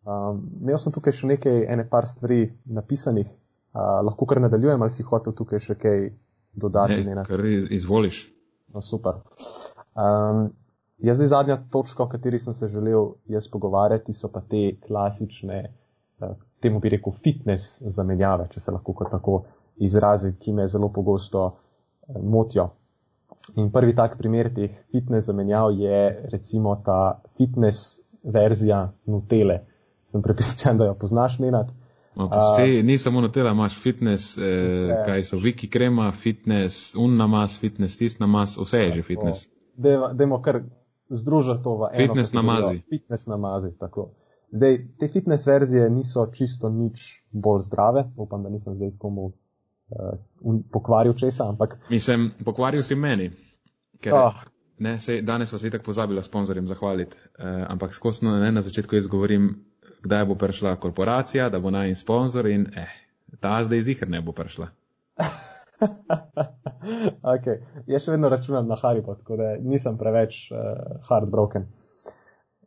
Um, 0.06 0.44
imel 0.62 0.78
sem 0.78 0.94
tukaj 0.94 1.12
še 1.18 1.28
nekaj, 1.34 1.64
ene 1.74 1.84
par 1.90 2.06
stvari 2.08 2.46
napisanih. 2.64 3.28
Uh, 3.76 3.98
lahko 4.06 4.24
kar 4.30 4.40
nadaljujem, 4.40 4.80
ali 4.82 4.94
si 4.94 5.04
hotel 5.04 5.34
tukaj 5.36 5.60
še 5.60 5.76
kaj 5.76 6.06
dodati? 6.56 7.04
Ne, 7.04 7.24
kar 7.26 7.44
izvoliš. 7.46 8.26
No, 8.74 8.82
super. 8.82 9.20
Um, 9.94 10.48
jaz 10.98 11.20
zdaj 11.20 11.32
zadnja 11.32 11.58
točka, 11.72 12.02
o 12.02 12.08
kateri 12.08 12.38
sem 12.38 12.54
se 12.54 12.68
želel 12.68 13.12
jaz 13.32 13.48
pogovarjati, 13.52 14.12
so 14.12 14.28
pa 14.32 14.40
te 14.40 14.76
klasične, 14.86 15.62
uh, 16.20 16.34
temu 16.60 16.80
bi 16.80 16.92
rekel, 16.96 17.14
fitness 17.24 17.82
zamenjave, 17.98 18.48
če 18.52 18.60
se 18.60 18.74
lahko 18.74 18.96
kot 18.96 19.12
tako 19.12 19.42
izrazi, 19.76 20.34
ki 20.40 20.52
me 20.52 20.68
zelo 20.68 20.90
pogosto 20.92 21.46
uh, 21.46 22.20
motijo. 22.22 22.70
In 23.54 23.70
prvi 23.70 23.94
tak 23.94 24.18
primer 24.18 24.50
teh 24.54 24.74
fitness 24.90 25.26
zamenjav 25.30 25.70
je 25.78 26.28
recimo 26.32 26.74
ta 26.84 27.20
fitness 27.38 28.00
verzija 28.22 28.92
Nutele. 29.06 29.60
Sem 30.04 30.22
prepričan, 30.22 30.78
da 30.78 30.86
jo 30.86 30.94
poznaš, 30.94 31.38
Nenad. 31.38 31.70
Vse, 32.16 32.82
ni 32.82 32.98
samo 32.98 33.20
na 33.20 33.28
tela, 33.28 33.50
imaš 33.50 33.76
fitness, 33.82 34.38
eh, 34.38 34.42
kaj 35.06 35.24
so 35.24 35.38
viki 35.38 35.68
krema, 35.70 36.12
fitness, 36.12 36.94
un 36.94 37.16
namaz, 37.16 37.58
fitness, 37.60 37.98
tis 37.98 38.18
namaz, 38.18 38.56
vse 38.58 38.78
je 38.78 38.92
že 38.92 39.02
fitness. 39.02 39.48
Dajmo 39.76 40.40
kar 40.42 40.62
združiti 41.10 41.62
to 41.62 41.76
v 41.76 41.90
eno. 41.92 42.06
Fitness 42.06 42.32
namazi. 42.32 42.80
Fitness 42.88 43.26
namazi, 43.26 43.72
tako. 43.78 44.10
Zdaj, 44.52 44.78
te 44.98 45.08
fitness 45.08 45.46
verzije 45.46 45.90
niso 45.90 46.26
čisto 46.32 46.68
nič 46.68 47.22
bolj 47.30 47.62
zdrave, 47.62 48.04
upam, 48.16 48.42
da 48.42 48.48
nisem 48.48 48.74
zdaj 48.74 48.90
komu 48.98 49.26
uh, 49.26 49.34
pokvaril 50.72 51.14
česa, 51.14 51.48
ampak. 51.48 51.78
Mislim, 51.90 52.30
pokvaril 52.44 52.82
si 52.82 52.94
meni. 52.94 53.30
Ker, 54.00 54.14
oh. 54.14 54.44
ne, 54.78 55.00
sej, 55.00 55.22
danes 55.22 55.52
vas 55.52 55.64
je 55.64 55.70
tako 55.70 55.84
pozabila 55.84 56.22
sponzorjem 56.22 56.66
zahvaliti, 56.66 57.16
uh, 57.16 57.66
ampak 57.68 57.94
skosno 57.94 58.38
ne, 58.40 58.52
na 58.52 58.62
začetku 58.62 58.96
jaz 58.96 59.06
govorim, 59.06 59.50
kdaj 60.06 60.24
bo 60.30 60.38
prišla 60.38 60.76
korporacija, 60.80 61.50
da 61.50 61.60
bo 61.60 61.70
naj 61.74 61.94
sponzor 61.98 62.48
in 62.50 62.66
eh, 62.76 62.92
ta 63.40 63.58
zdaj 63.66 63.84
zihar 63.90 64.08
ne 64.10 64.22
bo 64.22 64.32
prišla. 64.32 64.70
ok, 67.34 67.46
jaz 67.90 68.06
še 68.06 68.14
vedno 68.14 68.30
računam 68.32 68.68
na 68.70 68.78
Haribo, 68.80 69.16
tako 69.18 69.36
da 69.40 69.56
nisem 69.60 69.98
preveč 70.00 70.46
uh, 70.50 70.58
heartbroken. 71.08 71.66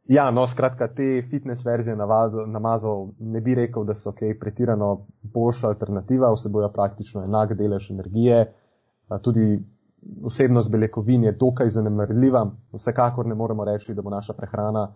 Ja, 0.09 0.31
no, 0.33 0.47
skratka, 0.49 0.87
te 0.89 1.21
fitness 1.29 1.65
verzije 1.65 1.93
namazov 1.95 3.11
ne 3.19 3.41
bi 3.45 3.53
rekel, 3.57 3.85
da 3.85 3.93
so 3.93 4.09
kaj 4.17 4.39
pretirano 4.41 4.87
boljša 5.21 5.67
alternativa, 5.69 6.31
vsebojo 6.33 6.71
praktično 6.73 7.21
enak 7.27 7.53
delež 7.57 7.91
energije, 7.93 8.39
tudi 9.21 9.59
vsebnost 10.25 10.71
beljakovin 10.71 11.27
je 11.27 11.35
dokaj 11.43 11.69
zanemrljiva, 11.75 12.41
vsekakor 12.73 13.29
ne 13.29 13.37
moremo 13.37 13.65
reči, 13.69 13.93
da 13.93 14.01
bo 14.01 14.09
naša 14.09 14.33
prehrana 14.33 14.87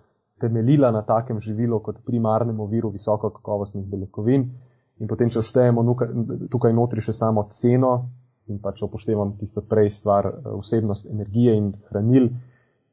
temeljila 0.44 0.92
na 0.92 1.02
takem 1.08 1.40
živilu 1.40 1.80
kot 1.80 2.04
primarnem 2.06 2.60
viru 2.72 2.92
visoko 2.92 3.32
kakovostnih 3.38 3.86
beljakovin. 3.88 4.50
In 5.02 5.10
potem, 5.10 5.32
če 5.34 5.42
štejemo 5.42 5.84
tukaj 6.52 6.76
notri 6.76 7.02
še 7.02 7.16
samo 7.18 7.48
ceno 7.52 7.94
in 8.52 8.60
pač 8.60 8.84
upoštevam 8.84 9.38
tisto 9.40 9.64
prej 9.64 9.90
stvar 9.98 10.28
eh, 10.30 10.50
vsebnost 10.60 11.08
energije 11.12 11.56
in 11.58 11.72
hranil, 11.90 12.30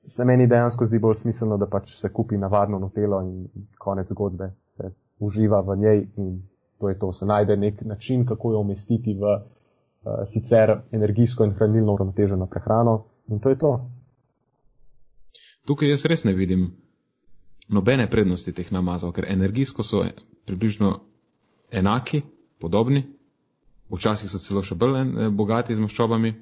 se 0.07 0.25
meni 0.25 0.47
dejansko 0.51 0.87
zdi 0.87 0.99
bolj 0.99 1.21
smiselno, 1.23 1.59
da 1.61 1.67
pač 1.71 1.93
se 1.95 2.09
kupi 2.15 2.39
navadno 2.39 2.79
notelo 2.79 3.21
in 3.27 3.67
konec 3.79 4.09
zgodbe 4.15 4.53
se 4.67 4.93
uživa 5.21 5.61
v 5.67 5.77
njej 5.77 6.05
in 6.17 6.37
to 6.81 6.89
je 6.89 6.99
to. 6.99 7.13
Se 7.13 7.27
najde 7.27 7.57
nek 7.57 7.83
način, 7.85 8.25
kako 8.27 8.53
jo 8.53 8.61
umestiti 8.65 9.15
v 9.15 9.35
uh, 9.35 10.23
sicer 10.27 10.79
energijsko 10.93 11.45
in 11.45 11.53
hranilno 11.59 11.95
uravnoteženo 11.95 12.47
prehrano 12.47 13.03
in 13.29 13.41
to 13.41 13.53
je 13.53 13.59
to. 13.59 13.75
Tukaj 15.69 15.93
jaz 15.93 16.07
res 16.09 16.25
ne 16.25 16.33
vidim 16.33 16.71
nobene 17.71 18.07
prednosti 18.11 18.53
teh 18.53 18.73
namazov, 18.73 19.13
ker 19.17 19.27
energijsko 19.29 19.83
so 19.87 20.05
približno 20.47 21.01
enaki, 21.71 22.23
podobni, 22.61 23.05
včasih 23.91 24.31
so 24.31 24.39
celo 24.39 24.63
še 24.67 24.75
bolj 24.79 24.99
eh, 25.01 25.31
bogati 25.31 25.75
z 25.75 25.83
maščobami. 25.83 26.35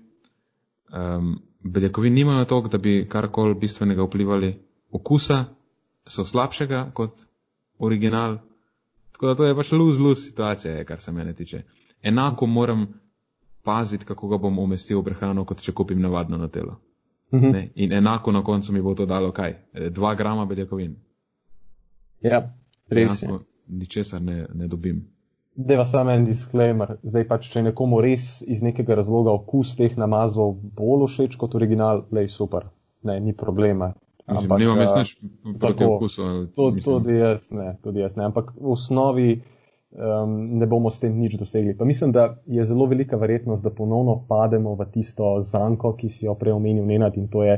Um, 0.89 1.35
beljakovin 1.61 2.14
nimajo 2.14 2.45
toliko, 2.49 2.68
da 2.72 2.79
bi 2.79 3.05
karkoli 3.09 3.55
bistvenega 3.55 4.07
vplivali. 4.07 4.55
Okusa 4.93 5.45
so 6.09 6.24
slabšega 6.24 6.91
kot 6.97 7.24
original. 7.79 8.39
Tako 9.12 9.26
da 9.26 9.35
to 9.35 9.45
je 9.45 9.57
pač 9.57 9.72
luz-luz 9.72 10.22
situacija, 10.24 10.85
kar 10.89 11.01
se 11.01 11.12
mene 11.12 11.35
tiče. 11.37 11.62
Enako 12.03 12.47
moram 12.47 12.87
paziti, 13.62 14.07
kako 14.09 14.29
ga 14.29 14.39
bom 14.39 14.59
umestil 14.59 15.01
v 15.01 15.11
prehrano, 15.11 15.45
kot 15.45 15.61
če 15.61 15.74
kupim 15.76 16.01
navadno 16.01 16.39
na 16.39 16.49
telo. 16.49 16.79
Uh 17.31 17.41
mhm. 17.41 17.53
-huh. 17.53 17.68
In 17.74 17.93
enako 17.93 18.33
na 18.33 18.45
koncu 18.45 18.72
mi 18.72 18.83
bo 18.83 18.95
to 18.95 19.07
dalo 19.07 19.33
kaj? 19.33 19.51
Eh, 19.72 19.91
dva 19.91 20.14
grama 20.14 20.47
beljakovin. 20.47 20.97
Ja, 22.25 22.43
res 22.91 23.23
je. 23.23 23.39
Ničesar 23.69 24.23
ne, 24.25 24.47
ne 24.55 24.69
dobim. 24.69 25.05
Deva 25.59 25.85
samo 25.85 26.14
en 26.14 26.25
disclaimer. 26.25 26.97
Zdaj 27.03 27.25
pač, 27.29 27.49
če 27.53 27.64
nekomu 27.66 28.01
res 28.01 28.39
iz 28.47 28.62
nekega 28.62 28.95
razloga 28.95 29.35
okus 29.35 29.75
teh 29.77 29.97
namazov 29.99 30.55
bolj 30.79 31.09
všeč 31.11 31.37
kot 31.41 31.57
original, 31.59 32.05
lej 32.14 32.31
super. 32.31 32.69
Ne, 33.03 33.19
ni 33.21 33.35
problema. 33.37 33.93
Ampak, 34.29 34.61
nimam 34.61 34.81
jaz 34.83 34.95
nič 34.97 35.11
proti 35.59 35.87
okusu. 35.89 36.29
To, 36.57 36.69
tudi 36.85 37.16
jaz 37.16 37.49
ne, 37.51 37.73
tudi 37.83 38.05
jaz 38.05 38.16
ne. 38.21 38.29
Ampak 38.29 38.53
v 38.55 38.75
osnovi 38.75 39.29
um, 39.39 40.37
ne 40.61 40.69
bomo 40.69 40.93
s 40.93 41.01
tem 41.01 41.16
nič 41.16 41.39
dosegli. 41.41 41.75
Pa 41.77 41.89
mislim, 41.89 42.12
da 42.12 42.37
je 42.47 42.64
zelo 42.64 42.87
velika 42.87 43.16
verjetnost, 43.16 43.64
da 43.64 43.73
ponovno 43.75 44.19
pademo 44.29 44.77
v 44.77 44.89
tisto 44.93 45.39
zanko, 45.41 45.95
ki 45.97 46.12
si 46.12 46.27
jo 46.29 46.37
prej 46.39 46.59
omenil, 46.59 46.85
Nenad, 46.87 47.16
in 47.16 47.29
to 47.33 47.43
je 47.49 47.57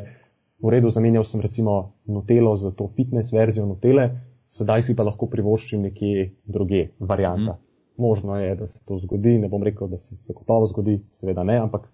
v 0.61 0.73
redu, 0.73 0.93
zamenjal 0.95 1.25
sem 1.25 1.41
recimo 1.41 2.01
Nutelo 2.07 2.57
za 2.57 2.71
to 2.71 2.89
fitness 2.97 3.33
verzijo 3.33 3.67
Nutele, 3.67 4.11
sedaj 4.51 4.85
si 4.87 4.97
pa 4.99 5.07
lahko 5.07 5.29
privoščim 5.31 5.87
nekje 5.89 6.31
druge 6.45 6.89
variante. 6.99 7.55
Mm. 7.55 7.67
Možno 8.01 8.39
je, 8.41 8.55
da 8.57 8.67
se 8.67 8.81
to 8.89 8.99
zgodi, 8.99 9.37
ne 9.39 9.49
bom 9.53 9.63
rekel, 9.63 9.89
da 9.89 9.99
se 9.99 10.17
to 10.27 10.33
gotovo 10.33 10.67
zgodi, 10.67 10.99
seveda 11.21 11.45
ne, 11.45 11.59
ampak 11.61 11.91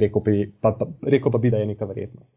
rekel, 0.00 0.22
bi, 0.24 0.46
pa, 0.60 0.72
pa, 0.78 0.88
rekel 1.02 1.32
pa 1.32 1.38
bi, 1.38 1.50
da 1.52 1.60
je 1.60 1.68
neka 1.68 1.88
verjetnost. 1.88 2.34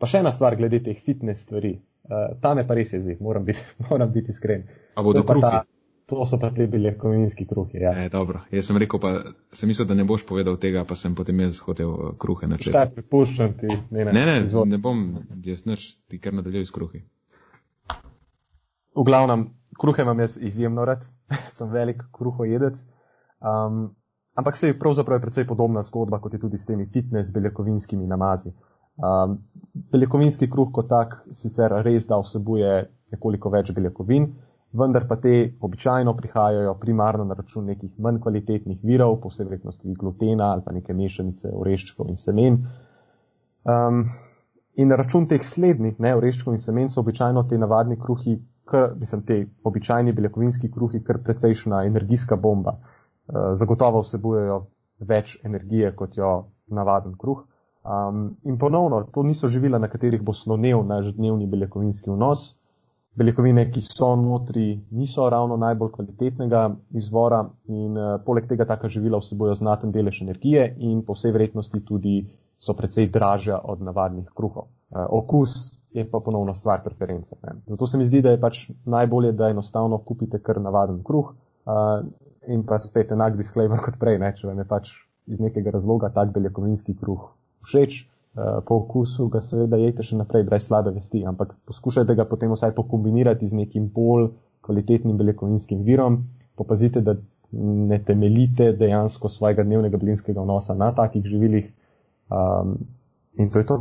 Pa 0.00 0.08
še 0.08 0.22
ena 0.24 0.32
stvar 0.32 0.56
glede 0.56 0.80
teh 0.82 0.96
fitness 0.96 1.44
stvari. 1.46 1.76
Uh, 2.04 2.34
ta 2.40 2.54
me 2.56 2.64
pa 2.68 2.76
res 2.76 2.92
jezi, 2.96 3.18
moram 3.20 3.44
biti, 3.44 3.60
moram 3.90 4.10
biti 4.12 4.32
iskren. 4.32 4.66
A 4.96 5.04
bodo 5.04 5.22
kruhi? 5.28 5.44
Ta, 5.44 5.64
To 6.06 6.26
so 6.28 6.36
pa 6.36 6.50
te 6.52 6.66
beljakovinski 6.68 7.46
kruhi. 7.48 7.78
Ja. 7.80 7.94
E, 8.04 8.08
dobro, 8.12 8.42
jaz 8.52 8.66
sem 8.68 8.76
rekel, 8.76 9.00
pa 9.00 9.12
sem 9.56 9.70
mislil, 9.72 9.86
da 9.88 9.96
ne 9.96 10.04
boš 10.04 10.26
povedal 10.28 10.58
tega, 10.60 10.82
pa 10.84 10.98
sem 11.00 11.14
potem 11.16 11.38
jaz 11.40 11.62
hotel 11.64 11.94
eh, 11.94 12.10
kruhe 12.20 12.48
načeti. 12.50 12.74
Šta, 12.74 12.84
prepuščam 12.92 13.54
ti. 13.60 13.70
Ne, 13.88 14.04
ne, 14.04 14.12
ne, 14.12 14.24
ne, 14.44 14.64
ne 14.68 14.80
bom, 14.84 15.00
jaz 15.48 15.64
neč 15.64 15.94
ti 16.10 16.20
kar 16.20 16.36
nadaljuj 16.36 16.68
s 16.68 16.76
kruhi. 16.76 17.00
V 18.94 19.02
glavnem, 19.02 19.48
kruhe 19.78 20.02
imam 20.02 20.20
jaz 20.20 20.36
izjemno 20.40 20.84
rad, 20.84 21.02
sem 21.56 21.70
velik 21.70 22.02
kruhojedec. 22.12 22.86
Um, 23.40 23.88
ampak 24.34 24.56
se 24.56 24.70
je 24.70 24.78
pravzaprav 24.78 25.20
precej 25.20 25.46
podobna 25.46 25.82
zgodba, 25.82 26.20
kot 26.22 26.32
je 26.32 26.40
tudi 26.40 26.58
s 26.58 26.66
temi 26.66 26.86
fitness 26.86 27.32
beljakovinskimi 27.34 28.06
namazi. 28.06 28.52
Um, 28.96 29.38
beljakovinski 29.92 30.50
kruh 30.50 30.70
kot 30.72 30.88
tak 30.88 31.16
sicer 31.32 31.74
res 31.82 32.06
da 32.06 32.20
vsebuje 32.22 32.84
nekoliko 33.10 33.50
več 33.50 33.72
beljakovin, 33.74 34.28
vendar 34.74 35.08
pa 35.08 35.16
te 35.22 35.34
običajno 35.60 36.14
prihajajo 36.16 36.74
primarno 36.78 37.24
na 37.24 37.34
račun 37.34 37.66
nekih 37.70 37.98
manj 37.98 38.20
kvalitetnih 38.22 38.78
virov, 38.82 39.18
posebej 39.22 39.60
glutena 39.98 40.52
ali 40.52 40.62
pa 40.62 40.72
neke 40.72 40.94
mešanice 40.94 41.50
oreščkov 41.50 42.10
in 42.10 42.16
semen. 42.16 42.62
Um, 43.64 44.02
in 44.74 44.88
na 44.88 44.96
račun 44.98 45.26
teh 45.30 45.42
slednjih, 45.42 45.98
ne 45.98 46.14
oreščkov 46.14 46.54
in 46.54 46.62
semen, 46.62 46.90
so 46.90 47.02
običajno 47.02 47.42
te 47.50 47.58
navadni 47.58 47.98
kruhi, 47.98 48.38
kar, 48.64 48.92
mislim, 48.98 49.22
te 49.26 49.46
običajni 49.64 50.12
beljakovinski 50.12 50.70
kruhi, 50.72 51.02
kar 51.04 51.22
precejšna 51.24 51.84
energijska 51.84 52.36
bomba. 52.36 52.78
Uh, 52.78 53.52
zagotovo 53.54 54.02
vsebujejo 54.04 54.64
več 55.00 55.38
energije 55.44 55.94
kot 55.96 56.16
jo 56.16 56.32
navaden 56.66 57.16
kruh. 57.18 57.44
Um, 57.84 58.36
in 58.44 58.58
ponovno, 58.58 59.02
to 59.12 59.22
niso 59.22 59.48
živila, 59.48 59.78
na 59.78 59.88
katerih 59.92 60.22
bo 60.22 60.32
slonil 60.32 60.84
naš 60.88 61.10
dnevni 61.16 61.46
beljakovinski 61.46 62.10
vnos, 62.10 62.54
beljakovine, 63.14 63.66
ki 63.72 63.82
so 63.84 64.14
notri, 64.16 64.80
niso 64.90 65.28
ravno 65.30 65.56
najbolj 65.60 65.92
kvalitetnega 65.92 66.62
izvora 66.96 67.42
in 67.68 67.98
uh, 67.98 68.14
poleg 68.24 68.48
tega 68.50 68.66
taka 68.66 68.88
živila 68.88 69.20
vsebojo 69.20 69.54
znaten 69.60 69.92
delež 69.92 70.22
energije 70.24 70.66
in 70.78 71.02
po 71.04 71.14
vsej 71.14 71.36
vrednosti 71.36 71.84
tudi 71.84 72.16
so 72.58 72.74
precej 72.74 73.10
dražja 73.12 73.60
od 73.60 73.82
navadnih 73.84 74.32
kruhov. 74.34 74.70
Uh, 74.90 75.04
okus 75.20 75.76
je 75.94 76.04
pa 76.10 76.20
ponovno 76.20 76.54
stvar 76.54 76.82
preference. 76.84 77.36
Ne. 77.42 77.56
Zato 77.70 77.86
se 77.86 77.98
mi 77.98 78.06
zdi, 78.06 78.22
da 78.22 78.34
je 78.34 78.40
pač 78.42 78.64
najbolje, 78.84 79.32
da 79.38 79.48
enostavno 79.54 79.98
kupite 79.98 80.40
kar 80.42 80.60
navaden 80.60 81.02
kruh 81.06 81.30
uh, 81.32 82.02
in 82.50 82.64
pa 82.66 82.78
spet 82.82 83.14
enak 83.14 83.38
disclaimer 83.38 83.78
kot 83.80 84.00
prej, 84.00 84.18
ne, 84.18 84.32
če 84.36 84.48
vam 84.50 84.58
je 84.58 84.66
pač 84.68 84.90
iz 85.30 85.40
nekega 85.40 85.72
razloga 85.72 86.10
tak 86.12 86.34
beljakovinski 86.34 86.96
kruh 86.98 87.30
všeč, 87.64 88.02
Eh, 88.34 88.60
po 88.66 88.82
okusu 88.82 89.28
ga 89.30 89.38
seveda 89.38 89.78
jejte 89.78 90.02
še 90.02 90.16
naprej 90.18 90.42
brez 90.48 90.64
slabe 90.66 90.90
vesti, 90.90 91.20
ampak 91.22 91.52
poskušajte 91.70 92.16
ga 92.18 92.24
potem 92.26 92.50
vsaj 92.50 92.72
pokombinirati 92.74 93.46
z 93.46 93.54
nekim 93.54 93.86
bolj 93.94 94.32
kvalitetnim 94.66 95.14
beljakovinskim 95.20 95.84
virom. 95.86 96.24
Popazite, 96.58 96.98
da 96.98 97.14
ne 97.54 98.00
temeljite 98.02 98.72
dejansko 98.74 99.30
svojega 99.30 99.62
dnevnega 99.62 100.00
blinskega 100.02 100.42
vnosa 100.42 100.74
na 100.74 100.90
takih 100.96 101.22
živilih. 101.22 101.68
Um, 102.26 102.74
in 103.38 103.54
to 103.54 103.62
je 103.62 103.68
to. 103.70 103.76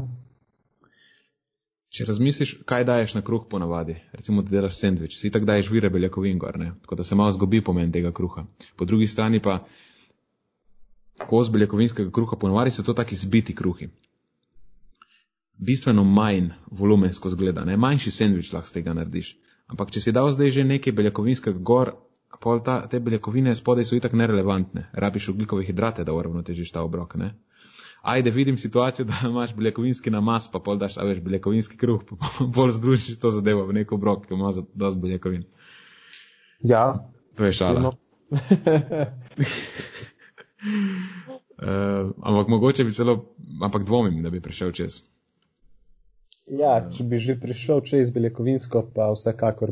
Če 1.93 2.07
razmisliš, 2.09 2.55
kaj 2.65 2.87
daješ 2.89 3.13
na 3.19 3.21
kruh 3.21 3.43
ponavadi, 3.49 3.99
recimo, 4.17 4.41
da 4.41 4.55
delaš 4.55 4.79
sendvič, 4.79 5.17
si 5.19 5.29
tako 5.31 5.45
daješ 5.45 5.69
vire 5.69 5.91
beljakovin 5.93 6.39
gor, 6.41 6.57
ne? 6.57 6.71
tako 6.81 6.97
da 6.97 7.03
se 7.05 7.15
malo 7.15 7.31
zgobi 7.35 7.61
pomen 7.61 7.91
tega 7.93 8.11
kruha. 8.11 8.47
Po 8.75 8.85
drugi 8.89 9.07
strani 9.07 9.39
pa, 9.39 9.59
kos 11.29 11.51
beljakovinskega 11.53 12.09
kruha 12.11 12.39
ponavadi 12.41 12.73
so 12.73 12.83
to 12.83 12.97
taki 12.97 13.15
zbiti 13.15 13.53
kruhi 13.55 13.91
bistveno 15.57 16.03
manj 16.03 16.49
volumensko 16.71 17.29
zgleda, 17.29 17.65
ne? 17.65 17.77
manjši 17.77 18.11
sendvič 18.11 18.53
lahko 18.53 18.69
z 18.69 18.79
tega 18.79 18.93
narediš. 18.93 19.35
Ampak 19.67 19.93
če 19.95 20.01
si 20.01 20.11
dal 20.11 20.31
zdaj 20.31 20.51
že 20.51 20.65
nekaj 20.67 20.95
beljakovinskega 20.97 21.59
gor, 21.59 21.93
pol 22.43 22.59
ta, 22.65 22.81
te 22.91 22.99
beljakovine 22.99 23.55
spodaj 23.55 23.87
so 23.87 23.95
itak 23.95 24.13
nerelevantne, 24.19 24.89
rabiš 24.93 25.29
ugljikove 25.31 25.63
hidrate, 25.63 26.03
da 26.03 26.13
uravnotežiš 26.13 26.73
ta 26.75 26.83
obrok. 26.83 27.15
Ne? 27.15 27.33
Ajde, 28.03 28.31
vidim 28.31 28.57
situacijo, 28.57 29.05
da 29.09 29.13
imaš 29.29 29.55
beljakovinski 29.55 30.11
namaz, 30.11 30.47
pa 30.51 30.59
pol 30.59 30.77
daš, 30.77 30.97
a 30.97 31.05
veš, 31.07 31.21
beljakovinski 31.23 31.77
kruh, 31.77 32.01
pa 32.03 32.15
pol 32.55 32.69
združiš 32.77 33.19
to 33.19 33.31
zadevo 33.31 33.65
v 33.65 33.73
neko 33.79 33.95
obrok, 33.95 34.25
ki 34.27 34.33
ima 34.35 34.51
dosti 34.73 34.99
beljakovin. 34.99 35.43
Ja. 36.59 37.09
To 37.37 37.45
je 37.45 37.53
šala. 37.53 37.93
uh, 38.31 38.41
ampak 42.27 42.47
mogoče 42.47 42.83
bi 42.83 42.91
celo, 42.91 43.15
ampak 43.61 43.83
dvomim, 43.87 44.19
da 44.23 44.29
bi 44.29 44.41
prišel 44.41 44.71
čez. 44.71 45.01
Ja, 46.51 46.73
če 46.91 47.05
bi 47.07 47.17
že 47.23 47.37
prišel 47.39 47.81
čez 47.87 48.11
beljakovinsko, 48.11 48.81
pa 48.95 49.13
vsekakor 49.13 49.71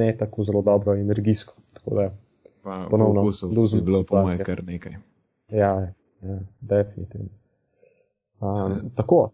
ne 0.00 0.10
tako 0.18 0.44
zelo 0.44 0.62
dobro 0.66 0.96
energijsko. 0.98 1.54
Pa 2.62 2.86
ponovno, 2.90 3.22
luz 3.54 3.74
bi 3.74 3.80
bilo 3.80 4.02
po 4.02 4.22
moje 4.22 4.42
kar 4.42 4.64
nekaj. 4.66 4.98
Ja, 5.50 5.94
ja 6.22 6.40
definitivno. 6.60 7.41
Um, 8.42 8.90
tako, 8.98 9.30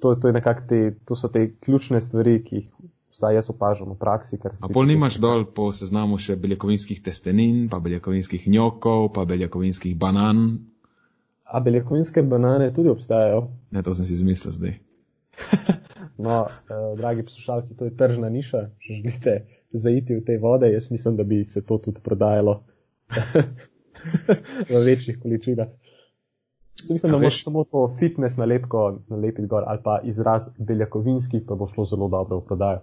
to, 0.00 0.14
to, 0.20 0.32
te, 0.68 0.80
to 1.04 1.16
so 1.16 1.28
te 1.32 1.46
ključne 1.60 2.00
stvari, 2.00 2.42
ki 2.44 2.56
jih 2.56 2.68
vsaj 3.12 3.34
jaz 3.34 3.50
opažam 3.50 3.94
v 3.94 3.98
praksi. 4.00 4.38
A 4.60 4.68
pol 4.68 4.88
nimaš 4.88 5.16
dol 5.22 5.44
po 5.44 5.70
seznamu 5.72 6.18
še 6.20 6.36
beljakovinskih 6.36 7.00
testenin, 7.04 7.68
pa 7.72 7.80
beljakovinskih 7.80 8.44
njokov, 8.48 9.12
pa 9.16 9.24
beljakovinskih 9.28 9.96
banan? 9.96 10.60
A 11.44 11.60
beljakovinske 11.60 12.24
banane 12.24 12.72
tudi 12.76 12.92
obstajajo? 12.92 13.46
Ne, 13.72 13.82
to 13.84 13.94
sem 13.96 14.08
si 14.08 14.18
izmislil 14.20 14.56
zdaj. 14.58 14.76
No, 16.22 16.44
eh, 16.70 16.96
dragi 16.96 17.24
poslušalci, 17.26 17.74
to 17.74 17.86
je 17.88 17.96
tržna 17.96 18.28
niša, 18.30 18.58
če 18.78 18.94
želite 18.94 19.32
zaiti 19.72 20.14
v 20.14 20.24
te 20.26 20.36
vode, 20.38 20.68
jaz 20.70 20.90
mislim, 20.92 21.16
da 21.16 21.24
bi 21.24 21.40
se 21.44 21.64
to 21.66 21.78
tudi 21.82 22.02
prodajalo 22.04 22.60
v 24.70 24.82
večjih 24.84 25.18
količinah. 25.22 25.72
Sem 26.86 26.94
mislim, 26.94 27.10
ja, 27.10 27.12
da 27.12 27.18
moraš 27.18 27.44
samo 27.44 27.64
to 27.64 27.96
fitness 27.98 28.36
nalepko 28.36 28.98
nalepiti 29.08 29.48
gor 29.48 29.64
ali 29.66 29.80
pa 29.84 30.00
izraz 30.04 30.48
beljakovinski, 30.58 31.40
pa 31.48 31.54
bo 31.54 31.68
šlo 31.68 31.84
zelo 31.84 32.08
dobro 32.08 32.36
v 32.36 32.44
prodajo. 32.46 32.80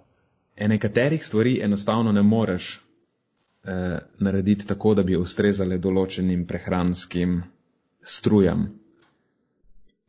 E 0.55 0.67
nekaterih 0.67 1.25
stvari 1.25 1.59
enostavno 1.63 2.11
ne 2.11 2.21
moreš 2.23 2.79
eh, 3.63 3.97
narediti 4.19 4.67
tako, 4.67 4.93
da 4.93 5.03
bi 5.03 5.17
ustrezale 5.17 5.77
določenim 5.77 6.45
prehranskim 6.47 7.41
strujam. 8.01 8.67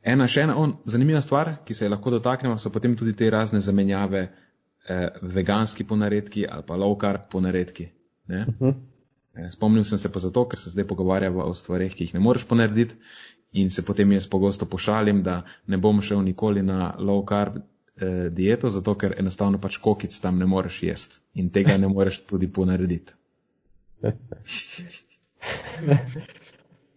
Ena 0.03 0.27
še 0.29 0.47
ena 0.47 0.57
on, 0.57 0.77
zanimiva 0.89 1.21
stvar, 1.21 1.57
ki 1.65 1.75
se 1.75 1.85
je 1.85 1.91
lahko 1.93 2.11
dotaknemo, 2.11 2.59
so 2.59 2.71
potem 2.73 2.97
tudi 2.97 3.13
te 3.17 3.31
razne 3.31 3.61
zamenjave 3.61 4.23
eh, 4.27 5.09
veganski 5.23 5.85
ponaredki 5.85 6.47
ali 6.49 6.65
pa 6.67 6.79
low 6.81 6.97
carb 7.01 7.29
ponaredki. 7.31 7.91
Uh 8.29 8.37
mhm. 8.37 8.55
-huh. 8.61 8.75
eh, 9.35 9.51
spomnil 9.51 9.85
sem 9.85 9.99
se 9.99 10.13
pa 10.13 10.19
zato, 10.19 10.49
ker 10.49 10.59
se 10.59 10.71
zdaj 10.71 10.87
pogovarjava 10.87 11.45
o 11.45 11.55
stvarih, 11.55 11.95
ki 11.95 12.05
jih 12.05 12.15
ne 12.15 12.21
moreš 12.21 12.45
ponarediti 12.45 12.97
in 13.53 13.71
se 13.71 13.83
potem 13.83 14.13
jaz 14.13 14.27
pogosto 14.31 14.67
pošalim, 14.67 15.23
da 15.23 15.43
ne 15.67 15.79
bom 15.79 16.03
šel 16.03 16.23
nikoli 16.23 16.63
na 16.63 16.95
low 16.99 17.25
carb 17.29 17.57
eh, 17.57 18.29
dieto, 18.31 18.71
zato 18.71 18.95
ker 18.95 19.15
enostavno 19.19 19.59
pač 19.59 19.79
kokic 19.83 20.21
tam 20.21 20.39
ne 20.39 20.47
moreš 20.47 20.83
jesti 20.83 21.19
in 21.35 21.51
tega 21.51 21.77
ne 21.79 21.89
moreš 21.89 22.23
tudi 22.27 22.49
ponarediti. 22.53 23.13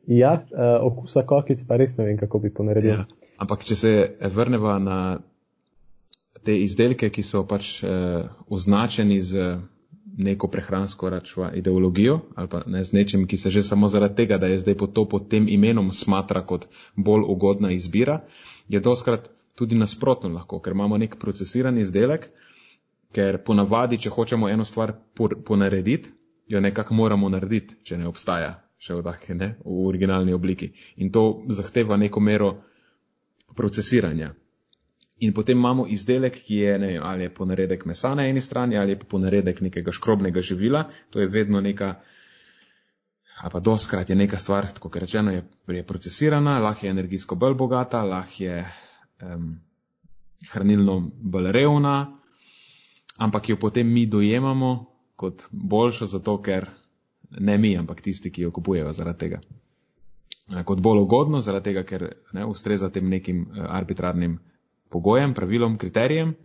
Ja, 0.07 0.33
uh, 0.51 0.83
okusa 0.83 1.23
kokic 1.23 1.61
pa 1.67 1.77
res 1.79 1.95
ne 1.97 2.03
vem, 2.03 2.17
kako 2.19 2.41
bi 2.43 2.49
ponaredil. 2.53 2.91
Ja. 2.91 3.29
Ampak 3.39 3.63
če 3.63 3.75
se 3.75 3.91
vrneva 4.35 4.75
na 4.79 4.97
te 6.43 6.57
izdelke, 6.59 7.07
ki 7.07 7.23
so 7.23 7.45
pač 7.47 7.77
uh, 7.87 8.27
označeni 8.51 9.21
z 9.23 9.45
neko 10.17 10.47
prehransko 10.47 11.09
račva 11.09 11.51
ideologijo 11.53 12.19
ali 12.35 12.47
pa 12.47 12.63
ne 12.65 12.83
z 12.83 12.93
nečim, 12.93 13.27
ki 13.27 13.37
se 13.37 13.49
že 13.49 13.63
samo 13.63 13.87
zaradi 13.87 14.15
tega, 14.15 14.37
da 14.37 14.47
je 14.47 14.59
zdaj 14.59 14.77
pod 14.77 14.93
to 14.93 15.05
pod 15.09 15.29
tem 15.29 15.47
imenom 15.49 15.91
smatra 15.91 16.41
kot 16.41 16.65
bolj 16.95 17.23
ugodna 17.27 17.71
izbira, 17.71 18.19
je 18.69 18.79
doskrat 18.79 19.29
tudi 19.55 19.75
nasprotno 19.75 20.29
lahko, 20.29 20.59
ker 20.59 20.73
imamo 20.73 20.97
nek 20.97 21.15
procesiran 21.19 21.77
izdelek, 21.77 22.29
ker 23.13 23.37
ponavadi, 23.45 23.97
če 23.97 24.09
hočemo 24.09 24.49
eno 24.49 24.65
stvar 24.65 24.93
ponarediti, 25.45 26.09
jo 26.47 26.61
nekako 26.61 26.93
moramo 26.93 27.29
narediti, 27.29 27.75
če 27.83 27.97
ne 27.97 28.07
obstaja 28.07 28.63
še 28.83 28.97
v 28.97 29.03
taki, 29.05 29.33
ne, 29.39 29.55
v 29.63 29.87
originalni 29.87 30.33
obliki. 30.35 30.73
In 30.99 31.11
to 31.11 31.45
zahteva 31.55 31.97
neko 31.97 32.19
mero 32.19 32.49
procesiranja. 33.55 34.33
In 35.23 35.33
potem 35.33 35.57
imamo 35.57 35.85
izdelek, 35.87 36.39
ki 36.45 36.57
je, 36.61 36.77
ne 36.79 36.87
vem, 36.93 37.03
ali 37.05 37.27
je 37.27 37.33
ponaredek 37.33 37.85
mesa 37.85 38.13
na 38.15 38.25
eni 38.27 38.41
strani, 38.41 38.77
ali 38.77 38.95
je 38.95 38.99
ponaredek 38.99 39.61
nekega 39.61 39.91
škrobnega 39.95 40.41
živila, 40.41 40.83
to 41.09 41.21
je 41.21 41.27
vedno 41.31 41.61
neka, 41.61 41.93
ali 43.41 43.51
pa 43.51 43.59
doskrat 43.59 44.09
je 44.09 44.15
neka 44.15 44.37
stvar, 44.37 44.67
tako 44.73 44.89
kot 44.89 45.01
rečeno, 45.05 45.31
je, 45.31 45.43
je 45.67 45.83
procesirana, 45.83 46.59
lahko 46.59 46.85
je 46.85 46.91
energijsko 46.91 47.35
bolj 47.35 47.53
bogata, 47.53 48.03
lahko 48.03 48.43
je 48.43 48.57
um, 49.21 49.53
hranilno 50.51 50.99
bolj 51.21 51.51
revna, 51.51 51.97
ampak 53.17 53.49
jo 53.49 53.57
potem 53.57 53.87
mi 53.87 54.05
dojemamo 54.05 54.73
kot 55.15 55.43
boljšo, 55.51 56.05
zato 56.05 56.41
ker 56.41 56.67
ne 57.39 57.57
mi, 57.57 57.77
ampak 57.77 58.01
tisti, 58.01 58.31
ki 58.31 58.41
jo 58.41 58.51
kupujejo 58.51 58.93
zaradi 58.93 59.19
tega. 59.19 59.39
Eh, 60.51 60.63
kot 60.63 60.81
bolj 60.81 61.03
ugodno, 61.05 61.41
zaradi 61.41 61.71
tega, 61.71 61.83
ker 61.87 62.07
ne, 62.33 62.45
ustreza 62.45 62.89
tem 62.89 63.09
nekim 63.09 63.45
eh, 63.45 63.63
arbitrarnim 63.69 64.39
pogojem, 64.93 65.33
pravilom, 65.33 65.77
kriterijem, 65.81 66.35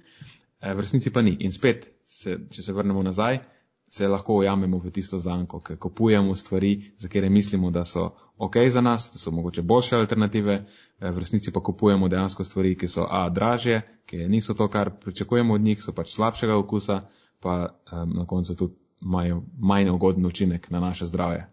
eh, 0.61 0.75
v 0.75 0.81
resnici 0.81 1.13
pa 1.13 1.23
ni. 1.23 1.37
In 1.47 1.53
spet, 1.53 1.87
se, 2.09 2.39
če 2.51 2.65
se 2.65 2.73
vrnemo 2.73 3.03
nazaj, 3.05 3.41
se 3.89 4.09
lahko 4.09 4.37
ujamemo 4.43 4.79
v 4.79 4.91
tisto 4.93 5.19
zanko, 5.19 5.61
ker 5.65 5.79
kupujemo 5.81 6.35
stvari, 6.37 6.93
za 6.99 7.09
katere 7.09 7.31
mislimo, 7.33 7.71
da 7.71 7.85
so 7.89 8.11
ok 8.39 8.57
za 8.69 8.81
nas, 8.85 9.09
da 9.13 9.19
so 9.19 9.31
mogoče 9.33 9.63
boljše 9.63 9.97
alternative, 9.97 10.59
eh, 11.01 11.11
v 11.11 11.19
resnici 11.19 11.53
pa 11.53 11.61
kupujemo 11.61 12.09
dejansko 12.09 12.45
stvari, 12.45 12.77
ki 12.77 12.89
so 12.89 13.07
a 13.11 13.29
dražje, 13.29 13.81
ki 14.07 14.29
niso 14.29 14.55
to, 14.55 14.69
kar 14.69 14.91
pričakujemo 15.01 15.55
od 15.55 15.61
njih, 15.61 15.83
so 15.85 15.93
pač 15.93 16.13
slabšega 16.15 16.57
okusa, 16.57 17.03
pa 17.41 17.79
um, 17.93 18.13
na 18.19 18.27
koncu 18.27 18.55
tudi 18.55 18.75
imajo 19.03 19.43
manj 19.59 19.91
ugoden 19.91 20.27
učinek 20.27 20.71
na 20.71 20.81
naše 20.81 21.07
zdravje. 21.07 21.47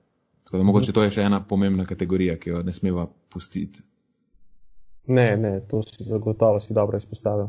Tako 0.44 0.58
da 0.58 0.64
mogoče 0.64 0.94
to 0.94 1.04
je 1.04 1.12
še 1.12 1.26
ena 1.26 1.40
pomembna 1.44 1.86
kategorija, 1.86 2.38
ki 2.40 2.50
jo 2.50 2.64
ne 2.64 2.74
smeva 2.74 3.08
pustiti. 3.30 3.82
Ne, 5.08 5.38
ne, 5.38 5.60
to 5.70 5.84
si 5.84 6.04
zagotovo 6.04 6.60
si 6.60 6.74
dobro 6.74 6.98
izpostavil, 6.98 7.48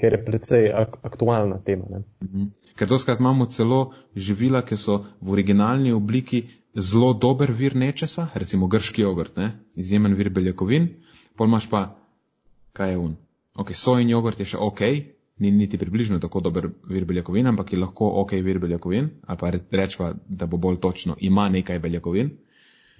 ker 0.00 0.12
je 0.12 0.24
predvsej 0.24 0.68
ak 0.74 0.98
aktualna 1.02 1.58
tema. 1.64 1.84
Ne. 1.90 2.02
Mhm. 2.24 2.50
Ker 2.74 2.88
doskrat 2.90 3.20
imamo 3.20 3.46
celo 3.46 3.92
živila, 4.16 4.62
ki 4.62 4.76
so 4.76 5.04
v 5.20 5.30
originalni 5.30 5.92
obliki 5.92 6.42
zelo 6.74 7.12
dober 7.14 7.52
vir 7.52 7.76
nečesa, 7.76 8.28
recimo 8.34 8.66
grški 8.66 9.02
jogurt, 9.02 9.36
ne? 9.36 9.52
izjemen 9.74 10.14
vir 10.14 10.30
beljakovin, 10.30 10.88
pol 11.38 11.46
imaš 11.46 11.68
pa, 11.70 11.84
kaj 12.72 12.90
je 12.90 12.98
un. 12.98 13.16
Ok, 13.54 13.70
sojin 13.78 14.10
jogurt 14.10 14.40
je 14.40 14.46
še 14.46 14.58
ok, 14.58 14.80
ni 15.38 15.50
niti 15.50 15.78
približno 15.78 16.18
tako 16.18 16.40
dober 16.40 16.68
vir 16.90 17.04
beljakovin, 17.04 17.46
ampak 17.46 17.72
je 17.72 17.78
lahko 17.78 18.08
ok 18.22 18.34
vir 18.42 18.58
beljakovin, 18.58 19.10
ali 19.26 19.38
pa 19.38 19.52
rečva, 19.54 20.14
da 20.28 20.46
bo 20.46 20.58
bolj 20.58 20.80
točno, 20.82 21.14
ima 21.20 21.48
nekaj 21.48 21.78
beljakovin. 21.78 22.32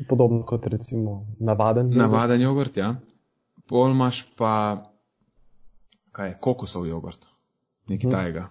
Podobno 0.08 0.42
kot 0.46 0.66
recimo 0.66 1.26
navaden 1.38 1.90
jogurt. 1.90 1.98
Navaden 1.98 2.40
jogurt, 2.40 2.76
ja. 2.76 2.94
Pol 3.68 3.94
imaš 3.94 4.24
pa, 4.36 4.84
kaj 6.12 6.28
je, 6.28 6.38
kokosov 6.40 6.86
jogurt, 6.88 7.24
nekaj 7.88 8.10
hmm. 8.10 8.16
tajega 8.18 8.48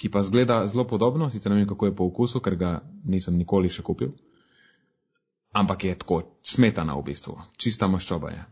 ki 0.00 0.08
pa 0.08 0.22
zgleda 0.22 0.64
zelo 0.66 0.86
podobno, 0.88 1.28
sicer 1.30 1.52
ne 1.52 1.58
vem, 1.58 1.68
kako 1.68 1.86
je 1.86 1.96
po 1.96 2.06
okusu, 2.08 2.40
ker 2.40 2.56
ga 2.56 2.70
nisem 3.04 3.36
nikoli 3.36 3.68
še 3.68 3.84
kupil. 3.84 4.14
Ampak 5.52 5.84
je 5.84 5.98
tako 6.00 6.22
smetana 6.46 6.96
v 6.96 7.04
bistvu, 7.10 7.36
čista 7.60 7.88
maščoba 7.90 8.30
je. 8.32 8.44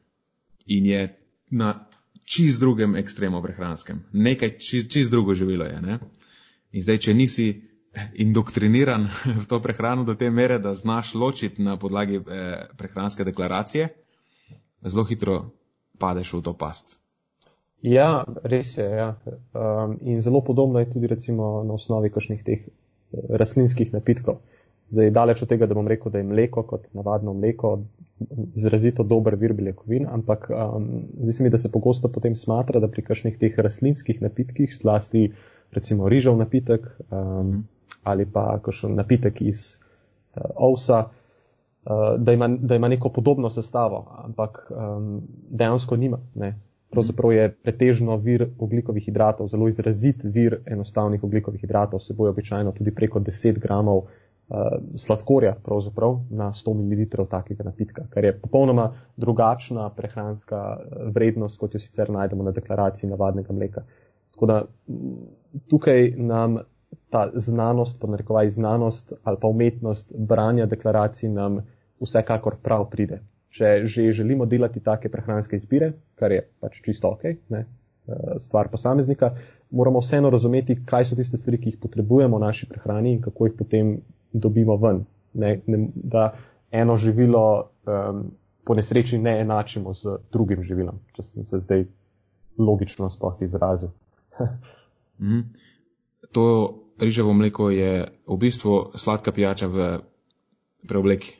In 0.76 0.88
je 0.90 1.00
na 1.56 1.70
čist 2.28 2.60
drugem 2.60 2.98
ekstremu 3.00 3.40
prehranskem. 3.40 4.02
Nekaj 4.12 4.58
čist, 4.60 4.90
čist 4.92 5.14
drugo 5.14 5.32
živilo 5.32 5.64
je. 5.64 5.80
Ne? 5.80 5.98
In 6.76 6.84
zdaj, 6.84 7.00
če 7.06 7.16
nisi 7.16 7.46
indoktriniran 8.20 9.08
v 9.40 9.46
to 9.48 9.62
prehrano 9.64 10.04
do 10.04 10.18
te 10.20 10.28
mere, 10.28 10.58
da 10.60 10.74
znaš 10.76 11.14
ločiti 11.14 11.64
na 11.64 11.78
podlagi 11.80 12.20
eh, 12.20 12.66
prehranske 12.76 13.24
deklaracije, 13.24 13.88
zelo 14.84 15.06
hitro 15.08 15.38
padeš 15.98 16.38
v 16.38 16.42
to 16.46 16.54
past. 16.54 16.98
Ja, 17.82 18.24
res 18.42 18.74
je. 18.78 18.84
Ja. 18.84 19.14
Um, 19.54 19.98
in 20.02 20.22
zelo 20.22 20.40
podobno 20.42 20.82
je 20.82 20.90
tudi 20.90 21.06
recimo 21.06 21.62
na 21.62 21.76
osnovi 21.78 22.10
kakšnih 22.10 22.42
teh 22.42 22.66
eh, 22.66 22.70
rastlinskih 23.38 23.92
napitkov. 23.94 24.40
Zdaj, 24.90 25.10
daleč 25.12 25.42
od 25.44 25.50
tega, 25.52 25.68
da 25.68 25.76
bom 25.76 25.88
rekel, 25.88 26.10
da 26.10 26.18
je 26.18 26.26
mleko 26.26 26.64
kot 26.64 26.88
navadno 26.96 27.34
mleko 27.36 27.76
izrazito 28.56 29.04
dober 29.04 29.36
vir 29.38 29.52
beljakovin, 29.54 30.08
ampak 30.10 30.48
um, 30.50 30.88
zdi 31.22 31.32
se 31.36 31.44
mi, 31.44 31.50
da 31.52 31.58
se 31.60 31.70
pogosto 31.70 32.08
potem 32.10 32.34
smatra, 32.36 32.80
da 32.80 32.88
pri 32.90 33.04
kakšnih 33.06 33.36
teh 33.38 33.58
rastlinskih 33.62 34.22
napitkih, 34.24 34.72
zlasti 34.74 35.28
recimo 35.76 36.08
rižov 36.08 36.38
napitek 36.40 36.88
um, 37.12 37.68
ali 38.02 38.24
pa 38.26 38.56
kakšen 38.64 38.96
napitek 38.96 39.42
iz 39.44 39.76
uh, 39.76 40.48
ovsa, 40.56 41.04
uh, 41.04 41.27
da, 42.18 42.32
ima, 42.32 42.48
da 42.48 42.76
ima 42.76 42.88
neko 42.88 43.08
podobno 43.08 43.50
sestavo, 43.50 44.06
ampak 44.24 44.70
um, 44.70 45.22
dejansko 45.50 45.96
nima. 45.96 46.18
Ne 46.34 46.54
pravzaprav 46.90 47.32
je 47.32 47.48
pretežno 47.62 48.16
vir 48.16 48.46
oglikovih 48.58 49.04
hidratov, 49.04 49.48
zelo 49.48 49.68
izrazit 49.68 50.24
vir 50.24 50.60
enostavnih 50.66 51.24
oglikovih 51.24 51.60
hidratov, 51.60 52.00
seboj 52.00 52.30
običajno 52.32 52.72
tudi 52.72 52.94
preko 52.94 53.20
10 53.20 53.60
gramov 53.60 53.98
uh, 53.98 54.78
sladkorja 54.96 55.56
na 56.30 56.52
100 56.52 56.74
ml 56.74 57.26
takega 57.30 57.64
napitka, 57.64 58.06
kar 58.10 58.24
je 58.24 58.38
popolnoma 58.40 58.92
drugačna 59.16 59.90
prehranska 59.90 60.78
eh, 60.80 61.10
vrednost, 61.14 61.58
kot 61.58 61.74
jo 61.74 61.80
sicer 61.80 62.10
najdemo 62.10 62.42
na 62.42 62.50
deklaraciji 62.50 63.10
navadnega 63.10 63.52
mleka. 63.52 63.82
Tako 64.32 64.46
da 64.46 64.62
tukaj 65.68 66.12
nam 66.16 66.58
ta 67.10 67.30
znanost, 67.34 68.00
podnarekovaj 68.00 68.50
znanost 68.50 69.12
ali 69.24 69.36
pa 69.40 69.48
umetnost 69.48 70.12
branja 70.16 70.66
deklaracij 70.66 71.30
nam 71.30 71.60
vsekakor 72.00 72.56
prav 72.62 72.88
pride 72.90 73.20
če 73.50 73.86
že 73.86 74.12
želimo 74.12 74.46
delati 74.46 74.80
take 74.80 75.08
prehranske 75.08 75.56
izbire, 75.56 75.92
kar 76.18 76.32
je 76.32 76.42
pač 76.60 76.80
čisto 76.84 77.10
ok, 77.14 77.24
ne, 77.54 77.64
eh, 77.64 78.34
stvar 78.44 78.68
posameznika, 78.68 79.32
moramo 79.70 80.02
vseeno 80.04 80.30
razumeti, 80.30 80.78
kaj 80.86 81.10
so 81.10 81.16
tiste 81.16 81.40
stvari, 81.40 81.60
ki 81.60 81.72
jih 81.72 81.80
potrebujemo 81.82 82.38
v 82.38 82.44
naši 82.44 82.68
prehrani 82.68 83.16
in 83.16 83.22
kako 83.24 83.48
jih 83.48 83.56
potem 83.58 83.96
dobimo 84.32 84.76
ven. 84.76 85.04
Ne, 85.34 85.58
ne, 85.66 85.88
da 85.94 86.32
eno 86.72 86.96
živilo 86.96 87.42
um, 87.84 88.22
po 88.64 88.74
nesreči 88.74 89.18
ne 89.20 89.38
enačimo 89.40 89.92
z 89.94 90.18
drugim 90.32 90.64
živilom, 90.64 90.98
če 91.16 91.22
sem 91.22 91.44
se 91.44 91.60
zdaj 91.64 91.84
logično 92.58 93.10
sploh 93.12 93.36
izrazil. 93.44 93.92
mm. 95.20 95.44
To 96.32 96.44
riževo 97.00 97.32
mleko 97.36 97.70
je 97.70 98.08
v 98.26 98.36
bistvu 98.40 98.96
sladka 98.96 99.32
pijača 99.32 99.68
v 99.68 99.90
preobleki. 100.88 101.37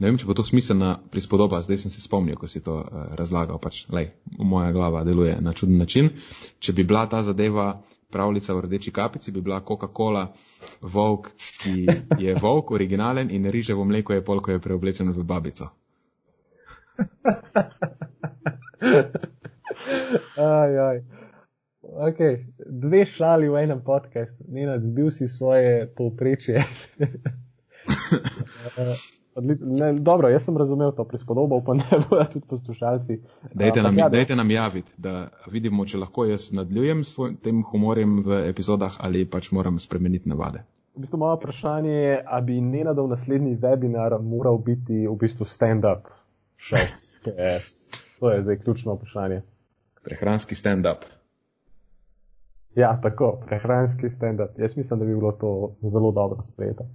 Ne 0.00 0.10
vem, 0.10 0.18
če 0.20 0.26
bo 0.28 0.34
to 0.36 0.44
smiselna 0.44 0.98
prispodoba, 1.12 1.62
zdaj 1.64 1.78
sem 1.84 1.92
se 1.92 2.00
spomnil, 2.02 2.36
ko 2.36 2.48
si 2.48 2.60
to 2.64 2.74
uh, 2.80 2.86
razlagal, 3.16 3.58
pač, 3.62 3.86
lej, 3.92 4.10
moja 4.38 4.72
glava 4.76 5.04
deluje 5.08 5.38
na 5.40 5.52
čuden 5.56 5.78
način. 5.80 6.10
Če 6.60 6.72
bi 6.76 6.84
bila 6.84 7.06
ta 7.08 7.22
zadeva 7.24 7.80
pravljica 8.10 8.54
v 8.54 8.60
rdeči 8.66 8.90
kapici, 8.92 9.32
bi 9.32 9.40
bila 9.40 9.60
Coca-Cola 9.64 10.32
volk, 10.82 11.30
ki 11.62 11.86
je 12.18 12.34
volk, 12.42 12.70
originalen 12.76 13.30
in 13.30 13.50
riževo 13.50 13.84
mleko 13.84 14.12
je 14.16 14.24
pol, 14.24 14.40
ko 14.42 14.50
je 14.52 14.60
preoblečeno 14.60 15.12
v 15.16 15.24
babico. 15.24 15.70
aj, 20.36 20.78
aj. 20.88 21.04
Ok, 21.80 22.18
dve 22.66 23.06
šali 23.06 23.48
v 23.48 23.56
enem 23.64 23.80
podkastu, 23.84 24.44
ne 24.48 24.66
nadzbil 24.66 25.10
si 25.10 25.28
svoje 25.28 25.86
povprečje. 25.96 26.60
Ne, 29.36 29.92
dobro, 29.92 30.28
jaz 30.28 30.44
sem 30.44 30.56
razumel 30.56 30.92
to 30.92 31.04
prispodobo, 31.04 31.56
upam, 31.56 31.78
da 31.78 31.84
bodo 32.10 32.24
tudi 32.32 32.46
poslušalci. 32.46 33.20
Dajte 33.54 33.82
nam, 33.82 33.98
ja, 33.98 34.08
dajte 34.08 34.36
nam 34.36 34.50
javiti, 34.50 34.92
da 34.98 35.28
vidimo, 35.46 35.86
če 35.86 35.98
lahko 35.98 36.24
jaz 36.26 36.50
nadaljujem 36.52 37.04
s 37.04 37.30
tem 37.42 37.62
humorjem 37.62 38.22
v 38.26 38.42
epizodah 38.50 38.98
ali 38.98 39.24
pač 39.30 39.52
moram 39.54 39.78
spremeniti 39.78 40.28
navade. 40.28 40.64
V 40.96 41.04
bistvu 41.04 41.20
moje 41.22 41.36
vprašanje 41.38 41.92
je, 41.92 42.16
ali 42.26 42.46
bi 42.46 42.60
nenadal 42.60 43.06
naslednji 43.08 43.54
webinar 43.62 44.18
moral 44.22 44.58
biti 44.58 45.06
v 45.06 45.14
bistvu 45.20 45.46
stand-up 45.46 46.10
show. 46.58 46.82
to 48.20 48.30
je 48.30 48.42
zdaj 48.42 48.58
ključno 48.64 48.98
vprašanje. 48.98 49.42
Prehranski 50.02 50.58
stand-up. 50.58 51.06
Ja, 52.74 52.96
tako, 53.02 53.38
prehranski 53.46 54.10
stand-up. 54.10 54.58
Jaz 54.58 54.76
mislim, 54.76 54.98
da 54.98 55.06
bi 55.06 55.14
bilo 55.14 55.32
to 55.32 55.76
zelo 55.82 56.10
dobro 56.12 56.42
sprejeto 56.42 56.88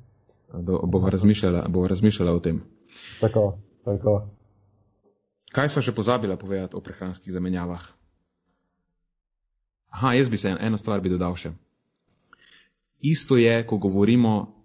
bova 0.63 1.09
razmišljala, 1.09 1.65
bo 1.69 1.87
razmišljala 1.87 2.33
o 2.33 2.39
tem. 2.39 2.63
Tako, 3.19 3.57
tako. 3.85 4.15
Kaj 5.55 5.69
so 5.69 5.81
še 5.81 5.93
pozabila 5.95 6.37
povedati 6.37 6.75
o 6.75 6.81
prehranskih 6.83 7.33
zamenjavah? 7.33 7.83
Aha, 9.95 10.13
jaz 10.13 10.29
bi 10.29 10.37
se 10.37 10.51
eno 10.59 10.77
stvar 10.77 11.01
bi 11.01 11.09
dodal 11.09 11.35
še. 11.39 11.53
Isto 12.99 13.37
je, 13.37 13.61
ko 13.67 13.77
govorimo 13.77 14.55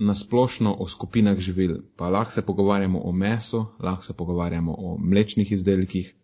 na 0.00 0.14
splošno 0.14 0.74
o 0.80 0.86
skupinah 0.88 1.38
živil. 1.38 1.82
Pa 1.96 2.08
lahko 2.08 2.32
se 2.32 2.42
pogovarjamo 2.46 3.00
o 3.04 3.12
mesu, 3.12 3.66
lahko 3.78 4.04
se 4.04 4.16
pogovarjamo 4.16 4.74
o 4.78 4.96
mlečnih 4.98 5.52
izdelkih, 5.52 6.14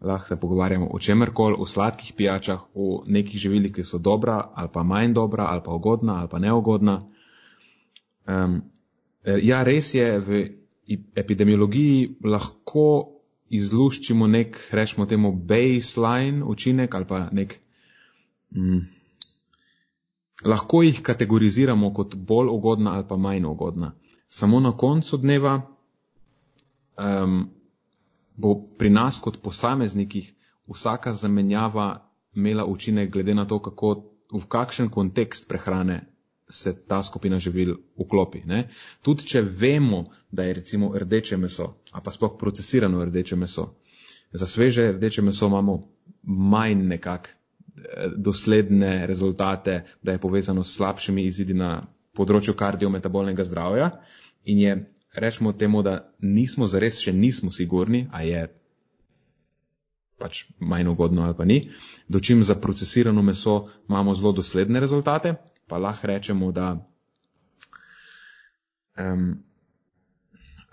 lahko 0.00 0.28
se 0.28 0.40
pogovarjamo 0.40 0.88
o 0.92 0.98
čemerkoli, 0.98 1.56
o 1.58 1.66
sladkih 1.66 2.12
pijačah, 2.16 2.60
o 2.74 3.02
nekih 3.06 3.40
živilih, 3.40 3.72
ki 3.72 3.84
so 3.84 3.98
dobra 3.98 4.50
ali 4.54 4.68
pa 4.72 4.82
manj 4.82 5.12
dobra 5.12 5.44
ali 5.44 5.62
pa 5.64 5.72
ugodna 5.72 6.20
ali 6.20 6.28
pa 6.28 6.38
neugodna. 6.38 7.02
Um, 8.26 8.62
ja, 9.24 9.62
res 9.64 9.94
je, 9.94 10.06
v 10.20 10.44
epidemiologiji 11.16 12.18
lahko 12.24 12.86
izluščimo 13.54 14.26
nek, 14.26 14.58
rečemo 14.72 15.06
temu, 15.06 15.32
baseline 15.32 16.44
učinek 16.44 16.94
ali 16.94 17.08
pa 17.08 17.28
nek. 17.32 17.56
Mm, 18.54 18.80
lahko 20.44 20.82
jih 20.82 21.00
kategoriziramo 21.02 21.92
kot 21.94 22.14
bolj 22.14 22.50
ugodna 22.52 22.94
ali 22.94 23.06
pa 23.08 23.16
manj 23.16 23.46
ugodna. 23.46 23.94
Samo 24.28 24.60
na 24.60 24.72
koncu 24.76 25.18
dneva 25.18 25.60
um, 26.98 27.44
bo 28.36 28.54
pri 28.78 28.90
nas 28.90 29.20
kot 29.20 29.38
posameznikih 29.42 30.32
vsaka 30.66 31.12
zamenjava 31.12 32.10
imela 32.34 32.64
učinek 32.64 33.10
glede 33.10 33.34
na 33.34 33.44
to, 33.44 33.60
kako, 33.62 34.10
v 34.32 34.46
kakšen 34.48 34.88
kontekst 34.90 35.48
prehrane 35.48 36.13
se 36.48 36.74
ta 36.86 37.02
skupina 37.02 37.38
živil 37.38 37.76
vklopi. 37.98 38.42
Ne? 38.44 38.68
Tudi 39.02 39.26
če 39.26 39.42
vemo, 39.42 40.04
da 40.30 40.44
je 40.44 40.54
recimo 40.60 40.92
rdeče 40.98 41.36
meso, 41.36 41.70
a 41.92 42.00
pa 42.00 42.12
sploh 42.12 42.36
procesirano 42.40 43.04
rdeče 43.04 43.36
meso, 43.36 43.70
za 44.32 44.46
sveže 44.46 44.92
rdeče 44.92 45.22
meso 45.22 45.46
imamo 45.46 45.78
manj 46.22 46.84
nekak 46.88 47.28
dosledne 48.16 49.06
rezultate, 49.06 49.84
da 50.02 50.12
je 50.12 50.18
povezano 50.18 50.64
s 50.64 50.76
slabšimi 50.76 51.24
izidi 51.24 51.54
na 51.54 51.86
področju 52.14 52.54
kardiometabolnega 52.54 53.44
zdravja 53.44 53.90
in 54.44 54.58
je, 54.58 54.74
rečemo 55.14 55.52
temu, 55.52 55.82
da 55.82 56.12
nismo 56.20 56.66
zares 56.66 56.98
še 57.02 57.12
nismo 57.12 57.50
sigurni, 57.54 58.06
a 58.12 58.22
je 58.26 58.44
pač 60.18 60.44
manj 60.58 60.88
ugodno 60.90 61.24
ali 61.26 61.34
pa 61.38 61.44
ni, 61.44 61.58
dočim 62.08 62.42
za 62.42 62.54
procesirano 62.54 63.22
meso 63.22 63.68
imamo 63.88 64.14
zelo 64.14 64.32
dosledne 64.32 64.80
rezultate, 64.80 65.34
pa 65.66 65.78
lahko 65.78 66.06
rečemo, 66.06 66.52
da 66.52 66.76
um, 68.98 69.42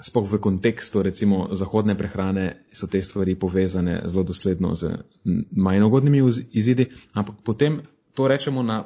spoh 0.01 0.25
v 0.31 0.41
kontekstu 0.41 1.03
recimo 1.03 1.49
zahodne 1.55 1.97
prehrane 1.97 2.65
so 2.73 2.87
te 2.87 3.01
stvari 3.01 3.35
povezane 3.35 4.01
zelo 4.05 4.23
dosledno 4.23 4.75
z 4.75 4.97
manj 5.51 5.83
ugodnimi 5.83 6.21
izidi, 6.51 6.89
ampak 7.13 7.35
potem 7.45 7.81
to 8.13 8.27
rečemo 8.27 8.63
na 8.63 8.83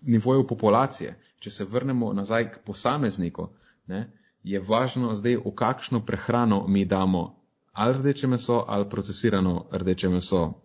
nivoju 0.00 0.46
populacije. 0.46 1.18
Če 1.40 1.50
se 1.50 1.64
vrnemo 1.64 2.12
nazaj 2.12 2.52
k 2.52 2.60
posamezniku, 2.64 3.48
ne, 3.86 4.06
je 4.42 4.60
važno 4.60 5.14
zdaj, 5.16 5.36
v 5.44 5.54
kakšno 5.54 6.00
prehrano 6.06 6.66
mi 6.68 6.84
damo 6.84 7.44
ali 7.74 7.98
rdeče 7.98 8.26
meso 8.26 8.64
ali 8.68 8.88
procesirano 8.90 9.66
rdeče 9.72 10.08
meso, 10.08 10.63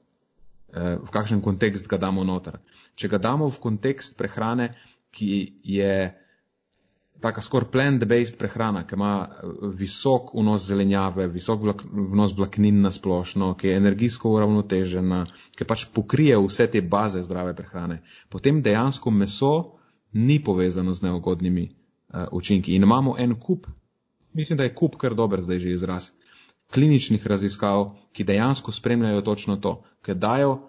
v 0.73 1.09
kakšen 1.11 1.41
kontekst 1.41 1.87
ga 1.89 1.97
damo 1.97 2.23
noter. 2.23 2.59
Če 2.95 3.09
ga 3.09 3.17
damo 3.17 3.47
v 3.49 3.61
kontekst 3.63 4.17
prehrane, 4.19 4.73
ki 5.11 5.29
je 5.65 5.93
taka 7.19 7.41
skoraj 7.41 7.69
plant-based 7.71 8.37
prehrana, 8.39 8.85
ki 8.87 8.95
ima 8.95 9.13
eh, 9.27 9.47
visok 9.79 10.33
vnos 10.33 10.67
zelenjave, 10.67 11.27
visok 11.27 11.65
vlak, 11.65 11.83
vnos 12.13 12.35
vlaknin 12.37 12.81
na 12.81 12.91
splošno, 12.91 13.53
ki 13.59 13.67
je 13.67 13.79
energijsko 13.79 14.31
uravnotežena, 14.37 15.25
ki 15.55 15.67
pač 15.67 15.85
pokrije 15.93 16.37
vse 16.39 16.69
te 16.71 16.81
baze 16.81 17.23
zdrave 17.23 17.55
prehrane, 17.55 18.01
potem 18.29 18.61
dejansko 18.63 19.11
meso 19.11 19.53
ni 20.13 20.39
povezano 20.43 20.93
z 20.93 21.05
neugodnimi 21.05 21.67
uh, 21.67 22.25
učinki. 22.31 22.75
In 22.75 22.87
imamo 22.87 23.15
en 23.19 23.35
kup, 23.39 23.67
mislim, 24.33 24.57
da 24.57 24.65
je 24.65 24.73
kup 24.73 24.95
kar 24.97 25.13
dober 25.13 25.41
zdaj 25.41 25.59
že 25.59 25.75
izraz, 25.75 26.11
kliničnih 26.73 27.27
raziskav, 27.27 27.95
ki 28.13 28.23
dejansko 28.23 28.71
spremljajo 28.71 29.21
točno 29.21 29.57
to, 29.57 29.81
ker 30.01 30.15
dajo 30.15 30.59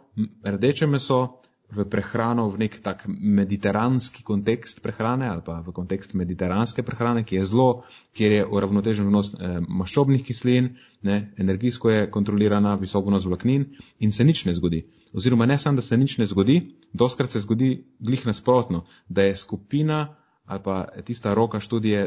rdeče 0.44 0.86
meso, 0.86 1.40
v 1.70 1.86
prehrano, 1.86 2.50
v 2.50 2.66
nek 2.66 2.82
tak 2.82 3.06
mediteranski 3.06 4.26
kontekst 4.26 4.82
prehrane 4.82 5.30
ali 5.30 5.42
pa 5.46 5.62
v 5.62 5.70
kontekst 5.70 6.18
mediteranske 6.18 6.82
prehrane, 6.82 7.22
ki 7.22 7.38
je 7.38 7.44
zelo, 7.46 7.68
kjer 8.10 8.32
je 8.32 8.46
uravnotežen 8.46 9.06
vnos 9.06 9.34
eh, 9.34 9.60
maščobnih 9.62 10.24
kislin, 10.26 10.74
ne, 11.06 11.30
energijsko 11.38 11.90
je 11.90 12.08
kontrolirana, 12.10 12.74
visok 12.74 13.06
vnos 13.06 13.26
vlaknin 13.26 13.70
in 14.02 14.12
se 14.12 14.26
nič 14.26 14.44
ne 14.50 14.54
zgodi. 14.54 14.82
Oziroma 15.14 15.46
ne 15.46 15.58
samo, 15.58 15.78
da 15.78 15.82
se 15.82 15.96
nič 15.96 16.18
ne 16.18 16.26
zgodi, 16.26 16.74
doskrat 16.92 17.30
se 17.30 17.42
zgodi 17.46 17.84
glih 18.00 18.26
nasprotno, 18.26 18.84
da 19.08 19.30
je 19.30 19.38
skupina 19.38 20.16
ali 20.50 20.60
pa 20.64 20.88
tista 21.06 21.30
roka 21.34 21.60
študije, 21.62 22.00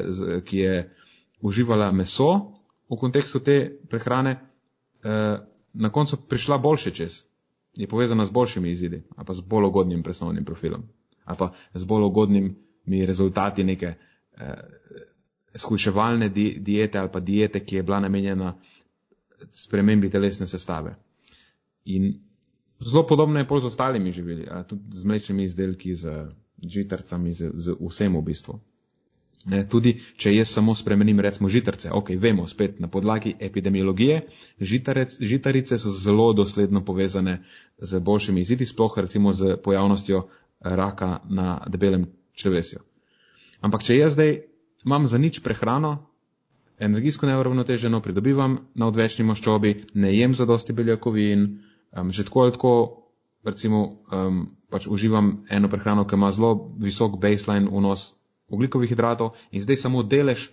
ki 0.44 0.58
je 0.58 0.74
uživala 1.40 1.92
meso 1.96 2.52
v 2.94 3.00
kontekstu 3.00 3.40
te 3.40 3.58
prehrane, 3.90 4.40
eh, 5.04 5.38
na 5.74 5.90
koncu 5.90 6.18
prišla 6.30 6.58
boljše 6.58 6.92
čez 6.92 7.24
je 7.76 7.88
povezana 7.88 8.26
z 8.26 8.30
boljšimi 8.30 8.72
izidi, 8.72 9.04
ali 9.16 9.26
pa 9.26 9.34
z 9.34 9.42
bolj 9.42 9.66
ugodnim 9.66 10.04
presnovnim 10.04 10.46
profilom, 10.46 10.84
ali 11.26 11.38
pa 11.38 11.54
z 11.74 11.86
bolj 11.86 12.04
ugodnimi 12.04 13.06
rezultati 13.06 13.64
neke 13.64 13.94
eh, 14.38 14.54
skuševalne 15.56 16.30
di 16.30 16.60
diete 16.60 17.00
ali 17.00 17.10
pa 17.12 17.20
diete, 17.20 17.66
ki 17.66 17.76
je 17.76 17.84
bila 17.84 18.00
namenjena 18.00 18.56
spremembi 19.52 20.10
telesne 20.10 20.48
sestave. 20.48 20.96
In 21.86 22.14
zelo 22.80 23.08
podobno 23.08 23.40
je 23.40 23.48
pol 23.48 23.60
z 23.60 23.66
ostalimi 23.66 24.12
živili, 24.12 24.48
tudi 24.68 24.84
z 24.92 25.04
mlečnimi 25.06 25.44
izdelki, 25.44 25.96
z 25.96 26.28
žitarcami, 26.64 27.34
z, 27.34 27.52
z 27.56 27.76
vsem 27.80 28.16
v 28.16 28.22
bistvu. 28.22 28.60
Ne, 29.46 29.66
tudi, 29.68 29.98
če 30.16 30.32
jaz 30.32 30.54
samo 30.56 30.72
spremenim 30.76 31.20
recimo 31.20 31.50
žitarce, 31.52 31.90
ok, 31.92 32.14
vemo 32.16 32.46
spet 32.48 32.78
na 32.80 32.88
podlagi 32.88 33.34
epidemiologije, 33.40 34.22
žitarec, 34.62 35.18
žitarice 35.20 35.78
so 35.78 35.92
zelo 35.92 36.30
dosledno 36.34 36.84
povezane 36.86 37.42
z 37.78 38.00
boljšimi 38.00 38.42
izidi, 38.42 38.66
sploh 38.66 38.96
recimo 39.04 39.34
z 39.34 39.58
pojavnostjo 39.64 40.24
raka 40.64 41.20
na 41.28 41.60
debelem 41.68 42.08
črvesju. 42.40 42.80
Ampak, 43.60 43.84
če 43.84 43.98
jaz 43.98 44.16
zdaj 44.16 44.38
imam 44.86 45.08
za 45.12 45.20
nič 45.20 45.42
prehrano, 45.44 45.98
energijsko 46.80 47.28
neuravnoteženo, 47.28 48.00
pridobivam 48.02 48.58
na 48.76 48.88
odvečni 48.88 49.28
maščobi, 49.28 49.76
ne 49.94 50.16
jem 50.16 50.36
za 50.36 50.48
dosti 50.48 50.74
beljakovin, 50.74 51.48
um, 51.92 52.12
že 52.12 52.24
tako 52.24 52.48
ali 52.48 52.56
tako, 52.56 52.74
recimo, 53.44 53.84
um, 54.08 54.44
pač 54.72 54.88
uživam 54.88 55.46
eno 55.50 55.68
prehrano, 55.70 56.08
ki 56.08 56.16
ima 56.16 56.32
zelo 56.32 56.74
visok 56.80 57.20
baseline 57.20 57.68
vnos 57.68 58.14
oglikovih 58.50 58.90
hidratov 58.90 59.36
in 59.52 59.62
zdaj 59.62 59.78
samo 59.78 60.04
delež 60.04 60.50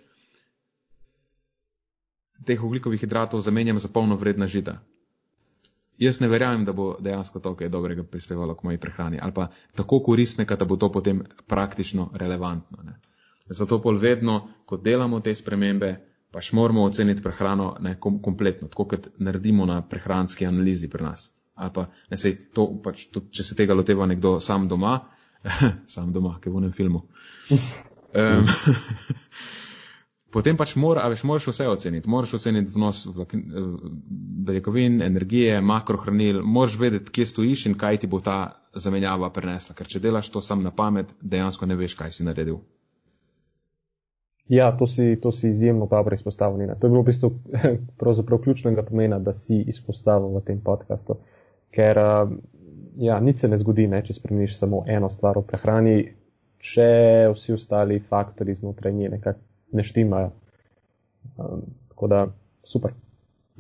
teh 2.47 2.63
oglikovih 2.65 3.01
hidratov 3.01 3.41
zamenjam 3.41 3.79
za 3.79 3.89
polno 3.89 4.17
vredna 4.17 4.47
žita. 4.47 4.81
Jaz 6.01 6.21
ne 6.21 6.29
verjamem, 6.29 6.65
da 6.65 6.73
bo 6.73 6.97
dejansko 7.01 7.41
to 7.41 7.53
kaj 7.55 7.69
dobrega 7.69 8.03
prispevalo 8.03 8.55
k 8.55 8.65
moji 8.65 8.79
prehrani 8.79 9.19
ali 9.23 9.33
pa 9.33 9.51
tako 9.77 10.01
koristnega, 10.01 10.57
da 10.57 10.65
bo 10.65 10.77
to 10.77 10.89
potem 10.93 11.21
praktično 11.47 12.11
relevantno. 12.15 12.79
Ne. 12.83 12.97
Zato 13.51 13.81
pol 13.83 13.99
vedno, 13.99 14.49
ko 14.65 14.77
delamo 14.77 15.21
te 15.21 15.35
spremembe, 15.35 15.91
pač 16.31 16.53
moramo 16.53 16.85
oceniti 16.87 17.23
prehrano 17.23 17.77
ne, 17.81 17.97
kom, 18.01 18.21
kompletno, 18.23 18.69
tako 18.69 18.85
kot 18.85 19.09
naredimo 19.19 19.67
na 19.67 19.83
prehranski 19.83 20.47
analizi 20.47 20.89
pri 20.89 21.03
nas. 21.03 21.31
Pa, 21.75 21.91
ne, 22.11 22.17
sej, 22.17 22.37
to, 22.55 22.71
pač, 22.83 23.11
to, 23.13 23.27
če 23.29 23.45
se 23.45 23.57
tega 23.59 23.75
loteva 23.75 24.07
nekdo 24.07 24.39
sam 24.41 24.69
doma, 24.69 25.01
sam 25.95 26.13
doma, 26.13 26.37
ki 26.41 26.51
v 26.51 26.63
enem 26.63 26.73
filmu. 26.77 27.03
Um, 27.51 28.49
potem 30.35 30.59
pač 30.59 30.75
mora, 30.77 31.07
veš, 31.13 31.25
moraš 31.29 31.51
vse 31.53 31.69
oceniti. 31.69 32.11
Moraš 32.11 32.35
oceniti 32.41 32.73
vnos 32.75 33.07
beljakovin, 34.47 35.01
energije, 35.03 35.61
makrohranil, 35.61 36.43
moraš 36.43 36.79
vedeti, 36.81 37.13
kje 37.13 37.31
stojiš 37.33 37.67
in 37.71 37.79
kaj 37.79 38.03
ti 38.03 38.11
bo 38.11 38.21
ta 38.25 38.41
zamenjava 38.75 39.31
prenesla. 39.35 39.77
Ker 39.79 39.89
če 39.89 40.03
delaš 40.03 40.31
to 40.35 40.45
sam 40.45 40.63
na 40.67 40.75
pamet, 40.75 41.15
dejansko 41.21 41.67
ne 41.67 41.79
veš, 41.81 41.97
kaj 41.99 42.15
si 42.19 42.29
naredil. 42.29 42.61
Ja, 44.51 44.73
to 44.75 44.87
si, 44.91 45.15
to 45.23 45.31
si 45.33 45.49
izjemno 45.49 45.87
dobro 45.87 46.15
izpostavil. 46.15 46.59
To 46.75 46.87
je 46.87 46.91
bilo 46.91 47.05
v 47.05 47.07
bistvu 47.07 47.29
pravzaprav 48.01 48.41
ključnega 48.43 48.83
pomena, 48.83 49.21
da 49.23 49.33
si 49.33 49.61
izpostavil 49.63 50.35
v 50.35 50.43
tem 50.47 50.59
podkastu. 50.65 51.21
Ker 51.71 52.01
ja, 53.01 53.21
nič 53.21 53.43
se 53.43 53.49
ne 53.49 53.59
zgodi, 53.59 53.87
ne, 53.89 54.03
če 54.05 54.17
spremeniš 54.17 54.59
samo 54.59 54.85
eno 54.89 55.09
stvar 55.13 55.39
v 55.41 55.47
prehrani, 55.49 55.97
če 56.61 56.91
vsi 57.33 57.57
ostali 57.57 58.01
faktori 58.05 58.55
znotraj 58.59 58.93
nje 58.93 59.15
nekako 59.17 59.41
ne 59.73 59.85
štimajo. 59.87 60.31
Um, 61.37 61.63
tako 61.89 62.11
da 62.13 62.27
super. 62.65 62.93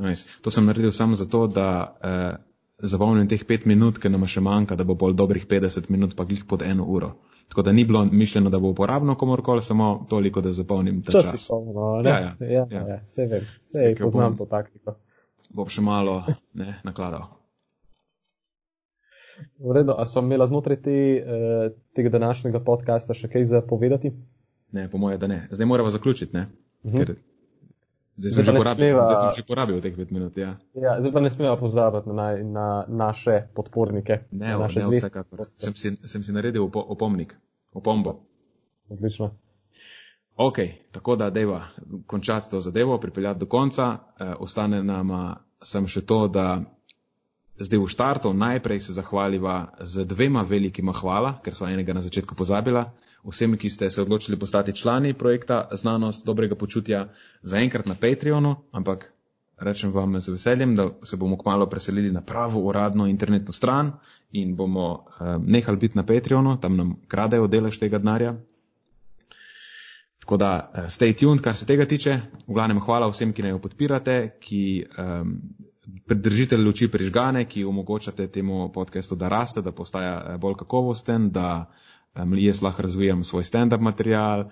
Nice. 0.00 0.28
To 0.44 0.50
sem 0.50 0.66
naredil 0.66 0.92
samo 0.92 1.16
zato, 1.16 1.46
da 1.46 1.96
eh, 2.02 2.36
zapomnim 2.78 3.28
teh 3.28 3.42
pet 3.44 3.66
minut, 3.68 3.98
ker 4.00 4.12
nam 4.12 4.24
še 4.28 4.40
manjka, 4.44 4.76
da 4.76 4.84
bo 4.84 4.96
bolj 4.96 5.16
dobrih 5.16 5.44
50 5.48 5.90
minut, 5.92 6.16
pa 6.16 6.24
glih 6.24 6.46
pod 6.48 6.64
eno 6.64 6.86
uro. 6.88 7.14
Tako 7.50 7.64
da 7.66 7.72
ni 7.72 7.84
bilo 7.84 8.04
mišljeno, 8.04 8.50
da 8.50 8.60
bo 8.62 8.70
uporabno 8.70 9.16
komorkoli, 9.18 9.62
samo 9.62 10.06
toliko, 10.08 10.40
da 10.40 10.52
zapomnim 10.54 11.02
ta 11.02 11.12
čas. 11.12 11.32
Čas 11.32 11.44
je 11.44 11.48
polno, 11.50 11.90
ne? 12.04 12.10
Ja, 12.10 12.20
ja, 12.20 12.34
ja, 12.40 12.66
ja. 12.70 12.86
ja 12.94 13.00
vse 13.04 13.26
vem, 13.26 13.48
vse 13.66 13.94
poznam 14.00 14.38
to 14.38 14.46
taktiko. 14.46 14.96
Bom 15.50 15.68
še 15.68 15.82
malo 15.82 16.22
ne, 16.54 16.78
nakladal. 16.86 17.39
Vredno, 19.58 19.94
a 19.98 20.04
so 20.04 20.20
imela 20.20 20.46
znotraj 20.46 20.82
te, 20.82 20.98
uh, 21.20 21.72
tega 21.96 22.12
današnjega 22.12 22.60
podcasta 22.64 23.14
še 23.14 23.28
kaj 23.28 23.44
za 23.44 23.62
povedati? 23.62 24.12
Ne, 24.72 24.86
po 24.90 24.98
moje, 24.98 25.18
da 25.18 25.26
ne. 25.26 25.48
Zdaj 25.50 25.66
moramo 25.66 25.90
zaključiti, 25.90 26.36
ne? 26.36 26.46
Uh 26.82 26.90
mhm. 26.90 26.98
-huh. 26.98 27.06
Ker 27.06 27.16
zdaj 28.20 28.32
sem, 28.32 28.44
zdaj, 28.44 28.56
porabil, 28.56 28.84
smeva, 28.84 29.04
zdaj 29.04 29.16
sem 29.16 29.36
že 29.36 29.46
porabil 29.48 29.80
teh 29.80 29.96
pet 29.96 30.10
minut, 30.10 30.36
ja. 30.36 30.56
ja 30.74 30.96
zdaj 31.00 31.12
pa 31.12 31.20
ne 31.20 31.30
smemo 31.30 31.56
pozabiti 31.56 32.12
na, 32.12 32.26
na 32.36 32.66
naše 32.88 33.48
podpornike. 33.54 34.24
Ne, 34.30 34.52
na 34.52 34.58
naše 34.58 34.80
ne 34.80 34.88
vsekakor. 34.92 35.44
Sem 35.58 35.74
si, 35.74 35.96
sem 36.04 36.24
si 36.24 36.32
naredil 36.32 36.64
op 36.64 36.76
opomnik, 36.76 37.34
opombo. 37.72 38.20
Odlično. 38.88 39.30
Ok, 40.36 40.58
tako 40.92 41.16
da 41.16 41.30
deva 41.30 41.64
končati 42.06 42.50
to 42.50 42.60
zadevo, 42.60 42.98
pripeljati 43.00 43.40
do 43.40 43.46
konca. 43.46 43.86
Uh, 43.86 44.34
ostane 44.40 44.82
nama 44.82 45.40
sem 45.62 45.86
še 45.86 46.00
to, 46.00 46.28
da 46.28 46.62
Zdaj 47.60 47.76
v 47.76 47.92
štartu 47.92 48.32
najprej 48.32 48.80
se 48.80 48.96
zahvaliva 48.96 49.76
z 49.84 50.08
dvema 50.08 50.40
velikima 50.48 50.96
hvala, 50.96 51.36
ker 51.44 51.52
so 51.52 51.68
enega 51.68 51.92
na 51.92 52.00
začetku 52.00 52.32
pozabila. 52.32 52.88
Vsem, 53.20 53.52
ki 53.60 53.68
ste 53.68 53.90
se 53.92 54.00
odločili 54.00 54.40
postati 54.40 54.72
člani 54.72 55.12
projekta 55.12 55.68
Znanost 55.76 56.24
dobrega 56.24 56.56
počutja, 56.56 57.12
zaenkrat 57.44 57.84
na 57.84 57.92
Patreonu, 58.00 58.56
ampak 58.72 59.12
rečem 59.60 59.92
vam 59.92 60.16
z 60.20 60.32
veseljem, 60.32 60.72
da 60.72 60.88
se 61.04 61.20
bomo 61.20 61.36
kmalo 61.36 61.68
preselili 61.68 62.08
na 62.08 62.24
pravo 62.24 62.64
uradno 62.64 63.06
internetno 63.06 63.52
stran 63.52 63.92
in 64.32 64.56
bomo 64.56 65.04
um, 65.20 65.44
nehali 65.44 65.76
biti 65.76 66.00
na 66.00 66.06
Patreonu, 66.06 66.56
tam 66.56 66.76
nam 66.76 66.96
kradejo 67.08 67.46
delež 67.46 67.76
tega 67.78 68.00
denarja. 68.00 68.38
Tako 70.24 70.36
da, 70.36 70.70
uh, 70.72 70.88
stay 70.88 71.12
tuned, 71.12 71.44
kar 71.44 71.56
se 71.56 71.66
tega 71.66 71.84
tiče. 71.84 72.20
V 72.48 72.56
glavnem, 72.56 72.80
hvala 72.80 73.12
vsem, 73.12 73.36
ki 73.36 73.44
naj 73.44 73.52
jo 73.52 73.60
podpirate, 73.60 74.16
ki 74.40 74.64
um, 74.96 75.36
pridržite 76.06 76.56
luči 76.56 76.88
prižgane, 76.88 77.44
ki 77.44 77.64
omogočate 77.64 78.26
temu 78.28 78.72
podkastu, 78.72 79.16
da 79.16 79.28
raste, 79.28 79.62
da 79.62 79.72
postaja 79.72 80.38
bolj 80.38 80.54
kakovosten, 80.62 81.30
da 81.30 81.70
um, 82.14 82.34
jaz 82.38 82.62
lahko 82.62 82.82
razvijam 82.82 83.24
svoj 83.24 83.44
stand-up 83.44 83.80
material, 83.80 84.48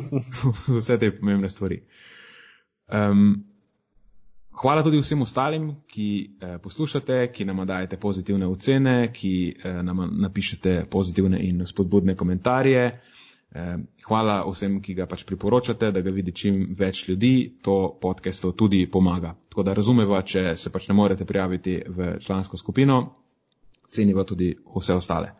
vse 0.78 0.98
te 0.98 1.10
pomembne 1.18 1.48
stvari. 1.48 1.82
Um, 2.92 3.44
hvala 4.62 4.82
tudi 4.82 5.00
vsem 5.00 5.22
ostalim, 5.22 5.70
ki 5.88 6.08
eh, 6.40 6.58
poslušate, 6.62 7.32
ki 7.32 7.44
nam 7.44 7.66
dajete 7.66 7.96
pozitivne 7.96 8.46
ocene, 8.46 9.12
ki 9.12 9.32
eh, 9.64 9.82
nam 9.82 10.04
napišete 10.20 10.84
pozitivne 10.90 11.40
in 11.40 11.66
spodbudne 11.66 12.16
komentarje. 12.16 13.00
Eh, 13.52 13.76
hvala 14.08 14.38
vsem, 14.48 14.78
ki 14.80 14.94
ga 14.96 15.04
pač 15.04 15.26
priporočate, 15.28 15.90
da 15.92 16.00
ga 16.00 16.12
vidi 16.14 16.32
čim 16.32 16.70
več 16.72 17.02
ljudi, 17.08 17.58
to 17.60 17.98
podcastu 18.00 18.54
tudi 18.56 18.86
pomaga. 18.88 19.34
Tako 19.52 19.64
da 19.68 19.74
razumeva, 19.76 20.22
če 20.24 20.54
se 20.56 20.72
pač 20.72 20.88
ne 20.88 20.96
morete 20.96 21.26
prijaviti 21.28 21.74
v 21.84 22.14
člansko 22.24 22.56
skupino, 22.56 22.96
ceniva 23.92 24.24
tudi 24.24 24.54
vse 24.56 24.96
ostale. 24.96 25.34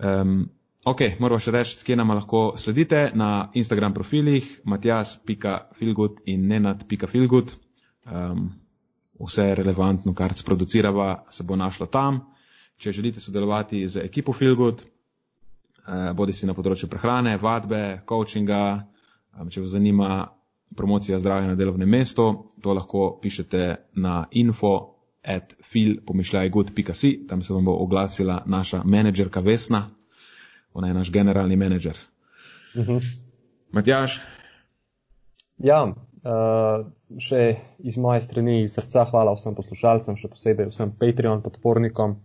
Um, 0.00 0.46
ok, 0.88 1.04
moramo 1.20 1.36
še 1.36 1.52
reči, 1.52 1.76
kje 1.84 1.98
nam 2.00 2.14
lahko 2.16 2.54
sledite 2.56 3.10
na 3.12 3.50
Instagram 3.52 3.92
profilih 3.92 4.48
matjas.filgut 4.64 6.24
in 6.32 6.48
nenad.filgut 6.48 7.52
um, 7.52 8.48
vse 9.20 9.50
relevantno, 9.60 10.16
kar 10.16 10.32
sproducirava, 10.32 11.26
se 11.28 11.44
bo 11.44 11.60
našlo 11.60 11.84
tam. 11.84 12.24
Če 12.80 12.96
želite 12.96 13.20
sodelovati 13.20 13.84
z 13.88 14.08
ekipo 14.08 14.32
uh, 14.32 14.84
bodi 16.14 16.32
si 16.32 16.46
na 16.46 16.54
področju 16.54 16.88
prehrane, 16.90 17.36
vadbe, 17.38 18.00
coachinga, 18.08 18.60
če 19.50 19.62
vas 19.62 19.70
zanima 19.70 20.10
promocija 20.76 21.18
zdravja 21.18 21.52
na 21.52 21.58
delovnem 21.58 21.88
mestu, 21.88 22.26
to 22.62 22.74
lahko 22.74 23.18
pišete 23.22 23.68
na 24.02 24.24
info 24.30 24.72
at 25.22 25.54
feel.pomišljajgood.si, 25.62 27.26
tam 27.28 27.42
se 27.42 27.54
vam 27.54 27.64
bo 27.66 27.76
oglasila 27.82 28.42
naša 28.46 28.82
menedžerka 28.84 29.40
Vesna, 29.40 29.86
ona 30.74 30.88
je 30.88 30.94
naš 30.94 31.12
generalni 31.12 31.56
menedžer. 31.56 31.98
Uh 32.74 32.82
mhm. 32.82 32.92
-huh. 32.92 33.16
Matjaš? 33.72 34.20
Ja, 35.58 35.94
Uh, 36.26 36.88
še 37.22 37.40
iz 37.86 37.94
moje 38.02 38.24
strani 38.24 38.56
iz 38.64 38.72
srca 38.74 39.04
hvala 39.12 39.36
vsem 39.36 39.54
poslušalcem, 39.54 40.16
še 40.18 40.30
posebej 40.32 40.72
vsem 40.72 40.90
Patreon 40.98 41.42
podpornikom. 41.44 42.16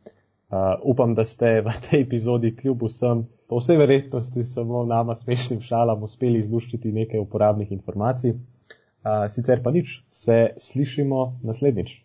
Uh, 0.51 0.57
upam, 0.83 1.15
da 1.15 1.23
ste 1.23 1.61
v 1.63 1.71
tej 1.79 2.01
epizodi 2.03 2.51
kljub 2.55 2.83
vsem, 2.83 3.23
po 3.47 3.61
vsej 3.61 3.77
verjetnosti 3.79 4.43
samo 4.43 4.83
nama 4.83 5.15
smešnim 5.15 5.61
šalam 5.63 6.03
uspeli 6.03 6.41
izluščiti 6.43 6.91
nekaj 6.91 7.23
uporabnih 7.23 7.71
informacij. 7.71 8.35
Uh, 8.35 9.25
sicer 9.31 9.63
pa 9.63 9.71
nič, 9.71 10.01
se 10.11 10.51
slišimo 10.59 11.39
naslednjič. 11.47 11.95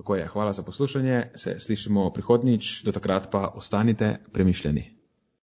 Tako 0.00 0.16
je, 0.16 0.26
hvala 0.32 0.52
za 0.52 0.62
poslušanje, 0.62 1.22
se 1.36 1.58
slišimo 1.58 2.08
prihodnjič, 2.16 2.82
do 2.84 2.96
takrat 2.96 3.28
pa 3.30 3.52
ostanite 3.54 4.16
premišljeni. 4.32 5.01